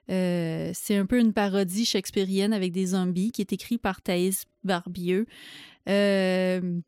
[0.10, 4.46] euh, c'est un peu une parodie shakespearienne avec des zombies qui est écrit par Thaïs
[4.64, 5.26] Barbieux
[5.88, 6.80] euh,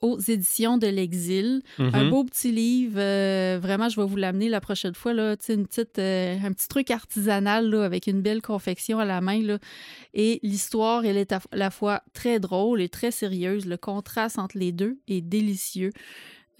[0.00, 1.62] aux éditions de l'Exil.
[1.78, 2.10] Un Mhm.
[2.10, 5.98] beau petit livre, euh, vraiment, je vais vous l'amener la prochaine fois, là, une petite,
[5.98, 9.40] euh, un petit truc artisanal là, avec une belle confection à la main.
[9.42, 9.58] Là.
[10.14, 13.64] Et l'histoire, elle est à la fois très drôle et très sérieuse.
[13.66, 15.90] Le contraste entre les deux est délicieux.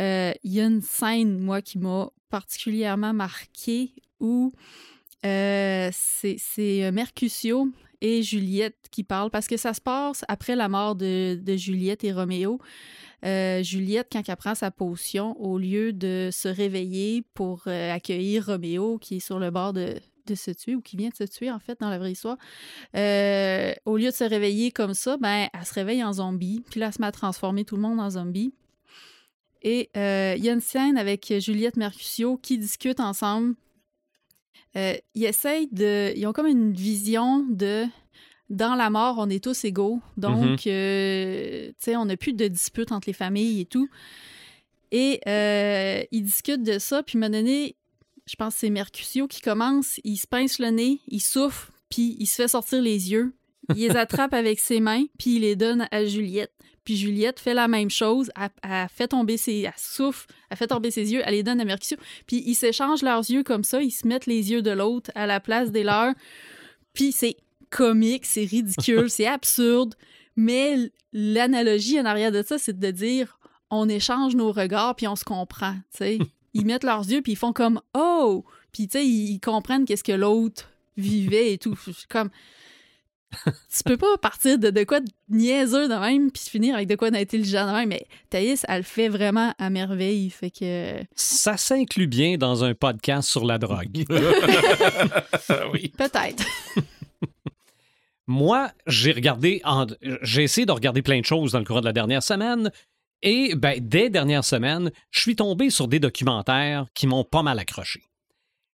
[0.02, 4.52] Euh, Il y a une scène, moi, qui m'a particulièrement marquée où
[5.24, 7.68] euh, c'est euh, Mercutio
[8.02, 12.12] et Juliette qui parlent parce que ça se passe après la mort de, Juliette et
[12.12, 12.58] Roméo.
[13.24, 18.46] Euh, Juliette, quand elle prend sa potion, au lieu de se réveiller pour euh, accueillir
[18.46, 19.94] Roméo qui est sur le bord de,
[20.34, 22.38] se tuer ou qui vient de se tuer en fait dans la vraie histoire,
[22.96, 26.80] euh, au lieu de se réveiller comme ça, ben elle se réveille en zombie, puis
[26.80, 28.52] là elle se met à transformer tout le monde en zombie.
[29.62, 33.54] Et euh, il y a une scène avec Juliette Mercutio qui discutent ensemble.
[34.76, 36.12] Euh, ils essayent de.
[36.16, 37.84] Ils ont comme une vision de.
[38.50, 40.00] Dans la mort, on est tous égaux.
[40.18, 43.88] Donc, euh, tu sais, on n'a plus de disputes entre les familles et tout.
[44.90, 45.20] Et
[46.10, 47.02] ils discutent de ça.
[47.02, 47.76] Puis, à un moment donné,
[48.26, 50.00] je pense que c'est Mercutio qui commence.
[50.04, 53.34] Il se pince le nez, il souffle, puis il se fait sortir les yeux.
[53.70, 56.52] Il les attrape avec ses mains, puis il les donne à Juliette.
[56.84, 58.30] Puis Juliette fait la même chose.
[58.40, 59.60] Elle, elle fait tomber ses...
[59.60, 61.96] Elle souffle, elle fait tomber ses yeux, elle les donne à Mercutio.
[62.26, 63.82] Puis ils s'échangent leurs yeux comme ça.
[63.82, 66.14] Ils se mettent les yeux de l'autre à la place des leurs.
[66.92, 67.36] Puis c'est
[67.70, 69.94] comique, c'est ridicule, c'est absurde.
[70.36, 70.76] Mais
[71.12, 73.38] l'analogie en arrière de ça, c'est de dire
[73.70, 75.74] on échange nos regards puis on se comprend.
[75.90, 76.18] tu sais.
[76.54, 80.04] Ils mettent leurs yeux puis ils font comme oh, puis tu sais ils, comprennent qu'est-ce
[80.04, 81.78] que l'autre vivait et tout.
[82.10, 82.28] Comme
[83.74, 86.94] tu peux pas partir de, de quoi de niaiseux de même puis finir avec de
[86.96, 87.88] quoi d'intelligent de même.
[87.88, 90.30] Mais Thaïs, elle le fait vraiment à merveille.
[90.30, 94.04] Fait que Ça s'inclut bien dans un podcast sur la drogue.
[95.72, 95.92] oui.
[95.96, 96.44] peut-être.
[98.26, 99.86] Moi, j'ai regardé, en-
[100.22, 102.70] j'ai essayé de regarder plein de choses dans le courant de la dernière semaine.
[103.22, 107.58] Et ben, dès dernière semaine, je suis tombé sur des documentaires qui m'ont pas mal
[107.58, 108.02] accroché.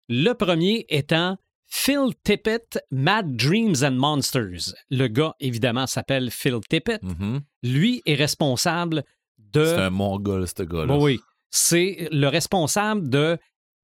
[0.07, 1.38] Le premier étant
[1.78, 4.74] Phil Tippett, Mad Dreams and Monsters.
[4.90, 7.04] Le gars, évidemment, s'appelle Phil Tippett.
[7.04, 7.42] Mhm.
[7.64, 9.04] Lui est responsable
[9.38, 9.66] de.
[9.66, 10.96] C'est un mongol, ce gars-là.
[10.98, 11.20] Oui, oui.
[11.52, 13.38] C'est le responsable de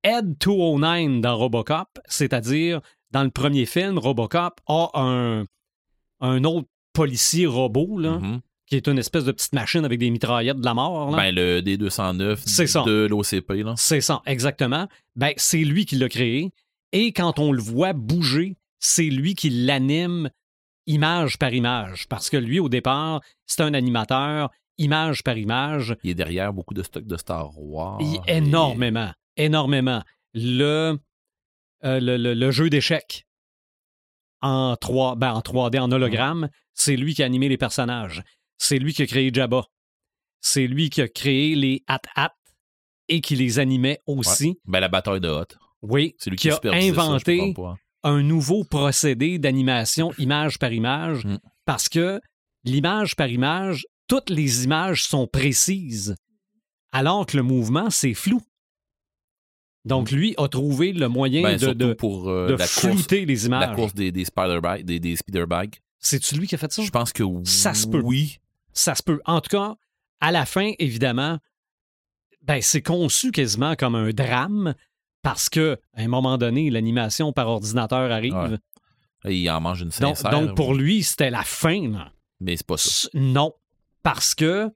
[0.04, 2.82] Ed 209 dans Robocop, c'est-à-dire,
[3.12, 5.46] dans le premier film, Robocop a un,
[6.22, 8.40] un autre policier robot, là, Mhm.
[8.68, 11.12] qui est une espèce de petite machine avec des mitraillettes de la mort.
[11.12, 11.18] là.
[11.18, 12.84] Ben, le D209 C'est ça.
[12.84, 13.74] de l'OCP, là.
[13.78, 14.88] C'est ça, exactement.
[15.16, 16.52] Ben, c'est lui qui l'a créé.
[16.92, 20.30] Et quand on le voit bouger, c'est lui qui l'anime
[20.88, 22.08] image par image.
[22.08, 25.96] Parce que lui, au départ, c'est un animateur, image par image.
[26.04, 28.00] Il est derrière beaucoup de stocks de Star Wars.
[28.02, 30.04] Il- Et- énormément, énormément.
[30.34, 30.98] Le,
[31.84, 33.26] euh, le, le- le jeu d'échecs
[34.42, 38.24] en, 3, ben, en 3D, en hologramme, c'est lui qui a animé les personnages.
[38.58, 39.66] C'est lui qui a créé Jabba.
[40.40, 42.34] C'est lui qui a créé les Hat-Hat
[43.08, 44.60] et qui les animait aussi.
[44.66, 45.46] Ben, la bataille de Hot.
[45.82, 47.53] Oui, C'est lui qui qui, a ça, inventé
[48.03, 51.38] un nouveau procédé d'animation image par image Mm.
[51.66, 52.20] parce que
[52.64, 56.16] l'image par image, toutes les images sont précises,
[56.91, 58.41] alors que le mouvement, c'est flou.
[59.86, 63.26] Donc, lui a trouvé le moyen Ben, de, de, pour euh, de la, course, flouter
[63.26, 63.76] les la images.
[63.76, 65.16] course des, des, spider bike, des, des.
[65.98, 66.84] C'est-tu lui qui a fait ça?
[66.84, 68.02] Je pense que Ça se peut.
[68.03, 68.38] oui.
[68.74, 69.20] Ça se peut.
[69.26, 69.76] En tout cas,
[70.20, 71.40] à la fin, évidemment,
[72.44, 74.76] ben, c'est conçu quasiment comme un drame
[75.22, 78.34] parce que à un moment donné, l'animation par ordinateur arrive.
[78.34, 78.49] Ouais.
[79.23, 80.31] Là, Il en mange une sincère.
[80.31, 81.89] donc, pour lui, c'était la fin.
[81.89, 82.11] là.
[82.39, 83.07] Mais c'est pas ça.
[83.14, 83.53] Non.
[84.03, 84.72] Parce que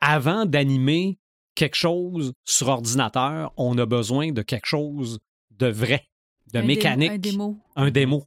[0.00, 1.18] avant d'animer
[1.54, 5.18] quelque chose sur ordinateur, on a besoin de quelque chose
[5.50, 6.08] de vrai,
[6.52, 7.58] de Un dé- mécanique, Un démo.
[7.76, 8.24] un démo.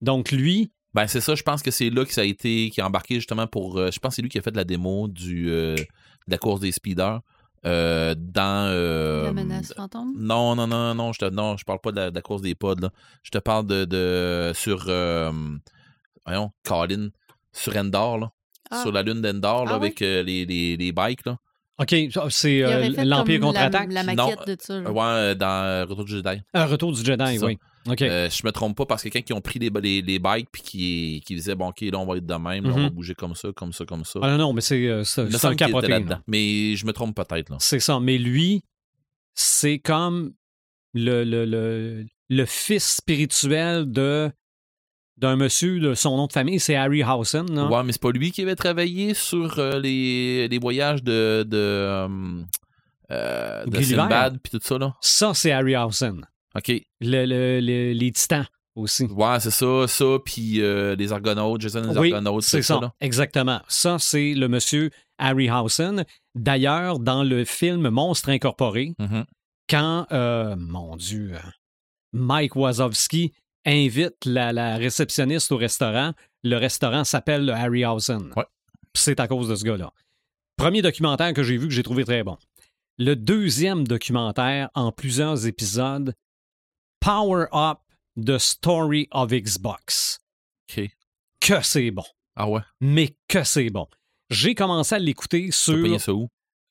[0.00, 2.80] Donc lui, Ben, c'est ça, je pense que c'est là que ça a été, qui
[2.80, 3.76] a embarqué justement pour.
[3.78, 5.84] euh, je pense que c'est lui qui a fait la démo du, euh, de
[6.28, 7.20] la course des speeders
[7.66, 8.68] euh, dans.
[8.70, 10.14] euh, la menace fantôme?
[10.16, 12.42] Non, non, non, non, je te, non, je parle pas de la, de la course
[12.42, 12.90] des pods, là.
[13.22, 15.30] Je te parle de, de sur, euh,
[16.24, 17.08] voyons, Colin,
[17.52, 18.30] sur Endor, là.
[18.70, 18.82] Ah.
[18.82, 21.36] Sur la lune d'Endor, là, Ah avec euh, les, les, les bikes, là.
[21.78, 21.94] OK,
[22.30, 23.92] c'est euh, l'Empire la- contre-attaque.
[23.92, 24.80] La, maquette de ça.
[24.80, 24.90] là.
[24.90, 26.40] Ouais, dans Retour du Jedi.
[26.54, 27.46] Un retour du Jedi, ça.
[27.88, 30.48] Euh, je me trompe pas parce que quand ils ont pris les, les, les bikes
[30.50, 32.82] puis qui, qui disaient, bon, OK, là, on va être de même, là, on va
[32.84, 32.90] Mhm.
[32.90, 34.18] bouger comme ça, comme ça, comme ça.
[34.22, 35.88] Ah non, non, mais c'est euh, un capoté.
[35.88, 36.20] là.
[36.26, 37.56] Mais je me trompe peut-être, là.
[37.60, 38.00] C'est ça.
[38.00, 38.62] Mais lui,
[39.34, 40.32] c'est comme
[40.94, 44.30] le, le, le, le fils spirituel de
[45.18, 47.46] d'un monsieur, de son nom de famille, c'est Harryhausen.
[47.54, 47.68] là.
[47.68, 51.56] Ouais, mais c'est pas lui qui avait travaillé sur euh, les, les voyages de, de,
[51.56, 52.42] euh,
[53.12, 53.80] euh, de.
[53.80, 54.94] Sinbad puis tout ça, là.
[55.00, 56.20] Ça, c'est Harryhausen.
[56.56, 56.72] OK.
[57.00, 59.04] Le, le- le- les titans aussi.
[59.06, 62.92] Ouais, c'est ça, ça, puis euh, les Argonautes, Jason les Oui, Argonautes, c'est ça, là?
[63.00, 63.60] exactement.
[63.68, 66.04] Ça, c'est le monsieur Harryhausen.
[66.34, 69.24] D'ailleurs, dans le film Monstre Incorporé, Mhm.
[69.70, 71.38] quand, euh, mon Dieu, euh,
[72.12, 73.32] Mike Wazowski
[73.64, 76.12] invite la, la réceptionniste au restaurant,
[76.44, 78.32] le restaurant s'appelle le Harryhausen.
[78.36, 78.44] Ouais.
[78.94, 79.90] C'est à cause de ce gars-là.
[80.56, 82.36] Premier documentaire que j'ai vu que j'ai trouvé très bon.
[82.98, 86.14] Le deuxième documentaire en plusieurs épisodes,
[87.06, 87.78] Power Up,
[88.16, 90.18] The Story of Xbox.
[90.66, 92.02] Que c'est bon.
[92.34, 92.62] Ah ouais?
[92.80, 93.86] Mais que c'est bon.
[94.28, 96.26] J'ai commencé à l'écouter sur ça où?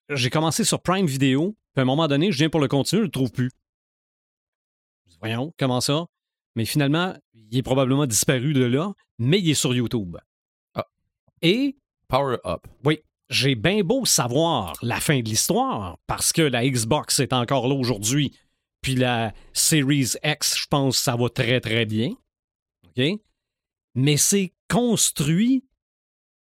[0.09, 3.03] j'ai commencé sur Prime Video, puis à un moment donné, je viens pour le continuer,
[3.03, 3.49] je le trouve plus.
[5.21, 6.05] Voyons, comment ça?
[6.57, 10.17] Mais finalement, il est probablement disparu de là, mais il est sur YouTube.
[10.73, 10.85] Ah.
[11.43, 11.77] Et
[12.09, 12.67] Power Up.
[13.29, 17.75] j'ai bien beau savoir la fin de l'histoire, parce que la Xbox est encore là
[17.75, 18.33] aujourd'hui,
[18.85, 22.11] puis la Series X, je pense, ça va très très bien.
[22.85, 23.03] OK?
[23.95, 25.65] Mais c'est construit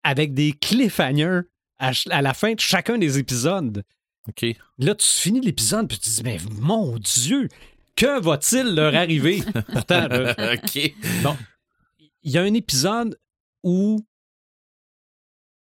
[0.03, 1.43] avec des cliffhangers
[1.77, 3.85] à, la fin de chacun des épisodes.
[4.27, 4.47] OK.
[4.79, 7.47] Là, tu finis l'épisode, puis tu te dis, mais mon Dieu,
[7.95, 9.41] que va-t-il leur arriver?
[9.79, 10.75] OK.
[10.75, 13.17] il y a un épisode
[13.63, 14.05] où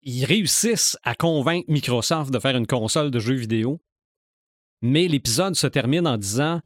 [0.00, 3.82] ils réussissent à convaincre Microsoft de faire une console de jeux vidéo,
[4.84, 6.60] mais l'épisode se termine en disant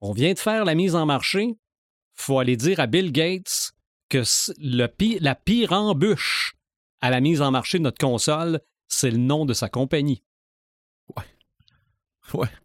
[0.00, 1.56] On vient de faire la mise en marché,
[2.14, 3.72] faut aller dire à Bill Gates
[4.10, 4.22] que
[4.58, 6.54] le pi- la pire embûche
[7.00, 10.22] à la mise en marché de notre console, c'est le nom de sa compagnie.
[11.16, 11.24] Ouais.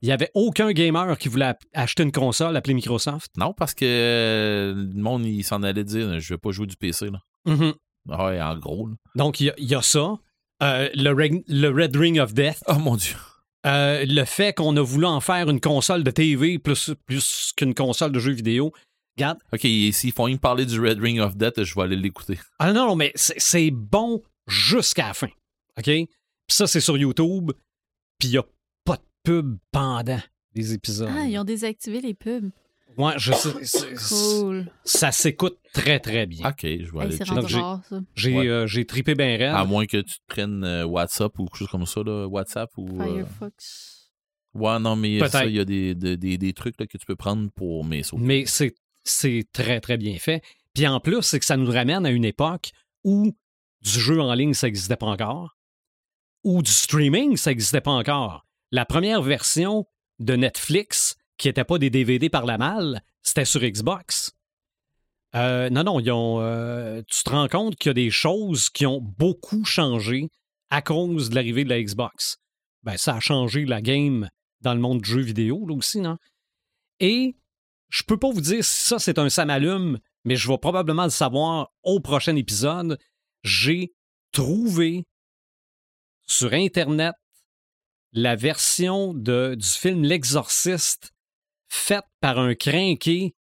[0.02, 3.32] Il n'y avait aucun gamer qui voulait acheter une console appelée Microsoft.
[3.38, 6.78] Non, parce que euh, le monde, il s'en allait dire, je vais pas jouer du
[6.78, 7.20] PC, là.
[7.46, 7.74] Mhm.
[8.08, 8.96] Ouais, en gros, là.
[9.16, 10.18] Donc, il y a- il y, a ça.
[10.64, 12.64] Euh, le Red Ring of Death.
[12.68, 13.16] Oh mon Dieu.
[13.66, 17.74] Euh, le fait qu'on a voulu en faire une console de TV plus, plus qu'une
[17.74, 18.72] console de jeux vidéo.
[19.18, 19.40] Regarde.
[19.52, 22.40] OK, s'ils font me parler du Red Ring of Death, je vais aller l'écouter.
[22.58, 25.28] Ah non, non, mais c'est c'est bon jusqu'à la fin.
[25.78, 25.84] OK?
[25.84, 26.08] Puis
[26.48, 27.52] ça, c'est sur YouTube.
[28.18, 28.46] Puis il n'y a
[28.86, 30.22] pas de pub pendant
[30.56, 31.10] les épisodes.
[31.12, 32.50] Ah, ils ont désactivé les pubs.
[33.00, 33.50] Ouais, je sais.
[34.10, 34.72] Cool.
[34.84, 36.50] Ça s'écoute très, très bien.
[36.50, 37.48] Ok, je vais aller c'est checker.
[38.16, 38.48] j'ai- Ouais.
[38.48, 39.54] euh, j'ai tripé bien raide.
[39.56, 42.70] À moins que tu te prennes euh, WhatsApp ou quelque chose comme ça, là, WhatsApp
[42.78, 43.02] ou.
[43.02, 44.12] euh, Firefox.
[44.54, 45.32] Ouais, non, mais Peut-être.
[45.32, 47.86] ça, il y a des, des, des, des trucs là, que tu peux prendre pour
[47.86, 48.18] mes sauts.
[48.18, 50.42] Mais c'est c'est très, très bien fait.
[50.74, 52.72] Puis en plus, c'est que ça nous ramène à une époque
[53.06, 53.32] où
[53.82, 55.56] du jeu en ligne, ça n'existait pas encore,
[56.44, 58.46] ou du streaming, ça n'existait pas encore.
[58.72, 59.86] La première version
[60.20, 64.34] de Netflix, qui n'était pas des DVD par la malle, c'était sur Xbox.
[65.36, 68.70] Euh, non, non, ils ont, euh, tu te rends compte qu'il y a des choses
[68.70, 70.30] qui ont beaucoup changé
[70.70, 72.38] à cause de l'arrivée de la Xbox.
[72.84, 74.30] Ben, ça a changé la game
[74.62, 76.18] dans le monde du jeu vidéo, là aussi, non?
[77.00, 77.36] Et
[77.88, 81.10] je peux pas vous dire si ça c'est un samalume, mais je vais probablement le
[81.10, 83.00] savoir au prochain épisode.
[83.44, 83.94] J'ai
[84.32, 85.06] trouvé
[86.28, 87.16] sur Internet
[88.12, 91.14] la version de, du film L'Exorciste
[91.70, 93.36] faite par un crinqué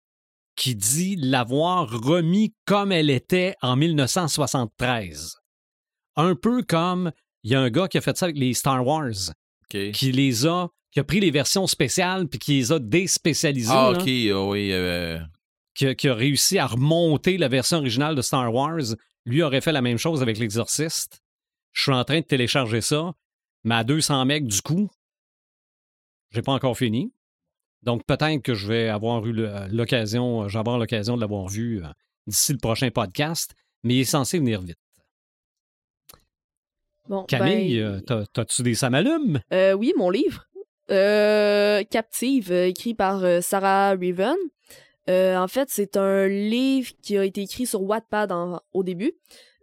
[0.56, 5.36] qui dit l'avoir remis comme elle était en 1973.
[6.16, 7.12] Un peu comme
[7.42, 9.32] il y a un gars qui a fait ça avec les Star Wars,
[9.68, 13.70] qui les a, qui a pris les versions spéciales puis qui les a déspécialisées.
[13.72, 14.70] Ah, ok, ah oui.
[14.72, 15.18] euh,
[15.74, 18.96] qui a, qui a réussi à remonter la version originale de Star Wars,
[19.26, 21.22] lui aurait fait la même chose avec l'Exorciste.
[21.72, 23.12] Je suis en train de télécharger ça,
[23.64, 24.88] mais à 200 mecs du coup,
[26.30, 27.12] j'ai pas encore fini.
[27.82, 31.46] Donc peut-être que je vais avoir eu le- l'occasion, je vais avoir l'occasion de l'avoir
[31.48, 31.88] vu euh,
[32.26, 33.54] d'ici le prochain podcast,
[33.84, 34.78] mais il est censé venir vite.
[37.08, 39.40] Bon, Camille, ben, euh, t'as- t'as-tu des samalumes?
[39.52, 40.44] Euh, oui, mon livre.
[40.90, 44.36] Euh, Captive, euh, écrit par euh, Sarah Riven.
[45.08, 49.12] Euh, en fait, c'est un livre qui a été écrit sur Wattpad en- au début.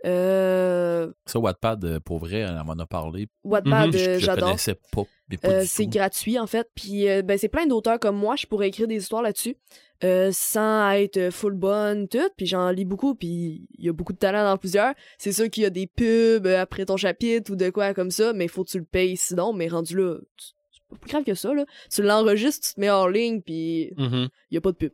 [0.06, 3.28] Euh, Ça, Wattpad, euh, pour vrai, elle m'en a parlé.
[3.44, 4.50] Wattpad, euh, Je, je j'adore.
[4.92, 5.04] pas.
[5.42, 8.88] Pas c'est gratuit en fait, puis ben, c'est plein d'auteurs comme moi, je pourrais écrire
[8.88, 9.58] des histoires là-dessus
[10.04, 14.14] euh, sans être full bonne tout, puis j'en lis beaucoup, puis il y a beaucoup
[14.14, 14.94] de talent dans plusieurs.
[15.18, 18.34] C'est sûr qu'il y a des pubs après ton chapitre ou de quoi comme ça,
[18.34, 20.52] mais faut que tu le payes sinon, mais rendu là, tu-
[20.94, 21.66] pas plus grave que ça là.
[21.92, 24.94] Tu l'enregistres, tu te mets hors ligne, puis il y a pas de pub.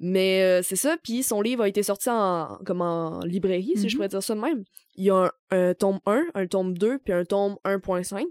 [0.00, 3.88] Mais euh, c'est ça, puis son livre a été sorti en comme en librairie, si
[3.88, 3.96] je Mhm.
[3.96, 4.64] pourrais dire ça de même.
[4.96, 8.24] Il y a un, un tome 1, un tome 2, puis un tome 1.5.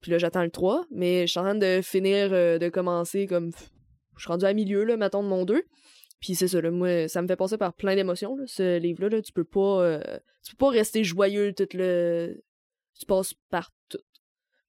[0.00, 3.26] Puis là, j'attends le 3, mais je suis en train de finir euh, de commencer
[3.26, 3.52] comme
[4.16, 5.62] je suis rendu à milieu là, mettons de mon 2.
[6.20, 9.02] Puis c'est ça là, moi ça me fait passer par plein d'émotions là, ce livre
[9.02, 9.22] là, là.
[9.22, 10.00] tu peux pas euh,
[10.44, 12.40] tu peux pas rester joyeux tout le
[12.98, 13.98] tu passes par tout.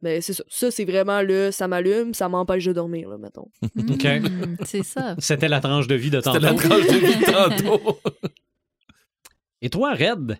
[0.03, 3.49] Mais c'est ça, ça c'est vraiment le ça m'allume, ça m'empêche de dormir là, mettons.
[3.63, 4.03] OK.
[4.03, 5.15] Mm, c'est ça.
[5.17, 6.67] C'était la tranche de vie de C'était la tantôt.
[6.67, 7.23] tranche de vie
[7.65, 7.99] tantôt.
[9.61, 10.37] Et toi, Red?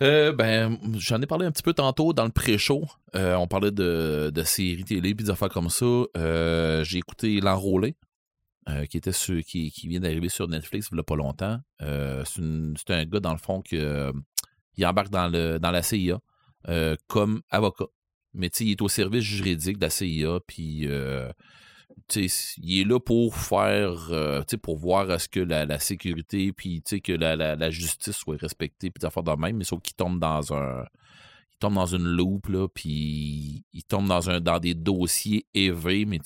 [0.00, 2.86] Euh, ben, j'en ai parlé un petit peu tantôt dans le pré-show.
[3.14, 5.84] Euh, on parlait de, de séries télé puis des affaires comme ça.
[6.16, 7.94] Euh, j'ai écouté L'Enrôlé,
[8.68, 11.58] euh, qui était sur, qui, qui vient d'arriver sur Netflix il y a pas longtemps.
[11.82, 14.12] Euh, c'est, une- c'est un gars, dans le fond, euh,
[14.76, 16.18] il embarque dans, le, dans la CIA
[16.68, 17.84] euh, comme avocat.
[18.34, 21.30] Mais il est au service juridique de la CIA, puis euh,
[22.16, 27.12] il est là pour faire, euh, pour voir à ce que la, sécurité, puis que
[27.12, 30.54] la, la, justice soit respectée, puis des affaires de même, mais sauf qu'il tombe dans
[30.54, 30.84] un,
[31.52, 36.04] il tombe dans une loupe, là, puis il tombe dans un, dans des dossiers élevés,
[36.04, 36.20] mais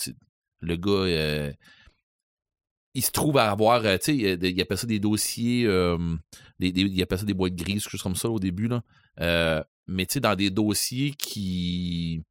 [0.61, 1.53] le gars, euh,
[2.97, 5.99] il se trouve à avoir, euh, tu sais, il appelle ça des dossiers, euh,
[6.59, 8.83] des, il appelle ça des boîtes grises, quelque chose comme ça au début, là.
[9.21, 12.23] Euh, mais tu sais, dans des dossiers qui.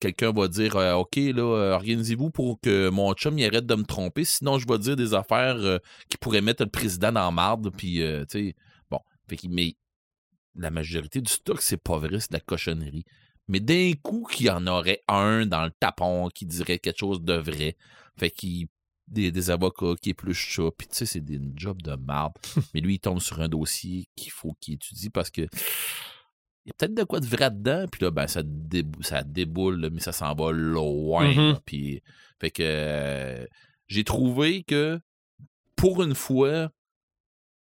[0.00, 3.74] Quelqu'un va dire euh, OK, là, euh, organisez-vous pour que mon chum il arrête de
[3.76, 7.24] me tromper, sinon je vais dire des affaires euh, qui pourraient mettre le président dans
[7.26, 7.70] la marde.
[7.76, 8.56] Puis, euh, tu sais,
[8.90, 8.98] bon.
[9.28, 9.76] Fait mais
[10.56, 13.04] la majorité du stock, c'est pas vrai, c'est de la cochonnerie.
[13.46, 17.22] Mais d'un coup, qu'il y en aurait un dans le tapon qui dirait quelque chose
[17.22, 17.76] de vrai.
[18.18, 18.66] Fait qu'il.
[19.12, 22.32] Des, des avocats qui épluchent ça, puis tu sais, c'est des une job de marde.
[22.74, 25.42] mais lui, il tombe sur un dossier qu'il faut qu'il étudie parce que
[26.64, 29.22] il y a peut-être de quoi de vrai dedans, puis là, ben, ça, débou- ça
[29.22, 31.28] déboule, mais ça s'en va loin.
[31.28, 31.52] Mhm.
[31.54, 32.00] là, puis,
[32.40, 33.44] fait que euh,
[33.88, 34.98] j'ai trouvé que
[35.76, 36.70] pour une fois,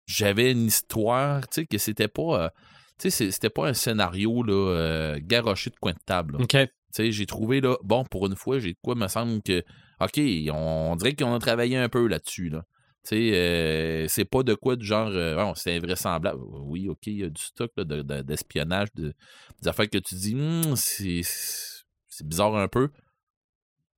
[0.08, 2.46] j'avais une histoire, tu sais, que c'était pas.
[2.46, 2.50] euh,
[2.98, 6.38] tu sais, c'est- c'était pas un scénario là, euh, garoché de coin de table.
[6.38, 6.44] là.
[6.44, 6.50] OK.
[6.52, 9.64] Tu sais, j'ai trouvé là, bon, pour une fois, j'ai de quoi me semble que,
[10.00, 10.20] OK,
[10.54, 12.66] on, dirait qu'on a travaillé un peu là-dessus, là.
[13.04, 16.42] Tu sais, euh, c'est pas de quoi du genre, euh, bon, c'est invraisemblable.
[16.44, 19.14] Oui, OK, il y a du stock là, de- de- d'espionnage, de,
[19.62, 22.90] des affaires que tu dis, Hmm, c'est c'est bizarre un peu.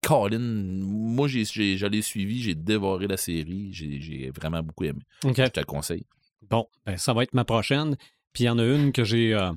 [0.03, 5.01] Colin, moi, l'ai suivi, j'ai dévoré la série, j'ai, vraiment beaucoup aimé.
[5.23, 6.05] Je te le conseille.
[6.49, 7.95] Bon, ben, ça va être ma prochaine.
[8.33, 9.51] Puis il y en a une que j'ai euh,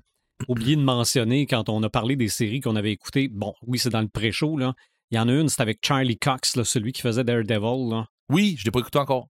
[0.48, 3.28] oublié de mentionner quand on a parlé des séries qu'on avait écoutées.
[3.28, 4.74] Bon, oui, c'est dans le pré-show, là.
[5.14, 8.08] Il y en a une, c'est avec Charlie Cox, là, celui qui faisait Daredevil, là.
[8.30, 9.28] Oui, je l'ai pas écouté encore.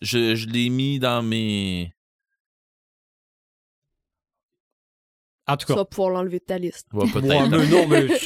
[0.00, 1.92] Je, je l'ai mis dans mes.
[5.46, 5.74] En tout Tu cas.
[5.80, 6.86] vas pouvoir l'enlever de ta liste.
[6.94, 7.26] Ouais, peut-être.
[7.28, 8.06] Ouais, mais non, mais.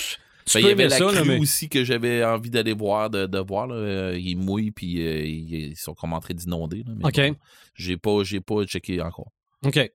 [0.47, 3.09] Tu Ben, il y avait la ça, là, mais- aussi que j'avais envie d'aller voir,
[3.09, 3.67] de, de voir.
[3.67, 3.77] Là.
[3.77, 6.85] Euh, Ils mouillent, puis euh, ils, ils sont comme en train d'inonder.
[6.87, 6.93] là.
[6.97, 7.31] Mais OK.
[7.33, 7.37] bon,
[7.75, 9.33] j'ai pas, j'ai pas checké encore.
[9.65, 9.91] OK.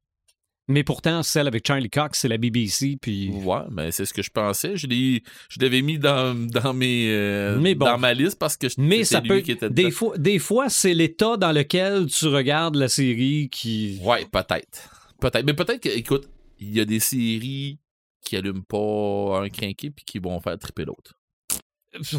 [0.69, 3.29] Mais pourtant, celle avec Charlie Cox, c'est la BBC, puis.
[3.29, 4.77] Ouais, mais c'est ce que je pensais.
[4.77, 7.85] Je l'ai, je l'avais mis dans, dans mes, euh, Mais bon.
[7.87, 9.39] dans ma liste parce que Mais ça lui peut.
[9.41, 13.99] qui était Des fois, des fois c'est l'état dans lequel tu regardes la série qui.
[14.03, 14.89] Ouais, peut-être.
[15.19, 15.43] Peut-être.
[15.45, 16.29] Mais peut-être que, écoute,
[16.59, 17.79] il y a des séries
[18.23, 21.13] qui allument pas un crinqué puis qui vont faire triper l'autre.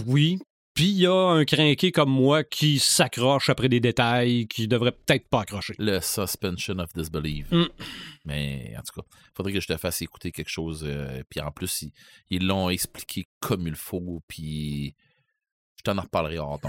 [0.07, 0.39] Oui.
[0.75, 4.93] Puis il y a un crinqué comme moi qui s'accroche après des détails qui devrait
[4.93, 5.75] peut-être pas accrocher.
[5.79, 7.51] Le suspension of disbelief.
[7.51, 7.67] Mm.
[8.25, 10.85] Mais en tout cas, faudrait que je te fasse écouter quelque chose.
[10.87, 11.87] euh, puis en plus,
[12.31, 14.23] ils, l'ont expliqué comme il faut.
[14.29, 14.95] Puis
[15.77, 16.69] je t'en en reparlerai hors temps.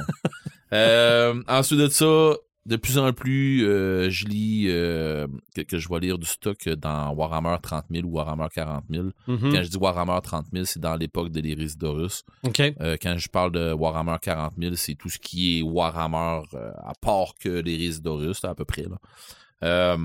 [0.73, 5.89] euh, ensuite de ça, de plus en plus, euh, je lis euh, que, que je
[5.89, 9.05] vais lire du stock dans Warhammer 30 000 ou Warhammer 40 000.
[9.27, 9.51] Mhm.
[9.51, 12.23] Quand je dis Warhammer 30 000, c'est dans l'époque de l'Erisdorus.
[12.43, 12.59] OK.
[12.59, 16.93] Euh, quand je parle de Warhammer 40 000, c'est tout ce qui est Warhammer, à
[17.01, 18.83] part que les Dorus, à peu près.
[18.83, 19.97] Là.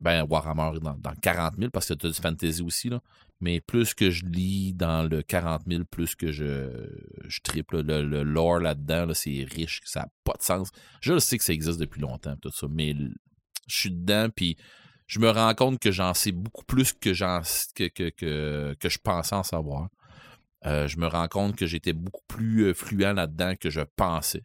[0.00, 2.88] Ben, Warhammer dans, dans 40 000, parce que tu as du fantasy aussi.
[2.88, 3.00] Là.
[3.40, 6.88] Mais plus que je lis dans le 40 000, plus que je,
[7.26, 10.70] je triple le, le lore là-dedans, là, c'est riche, ça n'a pas de sens.
[11.00, 12.94] Je le sais que ça existe depuis longtemps, tout ça, mais
[13.66, 14.56] je suis dedans, puis
[15.08, 18.98] je me rends compte que j'en sais beaucoup plus que, que, que, que, que je
[18.98, 19.88] pensais en savoir.
[20.66, 24.44] Euh, je me rends compte que j'étais beaucoup plus euh, fluent là-dedans que je pensais.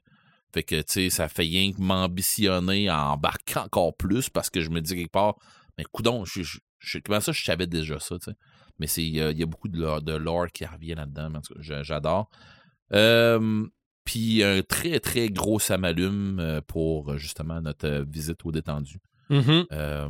[0.54, 4.62] Fait que, tu sais, ça fait rien que m'ambitionner à embarquer encore plus parce que
[4.62, 5.36] je me dis quelque part,
[5.78, 8.38] mais coudon, je, je, je- comment ça, je savais déjà ça, tu sais.
[8.80, 11.30] Mais il y, a- il y a beaucoup de lore, de lore qui revient là-dedans,
[11.60, 12.30] j'adore.
[12.94, 13.66] Euh,
[14.06, 19.00] puis un très, très gros samalume euh, pour euh, justement notre euh, visite au détendu.
[19.30, 19.66] Mhm.
[19.72, 20.10] Euh,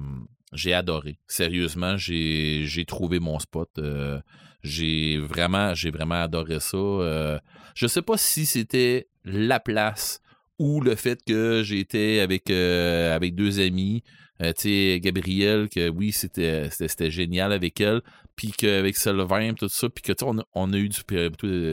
[0.54, 1.20] j'ai adoré.
[1.28, 3.70] Sérieusement, j'ai trouvé mon spot.
[3.78, 4.20] Euh,
[4.64, 6.78] j'ai vraiment, j'ai vraiment adoré ça.
[6.78, 7.40] Euh,
[7.76, 10.22] je sais pas si c'était la place
[10.64, 14.04] ou le fait que j'étais avec euh, avec deux amis.
[14.42, 14.64] Euh, tu
[14.94, 18.02] sais, Gabrielle, que oui, c'était c'était c'était génial avec elle.
[18.36, 19.88] Puis qu'avec Sylvain, tout ça.
[19.90, 21.00] Puis que, tu sais, on, a- on a eu du.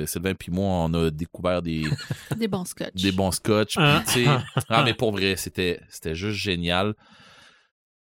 [0.07, 1.85] Sylvain, puis moi, on a découvert des,
[2.37, 2.95] Des bons scotch.
[3.03, 3.77] des bons scotch.
[3.77, 4.03] Puis, Ah.
[4.07, 4.31] tu sais,
[4.69, 6.95] ah, mais pour vrai, c'était, c'était juste génial.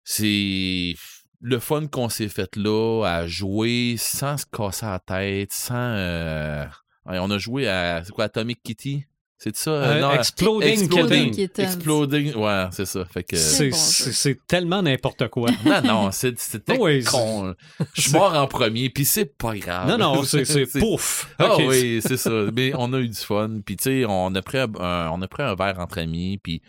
[0.03, 0.95] C'est
[1.41, 5.75] le fun qu'on s'est fait là à jouer sans se casser la tête, sans.
[5.75, 6.65] euh,
[7.05, 8.01] On a joué à.
[8.03, 9.05] C'est quoi, Atomic Kitty?
[9.39, 11.31] C'est ça Euh, euh, non, Exploding, Exploding.
[11.31, 11.63] Kittens.
[11.63, 12.33] Exploding.
[12.35, 13.05] Ouais, c'est ça.
[13.05, 13.35] Fait que.
[13.37, 15.49] C'est tellement n'importe quoi.
[15.65, 17.53] Non, non, c'est- c'était Oui, con.
[17.93, 19.87] Je suis mort en premier, puis c'est pas grave.
[19.87, 21.33] Non, non, c'est c'est pouf.
[21.37, 22.31] Ah oui, c'est ça.
[22.53, 23.59] Mais on a eu du fun.
[23.63, 26.39] Puis tu sais, on a pris un, un- on a pris un verre entre amis.
[26.41, 26.61] Puis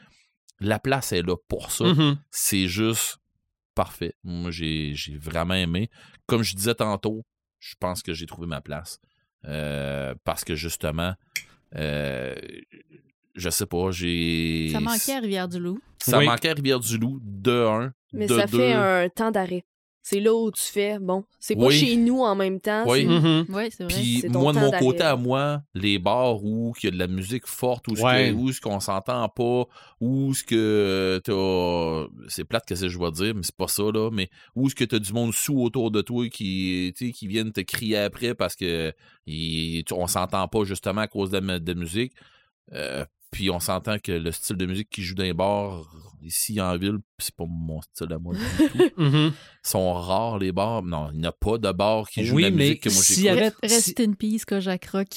[0.61, 1.85] la place est là pour ça.
[1.85, 2.19] Mhm.
[2.31, 3.17] C'est juste
[3.75, 4.13] parfait.
[4.25, 5.89] Moi, j'ai j'ai vraiment aimé.
[6.27, 7.25] Comme je disais tantôt,
[7.61, 8.99] je pense que j'ai trouvé ma place.
[9.47, 11.15] Euh, parce que justement,
[11.77, 12.35] euh,
[13.35, 14.69] je sais pas, j'ai.
[14.73, 15.79] Ça manquait à Rivière-du-Loup.
[16.03, 16.27] Ça Oui.
[16.27, 17.93] manquait à Rivière-du-Loup, de un.
[18.13, 18.59] Mais de ça deux.
[18.59, 19.65] fait un temps d'arrêt.
[20.11, 21.75] C'est là où tu fais, bon, c'est pas Oui.
[21.75, 22.85] chez nous en même temps.
[22.87, 23.01] Oui.
[23.01, 23.47] c'est- Mhm.
[23.51, 23.93] Oui, c'est vrai.
[24.01, 27.09] Puis moi, de mon côté à moi, les bars où il y a de la
[27.09, 28.35] musique forte, où Ouais.
[28.53, 29.65] ce qu'on s'entend pas,
[30.01, 32.25] où ce que t'as...
[32.29, 34.85] C'est plate que je vais dire, mais c'est pas ça, là, mais où ce que
[34.85, 38.95] t'as du monde sous autour de toi qui, qui viennent te crier après parce que
[39.27, 42.13] tu- on s'entend pas justement à cause de la, de la musique.
[42.73, 45.85] Euh, puis on s'entend que le style de musique qui joue dans les bars
[46.23, 48.79] ici en ville, c'est pas mon style à moi du tout.
[48.97, 49.33] Mhm.
[49.65, 50.83] Ils sont rares les bars.
[50.83, 52.89] Non, il n'y a pas de bar qui joue Oui, de la mais musique que
[52.91, 53.39] moi s'il y j'écoute.
[53.63, 55.09] avait- Rest in peace, Kojak Rock.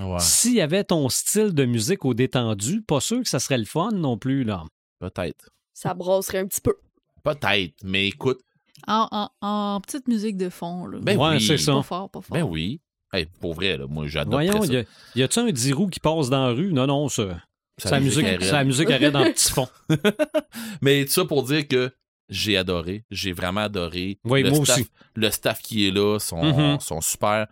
[0.00, 0.18] Ouais.
[0.20, 3.64] S'il y avait ton style de musique au détendu, pas sûr que ça serait le
[3.64, 4.64] fun non plus, là.
[4.98, 5.50] Peut-être.
[5.72, 6.74] Ça brasserait un petit peu.
[7.22, 8.40] Peut-être, mais écoute,
[8.86, 10.86] En, en- en petite musique de fond.
[10.86, 10.98] Là.
[11.00, 11.40] ben Ouais, oui.
[11.40, 11.72] c'est ça.
[11.72, 12.36] Pas fort, pas fort.
[12.36, 12.80] Ben oui.
[13.16, 14.72] Hey, pour vrai, là, moi j'adore Voyons, ça.
[15.14, 16.72] y a-tu un dirou qui passe dans la rue?
[16.72, 17.40] Non, non, ça.
[17.78, 18.66] Sa C'est la musique, la raide.
[18.66, 19.68] musique arrête dans le petit fond.
[20.82, 21.90] Mais tout ça pour dire que
[22.28, 23.04] j'ai adoré.
[23.10, 24.18] J'ai vraiment adoré.
[24.24, 24.88] Oui, le moi staff, aussi.
[25.14, 26.80] Le staff qui est là sont, Mhm.
[26.80, 27.46] sont super.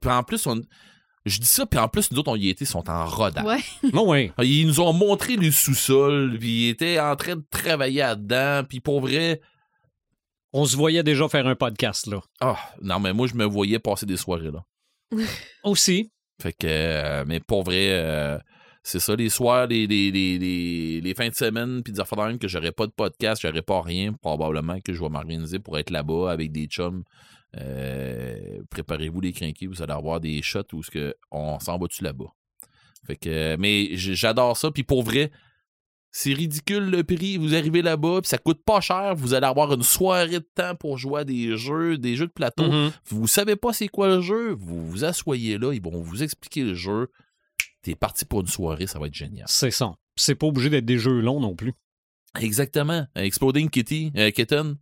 [0.00, 0.60] Puis en plus, on-
[1.26, 3.44] je dis ça, puis en plus, nous autres, on y était, sont en rodage.
[3.44, 3.60] Ouais.
[3.94, 4.30] Non, oui.
[4.42, 8.80] Ils nous ont montré le sous-sol, puis ils étaient en train de travailler là-dedans, puis
[8.80, 9.40] pour vrai,
[10.56, 12.20] On se voyait déjà faire un podcast, là.
[12.40, 14.62] ah, non, mais moi, je me voyais passer des soirées là.
[15.64, 16.10] Aussi.
[16.40, 18.38] Fait que, euh, mais pour vrai, euh,
[18.82, 20.10] c'est ça, les soirs, les, les,
[21.00, 23.80] les, fins de semaine, puis des affaires même que j'aurais pas de podcast, j'aurais pas
[23.80, 27.04] rien, probablement que je vais m'organiser pour être là-bas avec des chums.
[27.56, 32.02] Euh, Préparez-vous les crinqués, vous allez avoir des shots où ce que on s'en va-tu
[32.02, 32.32] là-bas?
[33.06, 34.70] Fait que, mais j'adore ça.
[34.70, 35.30] Puis pour vrai,
[36.16, 37.38] c'est ridicule le prix.
[37.38, 39.16] Vous arrivez là-bas, puis ça coûte pas cher.
[39.16, 42.32] Vous allez avoir une soirée de temps pour jouer à des jeux, des jeux de
[42.32, 42.70] plateau.
[42.70, 42.92] Mhm.
[43.06, 46.62] Vous savez pas c'est quoi le jeu, vous vous asseyez là, ils vont vous expliquer
[46.62, 47.10] le jeu.
[47.82, 49.46] T'es parti pour une soirée, ça va être génial.
[49.48, 49.92] C'est ça.
[50.14, 51.72] C'est pas obligé d'être des jeux longs non plus.
[52.40, 53.08] Exactement.
[53.16, 54.76] Exploding Kitty, euh, Kitten,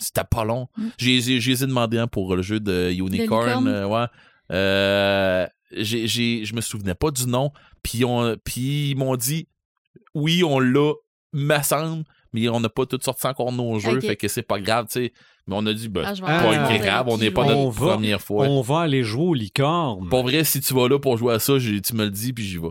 [0.00, 0.68] c'était pas long.
[0.78, 0.88] Mm.
[0.96, 3.68] J'ai, j'ai, j'ai demandé un pour le jeu de Unicorn.
[3.68, 4.06] Euh, ouais.
[4.52, 7.52] Euh, j'ai, j'ai, je me souvenais pas du nom.
[7.82, 9.48] Puis, on, puis ils m'ont dit,
[10.14, 10.92] oui, on l'a,
[11.32, 14.02] me semble, mais on n'a pas tout sorti encore nos jeux, Ok.
[14.06, 15.12] fait que c'est pas grave, tu sais.
[15.46, 18.46] Mais on a dit, ben, Ah, pas grave, on n'est pas notre va- première fois.
[18.46, 20.08] On va aller jouer au licorne.
[20.08, 22.44] Pour vrai, si tu vas là pour jouer à ça, tu me le dis, puis
[22.44, 22.68] j'y vais.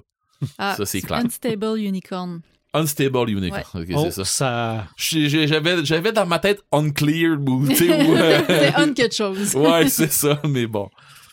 [0.59, 1.19] Ah, ça, c'est clair.
[1.25, 2.41] Unstable Unicorn.
[2.73, 3.63] Unstable Unicorn.
[3.81, 4.25] Ok, Oh, c'est ça.
[4.25, 4.87] ça.
[4.97, 9.55] J'avais, j'avais dans ma tête Unclear, ou, tu sais, ou, euh, c'est un quelque chose.
[9.55, 10.87] Ouais, c'est ça, mais bon.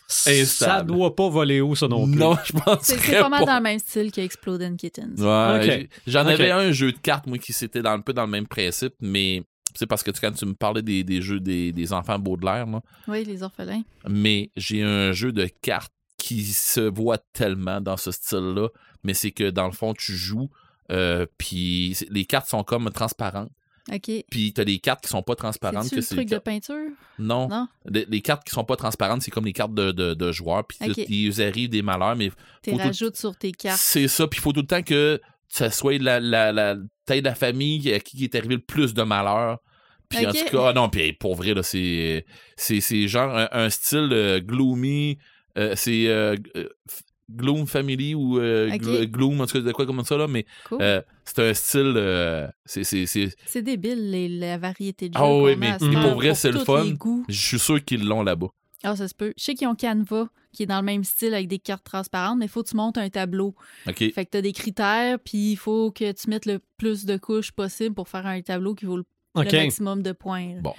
[0.07, 2.19] Ça doit pas voler haut, ça non plus.
[2.19, 5.19] Non, je pense C'est c'est pas mal dans le même style que Exploding Kittens.
[5.19, 8.31] Ouais, j'en avais un jeu de cartes, moi, qui c'était dans, un peu dans le
[8.31, 11.71] même principe, mais c'est parce que tu- quand tu me parlais des, des jeux des,
[11.71, 13.81] des enfants Baudelaire, là, Oui, les orphelins.
[14.07, 18.69] mais j'ai un jeu de cartes qui se voit tellement dans ce style-là,
[19.03, 20.49] mais c'est que dans le fond, tu joues,
[20.91, 23.51] euh, puis les cartes sont comme transparentes,
[23.93, 24.11] OK.
[24.31, 25.89] puis t'as des cartes qui sont pas transparentes.
[25.89, 26.89] Que le c'est truc de peinture?
[27.19, 27.47] Non.
[27.47, 27.67] Non?
[27.87, 30.65] Les, les cartes qui sont pas transparentes, c'est comme les cartes de, de, de joueurs,
[30.65, 30.97] puis Ok.
[31.07, 32.31] ils arrivent des malheurs, mais
[32.63, 33.79] Tu tout- rajoutes sur tes cartes.
[33.79, 36.75] C'est ça, puis il faut tout le temps que ça soit la, la, la
[37.05, 39.59] taille de la famille à qui est arrivé le plus de malheur.
[40.09, 42.25] Puis en tout cas, ah non, puis pour vrai, là, c'est,
[42.57, 45.17] c'est, c'est genre un, un style euh, gloomy,
[45.57, 46.35] euh, c'est euh,
[47.31, 50.77] Gloom Family ou euh, Gloom, en tout cas, de quoi comme ça, là, mais Cool.
[50.81, 55.23] euh, c'est un style, euh, c'est, c'est, c'est, C'est débile, les- la variété de jeux.
[55.23, 56.85] Ah oui, mais- mais pour vrai, c'est le fun.
[57.27, 58.47] je suis sûr qu'ils l'ont là-bas.
[58.83, 59.33] Ah, ça se peut.
[59.37, 62.37] Je sais qu'ils ont Canva, qui est dans le même style avec des cartes transparentes,
[62.37, 63.55] mais il faut que tu montes un tableau.
[63.87, 63.97] OK?
[64.13, 67.17] Fait que tu as des critères, puis il faut que tu mettes le plus de
[67.17, 70.53] couches possible pour faire un tableau qui vaut le, maximum de points.
[70.55, 70.61] là.
[70.61, 70.73] Bon.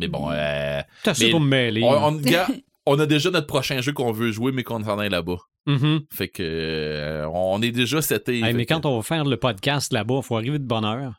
[0.00, 1.82] Mais bon, euh, T'as Mais- pour me mêler.
[1.84, 2.20] on, on-
[2.86, 5.38] on a déjà notre prochain jeu qu'on veut jouer, mais qu'on s'en est là-bas.
[5.66, 6.00] Mhm.
[6.12, 8.40] Fait que euh, on est déjà seté.
[8.40, 11.14] Hey, mais quand on va faire le podcast là-bas, il faut arriver de bonne heure.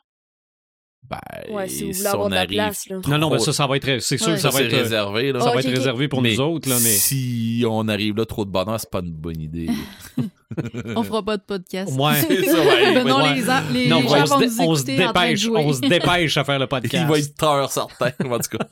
[1.08, 1.18] Ben,
[1.50, 2.96] Ouais, si vous si voulez avoir on de la arrive place, là.
[3.08, 3.98] Non, non, ben trop- ça, ça va être.
[4.00, 4.34] C'est sûr Ouais.
[4.34, 4.72] que ça ça, va être.
[4.72, 5.32] euh, réservé.
[5.32, 5.40] Là.
[5.40, 6.88] Ça va être réservé pour Mais nous autres, là, mais.
[6.88, 9.68] Si on arrive là trop de bonheur, c'est pas une bonne idée.
[10.96, 11.92] On fera pas de podcast.
[11.98, 12.14] Ouais.
[12.28, 12.94] C'est ça, ouais.
[12.94, 13.34] Ben non, Ouais.
[13.72, 15.60] les, Non, on, gens se vont nous on se dépêche, jouer.
[15.64, 16.94] on se dépêche à faire le podcast.
[17.06, 18.12] Il va être tard, certain.
[18.24, 18.66] En tout cas.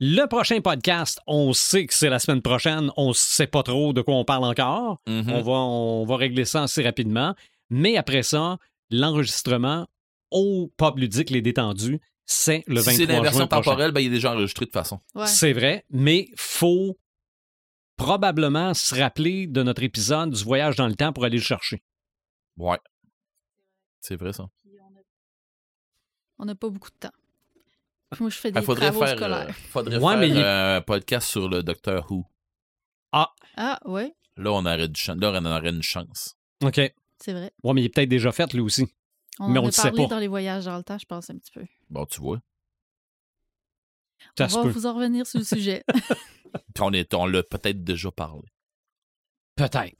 [0.00, 2.92] Le prochain podcast, on sait que c'est la semaine prochaine.
[2.96, 5.00] On sait pas trop de quoi on parle encore.
[5.08, 5.30] Mhm.
[5.30, 7.34] On, va, on va régler ça assez rapidement.
[7.68, 8.58] Mais après ça,
[8.90, 9.88] l'enregistrement
[10.30, 14.10] au pub ludique Les Détendus, c'est le 23 si c'est l'inversion temporelle, ben, il est
[14.10, 15.00] déjà enregistré de toute façon.
[15.14, 15.26] Ouais.
[15.26, 16.96] C'est vrai, mais faut
[17.96, 21.82] probablement se rappeler de notre épisode du voyage dans le temps pour aller le chercher.
[22.56, 22.78] Ouais.
[24.00, 24.48] C'est vrai, ça.
[26.38, 27.12] On n'a pas beaucoup de temps.
[28.20, 29.48] Moi, je fais Il des faudrait travaux faire, scolaires.
[29.48, 32.24] euh, faudrait Ouais, faire mais il- euh, un podcast sur le Docteur Who.
[33.12, 36.36] Ah, ouais, Là, on aurait, du là, on aurait une chance.
[36.62, 36.76] OK.
[36.76, 37.52] Ouais, c'est vrai.
[37.64, 38.86] mais il est peut-être déjà fait, lui aussi.
[39.40, 40.08] On Mais en on a le sait parlé pas.
[40.08, 41.64] dans les voyages dans le temps, je pense, un petit peu.
[41.90, 42.40] Bon, tu vois.
[44.36, 44.68] Ça on va peut.
[44.70, 45.84] vous en revenir sur le sujet.
[46.74, 48.48] Puis on, est, on l'a peut-être déjà parlé.
[49.56, 49.97] Peut-être.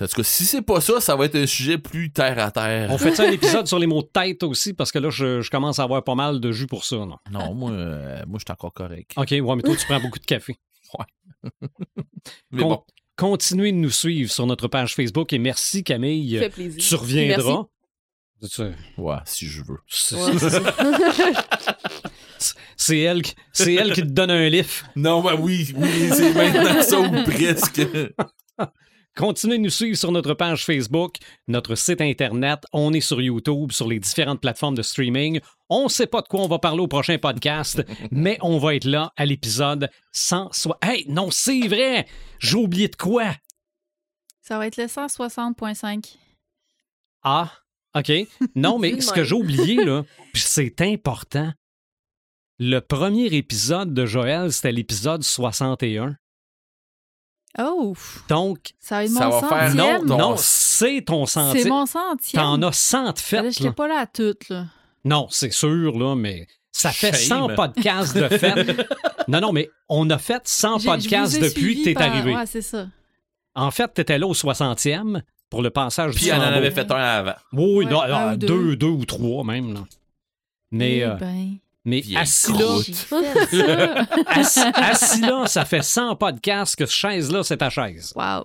[0.00, 2.50] En tout cas, si c'est pas ça, ça va être un sujet plus terre à
[2.50, 2.90] terre.
[2.90, 5.40] On fait ça un épisode sur les mots de tête aussi, parce que là, je,
[5.40, 6.96] je commence à avoir pas mal de jus pour ça.
[6.96, 7.16] Non?
[7.30, 9.12] Non, moi, euh, moi je suis encore correct.
[9.16, 10.56] OK, ouais, mais toi, tu prends beaucoup de café.
[12.52, 12.82] Mais Con- bon,
[13.16, 16.34] Continuez de nous suivre sur notre page Facebook et merci, Camille.
[16.34, 16.82] Ça fait plaisir.
[16.82, 17.64] Tu reviendras.
[18.40, 18.62] Merci.
[18.98, 19.78] Ouais, si je veux.
[19.86, 20.32] C'est Ouais,
[23.06, 23.22] elle,
[23.78, 24.84] elle qui te donne un lift.
[24.96, 27.80] Non, ben oui, oui, c'est maintenant ça ou presque.
[29.16, 32.64] Continuez de nous suivre sur notre page Facebook, notre site Internet.
[32.72, 35.38] On est sur YouTube, sur les différentes plateformes de streaming.
[35.68, 38.74] On ne sait pas de quoi on va parler au prochain podcast, mais on va
[38.74, 40.76] être là à l'épisode 160.
[40.82, 42.08] Hey, non, c'est vrai!
[42.40, 43.36] J'ai oublié de quoi?
[44.42, 46.16] Ça va être le 160.5.
[47.22, 47.52] Ah,
[47.96, 48.10] OK.
[48.56, 51.52] Non, mais ce que j'ai oublié, là, puis c'est important.
[52.58, 56.16] Le premier épisode de Joël, c'était l'épisode 61.
[57.58, 57.94] Oh!
[58.28, 61.68] Donc, Ça va être Ça mon va faire- non, non, c'est ton C'est centième.
[61.68, 62.42] mon centième.
[62.42, 63.50] T'en as 100 de.
[63.50, 63.72] J'étais là.
[63.72, 64.66] pas là à toutes, là.
[65.04, 67.48] Non, c'est sûr, là, mais ça fait Shame.
[67.50, 68.86] 100 podcasts de fait.
[69.28, 72.34] non, non, mais on a fait 100 J'ai- je podcasts depuis que t'es par- arrivé.
[72.34, 72.86] Ouais, c'est ça.
[73.54, 76.90] En fait, t'étais là au 60e pour le passage Puis du on en avait fait
[76.90, 77.34] un avant.
[77.52, 78.46] Oui, Ouais, non, un non, ou deux.
[78.48, 78.76] deux.
[78.76, 79.74] deux, ou trois même.
[79.74, 79.80] Là.
[80.72, 82.78] Mais, Eh euh, ben, mais assis là,
[84.26, 88.12] assis, assis là, ça fait 100 podcasts que cette chaise-là, c'est ta chaise.
[88.16, 88.44] wow.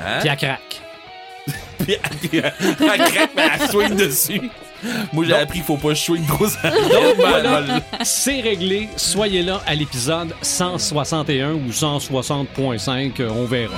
[0.00, 0.18] Hein?
[0.20, 0.82] Puis elle craque.
[1.78, 1.96] Puis
[2.32, 4.50] elle, elle- craque, mais elle swing dessus.
[5.12, 6.70] Moi, j'ai appris qu'il faut pas swing trop ça.
[6.70, 8.88] Donc voilà, c'est réglé.
[8.96, 13.74] Soyez là à l'épisode 161 ou 160.5, euh, on verra.